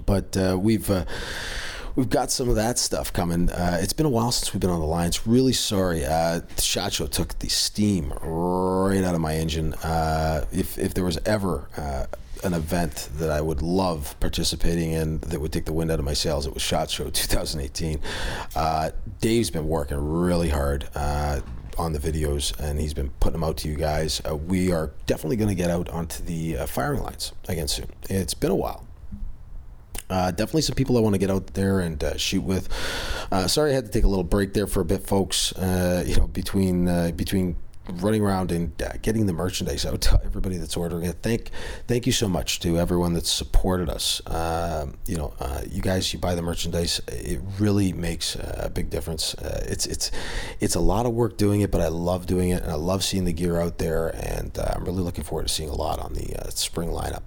But 0.05 0.37
uh, 0.37 0.59
we've 0.61 0.91
uh, 0.91 1.05
we've 1.95 2.11
got 2.11 2.33
some 2.33 2.49
of 2.49 2.57
that 2.57 2.79
stuff 2.79 3.13
coming. 3.13 3.49
Uh, 3.51 3.79
it's 3.81 3.93
been 3.93 4.07
a 4.07 4.11
while 4.11 4.33
since 4.33 4.53
we've 4.53 4.61
been 4.61 4.71
on 4.71 4.81
the 4.81 4.87
lines. 4.87 5.27
Really 5.27 5.53
sorry. 5.53 6.05
Uh, 6.05 6.41
shot 6.59 6.95
show 6.95 7.07
took 7.07 7.39
the 7.39 7.49
steam 7.49 8.13
right 8.23 9.05
out 9.05 9.15
of 9.15 9.21
my 9.21 9.37
engine. 9.37 9.75
Uh, 9.75 10.47
if 10.53 10.79
if 10.79 10.95
there 10.95 11.05
was 11.05 11.19
ever 11.25 11.69
an 12.45 12.55
event 12.55 13.09
that 13.17 13.31
I 13.31 13.41
would 13.41 13.63
love 13.63 14.15
participating 14.21 14.93
in 14.93 15.19
that 15.21 15.41
would 15.41 15.53
take 15.53 15.65
the 15.65 15.73
wind 15.73 15.91
out 15.91 15.99
of 15.99 16.05
my 16.05 16.13
sails. 16.13 16.47
It 16.47 16.55
was 16.55 16.63
Shot 16.63 16.91
Show 16.91 17.05
2018. 17.11 18.01
Uh, 18.55 18.91
Dave's 19.21 19.51
been 19.51 19.69
working 19.69 19.99
really 19.99 20.51
hard. 20.51 20.89
Uh, 20.95 21.41
on 21.77 21.93
the 21.93 21.99
videos, 21.99 22.57
and 22.61 22.79
he's 22.79 22.95
been 22.95 23.11
putting 23.19 23.41
them 23.41 23.43
out 23.43 23.57
to 23.57 23.69
you 23.69 23.75
guys. 23.75 24.23
Uh, 24.29 24.37
we 24.37 24.73
are 24.73 24.93
definitely 25.07 25.35
going 25.35 25.49
to 25.49 25.57
get 25.57 25.71
out 25.71 25.89
onto 25.89 26.23
the 26.23 26.57
uh, 26.59 26.67
firing 26.67 27.03
lines 27.03 27.33
again 27.49 27.67
soon. 27.67 27.89
It's 28.09 28.33
been 28.33 28.53
a 28.53 28.55
while. 28.55 28.87
Uh, 30.09 30.31
definitely 30.31 30.63
some 30.63 30.77
people 30.77 30.97
I 30.97 31.01
want 31.01 31.15
to 31.15 31.19
get 31.19 31.31
out 31.31 31.49
there 31.55 31.81
and 31.81 32.03
uh, 32.05 32.17
shoot 32.17 32.43
with. 32.43 32.69
Uh, 33.33 33.49
sorry, 33.49 33.73
I 33.73 33.75
had 33.75 33.87
to 33.87 33.91
take 33.91 34.05
a 34.05 34.09
little 34.09 34.23
break 34.23 34.53
there 34.53 34.67
for 34.67 34.81
a 34.81 34.85
bit, 34.85 35.05
folks. 35.07 35.53
Uh, 35.53 36.05
you 36.07 36.17
know, 36.17 36.27
between 36.27 37.11
between 37.13 37.57
running 37.89 38.23
around 38.23 38.51
and 38.51 38.81
uh, 38.83 38.93
getting 39.03 39.27
the 39.27 39.33
merchandise 39.33 39.85
out 39.85 40.01
to 40.01 40.21
everybody 40.25 40.57
that's 40.57 40.77
ordering 40.77 41.05
it. 41.05 41.17
Thank, 41.23 41.51
thank 41.87 42.07
you 42.07 42.13
so 42.13 42.29
much 42.29 42.61
to 42.61 42.79
everyone 42.79 43.13
that's 43.13 43.31
supported 43.31 43.89
us. 43.89 44.25
Uh, 44.27 44.87
you 45.07 45.17
know, 45.17 45.35
uh, 45.39 45.63
you 45.71 45.83
guys, 45.83 46.13
you 46.13 46.19
buy 46.19 46.35
the 46.35 46.43
merchandise. 46.43 47.01
It 47.09 47.41
really 47.59 47.93
makes 47.93 48.37
a 48.37 48.71
big 48.73 48.91
difference. 48.91 49.35
Uh, 49.35 49.65
it's 49.69 49.87
it's 49.87 50.11
it's 50.61 50.75
a 50.75 50.81
lot 50.81 51.07
of 51.07 51.13
work 51.13 51.37
doing 51.37 51.61
it, 51.61 51.71
but 51.71 51.81
I 51.81 51.89
love 51.89 52.27
doing 52.27 52.51
it, 52.51 52.63
and 52.63 52.71
I 52.71 52.77
love 52.77 53.05
seeing 53.05 53.25
the 53.25 53.33
gear 53.33 53.61
out 53.61 53.79
there. 53.79 54.09
And 54.09 54.57
uh, 54.59 54.73
I'm 54.75 54.85
really 54.85 55.03
looking 55.03 55.25
forward 55.25 55.49
to 55.49 55.53
seeing 55.53 55.69
a 55.69 55.75
lot 55.75 55.99
on 55.99 56.15
the 56.15 56.37
uh, 56.37 56.51
spring 56.51 56.89
lineup 56.89 57.23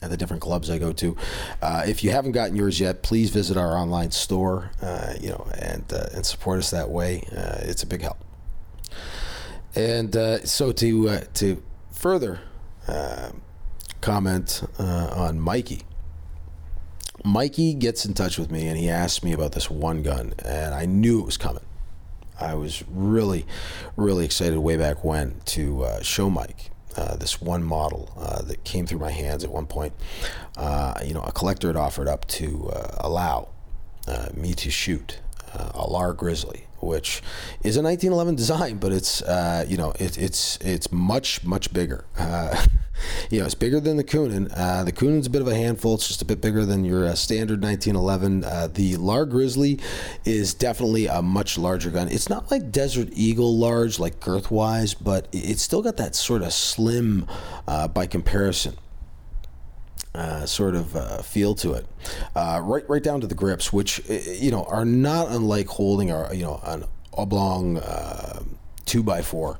and 0.00 0.10
the 0.10 0.16
different 0.16 0.42
clubs 0.42 0.68
I 0.68 0.78
go 0.78 0.92
to. 0.92 1.16
Uh, 1.60 1.84
if 1.86 2.02
you 2.02 2.10
haven't 2.10 2.32
gotten 2.32 2.56
yours 2.56 2.80
yet, 2.80 3.02
please 3.02 3.30
visit 3.30 3.56
our 3.56 3.76
online 3.76 4.10
store, 4.10 4.72
uh, 4.82 5.14
you 5.20 5.30
know, 5.30 5.46
and 5.56 5.90
uh, 5.92 6.06
and 6.12 6.26
support 6.26 6.58
us 6.58 6.70
that 6.70 6.90
way. 6.90 7.24
it's 7.30 7.82
a 7.82 7.86
big 7.86 8.02
help. 8.02 8.18
And 9.74 10.14
uh, 10.16 10.44
so 10.44 10.72
to 10.72 11.08
uh, 11.08 11.20
to 11.34 11.62
further 11.90 12.40
uh, 12.86 13.30
comment 14.00 14.62
uh, 14.78 15.10
on 15.14 15.40
Mikey, 15.40 15.82
Mikey 17.24 17.74
gets 17.74 18.04
in 18.04 18.12
touch 18.14 18.38
with 18.38 18.50
me 18.50 18.66
and 18.66 18.76
he 18.76 18.90
asks 18.90 19.22
me 19.22 19.32
about 19.32 19.52
this 19.52 19.70
one 19.70 20.02
gun, 20.02 20.34
and 20.44 20.74
I 20.74 20.84
knew 20.84 21.20
it 21.20 21.26
was 21.26 21.36
coming. 21.36 21.64
I 22.40 22.54
was 22.54 22.82
really, 22.88 23.46
really 23.96 24.24
excited 24.24 24.58
way 24.58 24.76
back 24.76 25.04
when 25.04 25.40
to 25.46 25.84
uh, 25.84 26.02
show 26.02 26.28
Mike 26.28 26.70
uh, 26.96 27.16
this 27.16 27.40
one 27.40 27.62
model 27.62 28.12
uh, 28.18 28.42
that 28.42 28.64
came 28.64 28.86
through 28.86 28.98
my 28.98 29.12
hands 29.12 29.44
at 29.44 29.50
one 29.50 29.66
point. 29.66 29.92
Uh, 30.56 30.94
you 31.04 31.14
know, 31.14 31.22
a 31.22 31.32
collector 31.32 31.68
had 31.68 31.76
offered 31.76 32.08
up 32.08 32.26
to 32.26 32.70
allow 32.98 33.48
me 34.34 34.52
to 34.54 34.70
shoot 34.70 35.20
a 35.54 35.86
Lar 35.86 36.12
Grizzly 36.12 36.66
which 36.82 37.22
is 37.62 37.76
a 37.76 37.82
1911 37.82 38.34
design, 38.34 38.76
but 38.78 38.92
it's 38.92 39.22
uh, 39.22 39.64
you 39.68 39.76
know 39.76 39.92
it, 39.98 40.18
it's 40.18 40.58
it's 40.58 40.90
much 40.90 41.44
much 41.44 41.72
bigger. 41.72 42.04
Uh, 42.18 42.66
you 43.30 43.38
know, 43.38 43.46
it's 43.46 43.54
bigger 43.54 43.80
than 43.80 43.96
the 43.96 44.04
Coonan. 44.04 44.52
Uh, 44.54 44.84
the 44.84 44.92
Coonan's 44.92 45.26
a 45.26 45.30
bit 45.30 45.40
of 45.40 45.48
a 45.48 45.54
handful. 45.54 45.94
It's 45.94 46.08
just 46.08 46.22
a 46.22 46.24
bit 46.24 46.40
bigger 46.40 46.64
than 46.64 46.84
your 46.84 47.06
uh, 47.06 47.14
standard 47.14 47.62
1911. 47.62 48.44
Uh, 48.44 48.68
the 48.72 48.96
Lar 48.96 49.24
Grizzly 49.24 49.80
is 50.24 50.54
definitely 50.54 51.06
a 51.06 51.22
much 51.22 51.56
larger 51.56 51.90
gun. 51.90 52.08
It's 52.08 52.28
not 52.28 52.50
like 52.50 52.70
Desert 52.70 53.08
Eagle 53.12 53.56
large, 53.56 53.98
like 53.98 54.20
girth 54.20 54.50
wise, 54.50 54.94
but 54.94 55.28
it's 55.32 55.62
still 55.62 55.82
got 55.82 55.96
that 55.98 56.14
sort 56.14 56.42
of 56.42 56.52
slim 56.52 57.26
uh, 57.66 57.88
by 57.88 58.06
comparison 58.06 58.76
uh, 60.14 60.44
sort 60.46 60.74
of 60.74 60.94
uh, 60.94 61.22
feel 61.22 61.54
to 61.56 61.72
it, 61.72 61.86
uh, 62.36 62.60
right 62.62 62.88
right 62.88 63.02
down 63.02 63.20
to 63.20 63.26
the 63.26 63.34
grips, 63.34 63.72
which 63.72 64.00
you 64.08 64.50
know 64.50 64.64
are 64.64 64.84
not 64.84 65.28
unlike 65.28 65.68
holding 65.68 66.10
a 66.10 66.32
you 66.34 66.42
know 66.42 66.60
an 66.64 66.84
oblong 67.14 67.78
uh, 67.78 68.42
two 68.84 69.02
by 69.02 69.22
four 69.22 69.58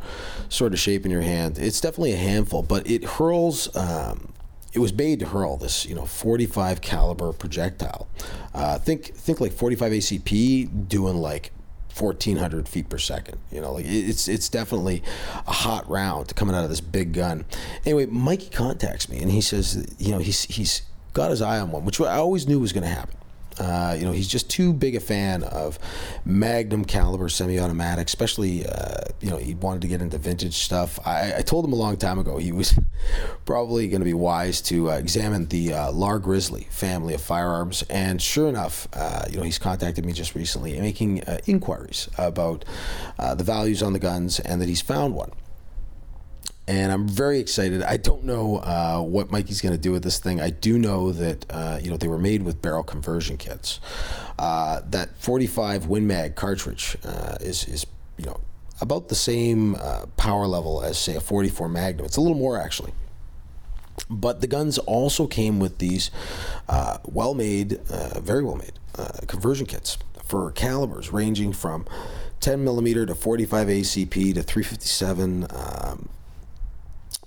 sort 0.48 0.72
of 0.72 0.78
shape 0.78 1.04
in 1.04 1.10
your 1.10 1.22
hand. 1.22 1.58
It's 1.58 1.80
definitely 1.80 2.12
a 2.12 2.18
handful, 2.18 2.62
but 2.62 2.88
it 2.88 3.04
hurls. 3.04 3.74
Um, 3.76 4.32
it 4.74 4.78
was 4.78 4.92
made 4.94 5.20
to 5.20 5.26
hurl 5.26 5.58
this, 5.58 5.84
you 5.84 5.94
know, 5.94 6.06
45 6.06 6.80
caliber 6.80 7.32
projectile. 7.34 8.08
Uh, 8.54 8.78
think 8.78 9.14
think 9.14 9.38
like 9.40 9.52
45 9.52 9.92
ACP 9.92 10.88
doing 10.88 11.16
like 11.16 11.52
1400 11.98 12.68
feet 12.68 12.88
per 12.88 12.98
second. 12.98 13.38
You 13.50 13.60
know, 13.60 13.72
like 13.72 13.84
it's 13.86 14.28
it's 14.28 14.48
definitely 14.48 15.02
a 15.46 15.52
hot 15.52 15.88
round 15.88 16.34
coming 16.36 16.54
out 16.54 16.64
of 16.64 16.70
this 16.70 16.80
big 16.80 17.12
gun. 17.12 17.44
Anyway, 17.84 18.06
Mikey 18.06 18.50
contacts 18.50 19.08
me 19.08 19.18
and 19.18 19.30
he 19.30 19.40
says, 19.40 19.86
you 19.98 20.10
know, 20.12 20.18
he's 20.18 20.44
he's 20.44 20.82
got 21.12 21.30
his 21.30 21.42
eye 21.42 21.58
on 21.58 21.70
one, 21.70 21.84
which 21.84 22.00
I 22.00 22.16
always 22.16 22.46
knew 22.48 22.58
was 22.58 22.72
going 22.72 22.84
to 22.84 22.88
happen. 22.88 23.16
Uh, 23.58 23.96
you 23.98 24.04
know, 24.04 24.12
he's 24.12 24.28
just 24.28 24.50
too 24.50 24.72
big 24.72 24.94
a 24.94 25.00
fan 25.00 25.42
of 25.42 25.78
Magnum 26.24 26.84
caliber 26.84 27.28
semi-automatic, 27.28 28.06
especially, 28.06 28.66
uh, 28.66 29.04
you 29.20 29.30
know, 29.30 29.36
he 29.36 29.54
wanted 29.54 29.82
to 29.82 29.88
get 29.88 30.00
into 30.00 30.18
vintage 30.18 30.54
stuff. 30.54 30.98
I, 31.06 31.38
I 31.38 31.42
told 31.42 31.64
him 31.64 31.72
a 31.72 31.76
long 31.76 31.96
time 31.96 32.18
ago 32.18 32.38
he 32.38 32.52
was 32.52 32.78
probably 33.44 33.88
going 33.88 34.00
to 34.00 34.04
be 34.06 34.14
wise 34.14 34.60
to 34.62 34.90
uh, 34.90 34.94
examine 34.94 35.46
the 35.46 35.72
uh, 35.72 35.92
Lar 35.92 36.18
Grizzly 36.18 36.66
family 36.70 37.14
of 37.14 37.20
firearms. 37.20 37.82
And 37.90 38.20
sure 38.20 38.48
enough, 38.48 38.88
uh, 38.92 39.24
you 39.30 39.36
know, 39.36 39.42
he's 39.42 39.58
contacted 39.58 40.04
me 40.04 40.12
just 40.12 40.34
recently 40.34 40.78
making 40.80 41.22
uh, 41.24 41.38
inquiries 41.46 42.08
about 42.18 42.64
the 43.36 43.44
values 43.44 43.82
on 43.82 43.92
the 43.92 43.98
guns 43.98 44.40
and 44.40 44.60
that 44.60 44.68
he's 44.68 44.80
found 44.80 45.14
one 45.14 45.30
and 46.68 46.92
I'm 46.92 47.08
very 47.08 47.40
excited. 47.40 47.82
I 47.82 47.96
don't 47.96 48.24
know 48.24 48.56
uh, 48.58 49.00
what 49.00 49.30
Mikey's 49.30 49.60
going 49.60 49.74
to 49.74 49.80
do 49.80 49.90
with 49.90 50.04
this 50.04 50.18
thing. 50.18 50.40
I 50.40 50.50
do 50.50 50.78
know 50.78 51.12
that 51.12 51.44
uh, 51.50 51.78
you 51.82 51.90
know 51.90 51.96
they 51.96 52.08
were 52.08 52.18
made 52.18 52.42
with 52.42 52.62
barrel 52.62 52.84
conversion 52.84 53.36
kits. 53.36 53.80
Uh, 54.38 54.80
that 54.86 55.16
45 55.18 55.86
Win 55.86 56.06
Mag 56.06 56.36
cartridge 56.36 56.96
uh, 57.04 57.36
is 57.40 57.64
is 57.66 57.86
you 58.16 58.26
know 58.26 58.40
about 58.80 59.08
the 59.08 59.14
same 59.14 59.74
uh, 59.76 60.06
power 60.16 60.46
level 60.46 60.82
as 60.82 60.98
say 60.98 61.16
a 61.16 61.20
44 61.20 61.68
Magnum. 61.68 62.06
It's 62.06 62.16
a 62.16 62.20
little 62.20 62.38
more 62.38 62.58
actually. 62.58 62.92
But 64.08 64.40
the 64.40 64.46
guns 64.46 64.78
also 64.78 65.26
came 65.26 65.60
with 65.60 65.78
these 65.78 66.10
uh, 66.68 66.98
well-made, 67.04 67.78
very 68.20 68.42
well-made 68.42 68.72
conversion 69.26 69.66
kits 69.66 69.98
for 70.24 70.50
calibers 70.50 71.12
ranging 71.12 71.52
from 71.52 71.84
10 72.40 72.64
millimeter 72.64 73.04
to 73.04 73.14
45 73.14 73.68
ACP 73.68 74.34
to 74.34 74.42
357. 74.42 75.46
Um, 75.50 76.08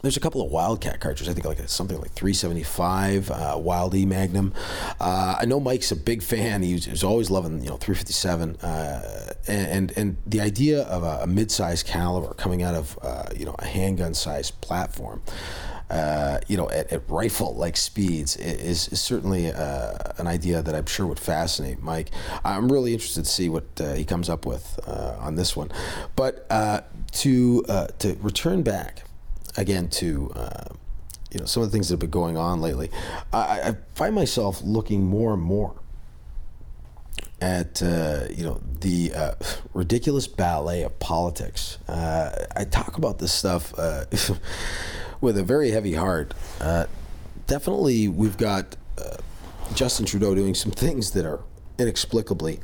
there's 0.06 0.18
a 0.18 0.20
couple 0.20 0.46
of 0.46 0.52
Wildcat 0.52 1.00
cartridges. 1.00 1.28
I 1.28 1.34
think 1.34 1.46
like 1.46 1.68
something 1.68 1.98
like 2.00 2.12
375 2.12 3.32
uh, 3.32 3.56
Wild 3.58 3.96
E 3.96 4.06
Magnum. 4.06 4.54
Uh, 5.00 5.38
I 5.40 5.46
know 5.46 5.60
Mike's 5.60 5.92
a 5.92 5.96
big 5.96 6.22
fan. 6.22 6.62
He's, 6.62 7.04
always 7.04 7.32
loving 7.32 7.64
you 7.64 7.70
know 7.70 7.78
357, 7.78 8.56
uh, 8.58 9.34
and 9.48 9.92
and 9.98 10.18
the 10.28 10.42
idea 10.42 10.84
of 10.84 11.04
a, 11.04 11.24
a 11.24 11.28
mid-sized 11.28 11.88
caliber 11.88 12.34
coming 12.36 12.62
out 12.62 12.76
of 12.76 13.00
uh, 13.02 13.26
you 13.36 13.46
know 13.46 13.56
a 13.58 13.66
handgun-sized 13.66 14.62
platform. 14.62 15.22
Uh, 15.90 16.40
you 16.48 16.58
know, 16.58 16.68
at, 16.72 16.92
at 16.92 17.08
rifle-like 17.08 17.78
speeds 17.78 18.36
is, 18.38 18.88
is 18.88 19.00
certainly 19.00 19.52
uh, 19.52 19.94
an 20.18 20.26
idea 20.26 20.64
that 20.64 20.74
I'm 20.74 20.88
sure 20.88 21.06
would 21.06 21.20
fascinate 21.20 21.80
Mike. 21.80 22.10
I'm 22.44 22.72
really 22.72 22.94
interested 22.94 23.26
to 23.26 23.30
see 23.30 23.50
what 23.50 23.66
uh, 23.80 23.94
he 23.94 24.04
comes 24.04 24.28
up 24.28 24.48
with 24.48 24.80
uh, 24.88 25.16
on 25.20 25.36
this 25.36 25.56
one. 25.56 25.72
But 26.16 26.48
uh, 26.50 26.82
to 27.12 27.62
to 28.00 28.18
return 28.22 28.64
back 28.64 29.05
again 29.58 29.90
to 29.90 30.32
uh, 30.36 30.66
you 31.32 31.40
know 31.40 31.46
some 31.46 31.64
of 31.64 31.70
the 31.70 31.74
things 31.76 31.90
that 31.90 31.94
have 31.94 32.00
been 32.00 32.10
going 32.10 32.38
on 32.38 32.62
lately, 32.62 32.90
I, 33.34 33.62
I 33.62 33.76
find 33.94 34.16
myself 34.16 34.62
looking 34.64 35.06
more 35.06 35.34
and 35.34 35.42
more 35.42 35.76
at 37.42 37.82
uh, 37.84 38.26
you 38.30 38.44
know 38.44 38.62
the 38.82 39.12
uh, 39.14 39.36
ridiculous 39.74 40.28
ballet 40.28 40.84
of 40.84 40.98
politics. 41.00 41.78
Uh, 41.88 42.46
I 42.56 42.66
talk 42.66 42.98
about 42.98 43.20
this 43.20 43.34
stuff 43.34 43.78
uh, 43.78 44.06
with 45.22 45.38
a 45.38 45.44
very 45.44 45.72
heavy 45.72 45.94
heart. 45.94 46.34
Uh, 46.62 46.86
definitely, 47.48 48.08
we've 48.08 48.38
got 48.38 48.76
uh, 48.98 49.18
Justin 49.74 50.06
Trudeau 50.06 50.36
doing 50.36 50.56
some 50.56 50.72
things 50.72 51.12
that 51.12 51.26
are 51.26 51.42
inexplicably 51.78 52.60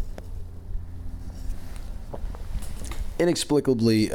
inexplicably 3.20 4.10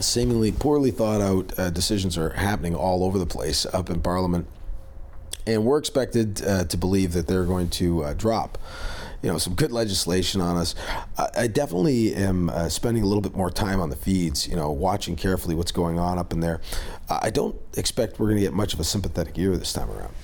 seemingly 0.00 0.52
poorly 0.52 0.90
thought 0.90 1.20
out 1.20 1.58
uh, 1.58 1.70
decisions 1.70 2.16
are 2.16 2.30
happening 2.30 2.74
all 2.74 3.04
over 3.04 3.18
the 3.18 3.26
place 3.26 3.66
up 3.66 3.90
in 3.90 4.00
Parliament, 4.00 4.46
and 5.46 5.64
we're 5.64 5.78
expected 5.78 6.42
uh, 6.44 6.64
to 6.64 6.76
believe 6.76 7.12
that 7.12 7.26
they're 7.26 7.44
going 7.44 7.68
to 7.70 8.04
uh, 8.04 8.14
drop. 8.14 8.58
You 9.22 9.32
know, 9.32 9.38
some 9.38 9.54
good 9.54 9.72
legislation 9.72 10.40
on 10.40 10.56
us. 10.56 10.76
I, 11.16 11.28
I 11.36 11.46
definitely 11.48 12.14
am 12.14 12.50
uh, 12.50 12.68
spending 12.68 13.02
a 13.02 13.06
little 13.06 13.20
bit 13.20 13.34
more 13.34 13.50
time 13.50 13.80
on 13.80 13.90
the 13.90 13.96
feeds, 13.96 14.46
you 14.46 14.54
know, 14.54 14.70
watching 14.70 15.16
carefully 15.16 15.56
what's 15.56 15.72
going 15.72 15.98
on 15.98 16.18
up 16.18 16.32
in 16.32 16.38
there. 16.38 16.60
I 17.10 17.30
don't 17.30 17.56
expect 17.76 18.20
we're 18.20 18.26
going 18.26 18.36
to 18.36 18.42
get 18.42 18.52
much 18.52 18.74
of 18.74 18.80
a 18.80 18.84
sympathetic 18.84 19.36
year 19.36 19.56
this 19.56 19.72
time 19.72 19.90
around. 19.90 20.14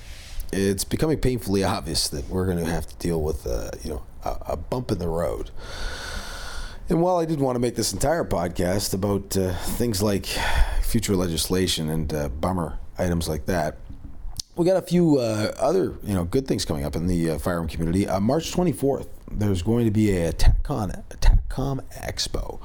It's 0.53 0.85
becoming 0.85 1.19
painfully 1.19 1.63
obvious 1.65 2.07
that 2.07 2.29
we're 2.29 2.45
going 2.45 2.63
to 2.63 2.71
have 2.71 2.87
to 2.87 2.95
deal 2.95 3.21
with, 3.21 3.45
uh, 3.45 3.71
you 3.83 3.89
know, 3.89 4.03
a, 4.23 4.53
a 4.53 4.57
bump 4.57 4.91
in 4.91 4.99
the 4.99 5.09
road. 5.09 5.51
And 6.87 7.01
while 7.01 7.17
I 7.17 7.25
did 7.25 7.39
want 7.39 7.55
to 7.55 7.59
make 7.59 7.75
this 7.75 7.93
entire 7.93 8.23
podcast 8.23 8.93
about 8.93 9.35
uh, 9.35 9.55
things 9.55 10.03
like 10.03 10.27
future 10.83 11.15
legislation 11.15 11.89
and 11.89 12.13
uh, 12.13 12.29
bummer 12.29 12.77
items 12.99 13.27
like 13.27 13.47
that, 13.47 13.77
we 14.55 14.67
got 14.67 14.77
a 14.77 14.83
few 14.83 15.17
uh, 15.17 15.51
other 15.57 15.95
you 16.03 16.13
know 16.13 16.25
good 16.25 16.47
things 16.47 16.63
coming 16.63 16.85
up 16.85 16.95
in 16.95 17.07
the 17.07 17.31
uh, 17.31 17.37
firearm 17.39 17.67
community. 17.67 18.07
Uh, 18.07 18.19
March 18.19 18.53
24th, 18.53 19.07
there's 19.31 19.63
going 19.63 19.85
to 19.85 19.91
be 19.91 20.15
a 20.15 20.31
TACCON, 20.31 20.91
a 21.09 21.17
TACCOM 21.17 21.83
Expo. 21.93 22.61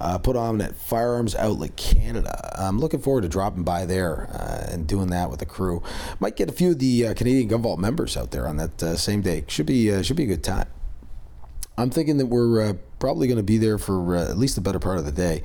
Uh, 0.00 0.16
put 0.16 0.34
on 0.34 0.60
at 0.62 0.74
Firearms 0.74 1.34
Outlet 1.34 1.76
Canada. 1.76 2.54
I'm 2.56 2.78
looking 2.78 3.00
forward 3.00 3.22
to 3.22 3.28
dropping 3.28 3.64
by 3.64 3.84
there 3.84 4.30
and 4.70 4.86
doing 4.86 5.10
that 5.10 5.28
with 5.28 5.40
the 5.40 5.46
crew. 5.46 5.82
Might 6.20 6.36
get 6.36 6.48
a 6.48 6.52
few 6.52 6.70
of 6.70 6.78
the 6.78 7.12
Canadian 7.14 7.48
Gun 7.48 7.62
Vault 7.62 7.80
members 7.80 8.16
out 8.16 8.30
there 8.30 8.46
on 8.46 8.56
that 8.56 8.80
same 8.96 9.20
day. 9.20 9.44
Should 9.48 9.66
be 9.66 10.02
should 10.02 10.16
be 10.16 10.22
a 10.22 10.28
good 10.28 10.44
time. 10.44 10.68
I'm 11.76 11.90
thinking 11.90 12.16
that 12.18 12.26
we're 12.26 12.78
probably 12.98 13.26
going 13.26 13.38
to 13.38 13.42
be 13.42 13.58
there 13.58 13.78
for 13.78 14.16
uh, 14.16 14.30
at 14.30 14.38
least 14.38 14.54
the 14.54 14.60
better 14.60 14.78
part 14.78 14.98
of 14.98 15.04
the 15.04 15.12
day. 15.12 15.42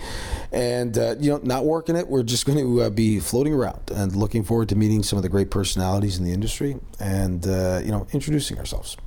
And, 0.52 0.98
uh, 0.98 1.16
you 1.20 1.32
know, 1.32 1.40
not 1.44 1.66
working 1.66 1.96
it, 1.96 2.08
we're 2.08 2.24
just 2.24 2.46
going 2.48 2.58
to 2.58 2.84
uh, 2.84 2.90
be 2.90 3.20
floating 3.20 3.54
around 3.54 3.92
and 3.92 4.16
looking 4.16 4.44
forward 4.44 4.70
to 4.70 4.76
meeting 4.76 5.04
some 5.04 5.18
of 5.18 5.24
the 5.24 5.30
great 5.30 5.52
personalities 5.52 6.18
in 6.18 6.26
the 6.26 6.32
industry 6.32 6.78
and, 7.00 7.48
uh, 7.48 7.82
you 7.84 7.92
know, 7.92 8.08
introducing 8.12 8.58
ourselves. 8.58 8.98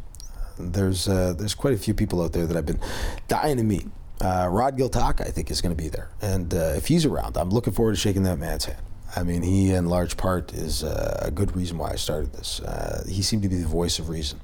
There's, 0.59 1.07
uh, 1.09 1.35
there's 1.35 1.55
quite 1.55 1.75
a 1.75 1.79
few 1.79 1.93
people 1.93 2.23
out 2.23 2.33
there 2.33 2.47
that 2.47 2.57
I've 2.57 2.67
been 2.67 2.81
dying 3.29 3.59
to 3.59 3.63
meet. 3.63 3.87
Rod 4.21 4.79
Giltaca, 4.79 5.27
I 5.27 5.31
think, 5.31 5.51
is 5.51 5.61
going 5.61 5.77
to 5.77 5.83
be 5.83 5.91
there. 5.91 6.09
And 6.23 6.55
if 6.55 6.89
he's 6.89 7.05
around, 7.05 7.37
I'm 7.37 7.51
looking 7.51 7.75
forward 7.75 7.93
to 7.93 8.01
shaking 8.01 8.23
that 8.23 8.39
man's 8.39 8.65
hand. 8.65 8.81
I 9.17 9.23
mean, 9.23 9.43
he 9.43 9.73
in 9.73 9.87
large 9.87 10.19
part 10.19 10.53
is 10.53 10.85
uh, 10.85 11.21
a 11.23 11.31
good 11.31 11.57
reason 11.57 11.79
why 11.79 11.93
I 11.93 11.97
started 11.97 12.35
this. 12.35 12.61
Uh, 12.61 13.03
he 13.09 13.23
seemed 13.23 13.43
to 13.45 13.49
be 13.49 13.57
the 13.57 13.67
voice 13.67 13.99
of 13.99 14.11
reason. 14.11 14.41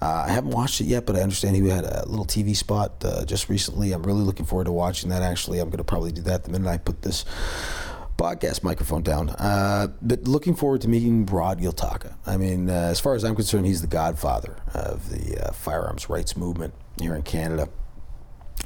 Uh, 0.00 0.24
I 0.26 0.30
haven't 0.30 0.52
watched 0.52 0.80
it 0.80 0.84
yet, 0.84 1.04
but 1.04 1.16
I 1.16 1.20
understand 1.20 1.54
he 1.54 1.68
had 1.68 1.84
a 1.84 2.04
little 2.06 2.24
TV 2.24 2.56
spot 2.56 2.92
uh, 3.04 3.26
just 3.26 3.50
recently. 3.50 3.92
I'm 3.92 4.02
really 4.02 4.22
looking 4.22 4.46
forward 4.46 4.64
to 4.64 4.72
watching 4.72 5.10
that. 5.10 5.22
Actually, 5.22 5.58
I'm 5.58 5.68
going 5.68 5.78
to 5.78 5.84
probably 5.84 6.12
do 6.12 6.22
that 6.22 6.44
the 6.44 6.50
minute 6.50 6.68
I 6.68 6.78
put 6.78 7.02
this 7.02 7.26
podcast 8.16 8.62
microphone 8.62 9.02
down. 9.02 9.28
Uh, 9.28 9.88
but 10.00 10.26
looking 10.26 10.54
forward 10.54 10.80
to 10.80 10.88
meeting 10.88 11.26
Rod 11.26 11.60
Giltaca. 11.60 12.14
I 12.24 12.38
mean, 12.38 12.70
uh, 12.70 12.72
as 12.72 12.98
far 12.98 13.14
as 13.14 13.22
I'm 13.22 13.34
concerned, 13.34 13.66
he's 13.66 13.82
the 13.82 13.86
godfather 13.86 14.56
of 14.72 15.10
the 15.10 15.52
firearms 15.52 16.08
rights 16.08 16.38
movement 16.38 16.72
here 16.98 17.14
in 17.14 17.20
Canada 17.22 17.68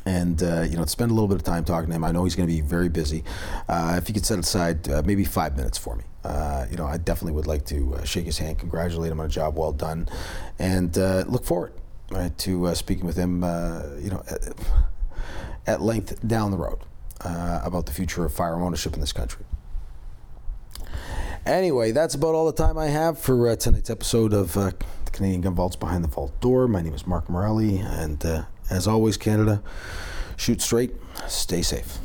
and 0.07 0.43
uh, 0.43 0.63
you 0.63 0.77
know 0.77 0.85
spend 0.87 1.11
a 1.11 1.15
little 1.15 1.29
bit 1.29 1.37
of 1.37 1.43
time 1.43 1.65
talking 1.65 1.89
to 1.91 1.97
him. 1.97 2.05
I 2.05 2.13
know 2.13 2.25
he's 2.25 2.35
going 2.35 2.49
to 2.49 2.55
be 2.55 2.61
very 2.61 2.89
busy. 2.89 3.25
Uh, 3.69 3.95
if 4.01 4.09
you 4.09 4.15
could 4.15 4.27
set 4.27 4.39
aside 4.39 4.89
uh, 4.89 5.03
maybe 5.05 5.25
five 5.25 5.57
minutes 5.57 5.79
for 5.79 5.97
me, 5.97 6.05
uh, 6.25 6.67
you 6.71 6.77
know, 6.77 6.87
I 6.87 6.97
definitely 6.97 7.33
would 7.33 7.47
like 7.47 7.65
to 7.67 7.95
uh, 7.95 8.05
shake 8.05 8.27
his 8.27 8.39
hand, 8.39 8.59
congratulate 8.59 9.13
him 9.13 9.21
on 9.21 9.27
a 9.27 9.29
job 9.29 9.57
well 9.57 9.73
done, 9.73 10.09
and 10.59 10.97
uh, 10.97 11.25
look 11.27 11.45
forward 11.45 11.73
right, 12.11 12.37
to 12.39 12.75
speaking 12.75 13.07
with 13.07 13.17
him. 13.17 13.43
you 14.03 14.11
know, 14.11 14.23
at, 15.67 15.81
length 15.81 16.27
down 16.27 16.51
the 16.51 16.57
road 16.57 16.79
about 17.21 17.87
the 17.87 17.93
future 17.93 18.25
of 18.25 18.33
firearm 18.33 18.63
ownership 18.63 18.95
in 18.95 19.01
this 19.01 19.13
country. 19.13 19.45
Anyway, 21.47 21.91
that's 21.91 22.15
about 22.15 22.35
all 22.35 22.47
the 22.47 22.53
time 22.53 22.77
I 22.77 22.87
have 22.87 23.19
for 23.19 23.55
tonight's 23.57 23.89
episode 23.89 24.35
of 24.35 24.53
the 24.53 24.75
Canadian 25.13 25.41
Gun 25.41 25.55
Vaults 25.55 25.77
Behind 25.77 26.05
the 26.05 26.09
Vault 26.09 26.39
Door. 26.41 26.69
My 26.69 26.83
name 26.83 26.95
is 26.95 27.07
Mark 27.07 27.31
Morelli, 27.31 27.79
and 27.79 28.45
as 28.71 28.87
always, 28.87 29.17
Canada, 29.17 29.63
shoot 30.37 30.63
straight, 30.63 30.95
stay 31.29 31.63
safe. 31.63 31.99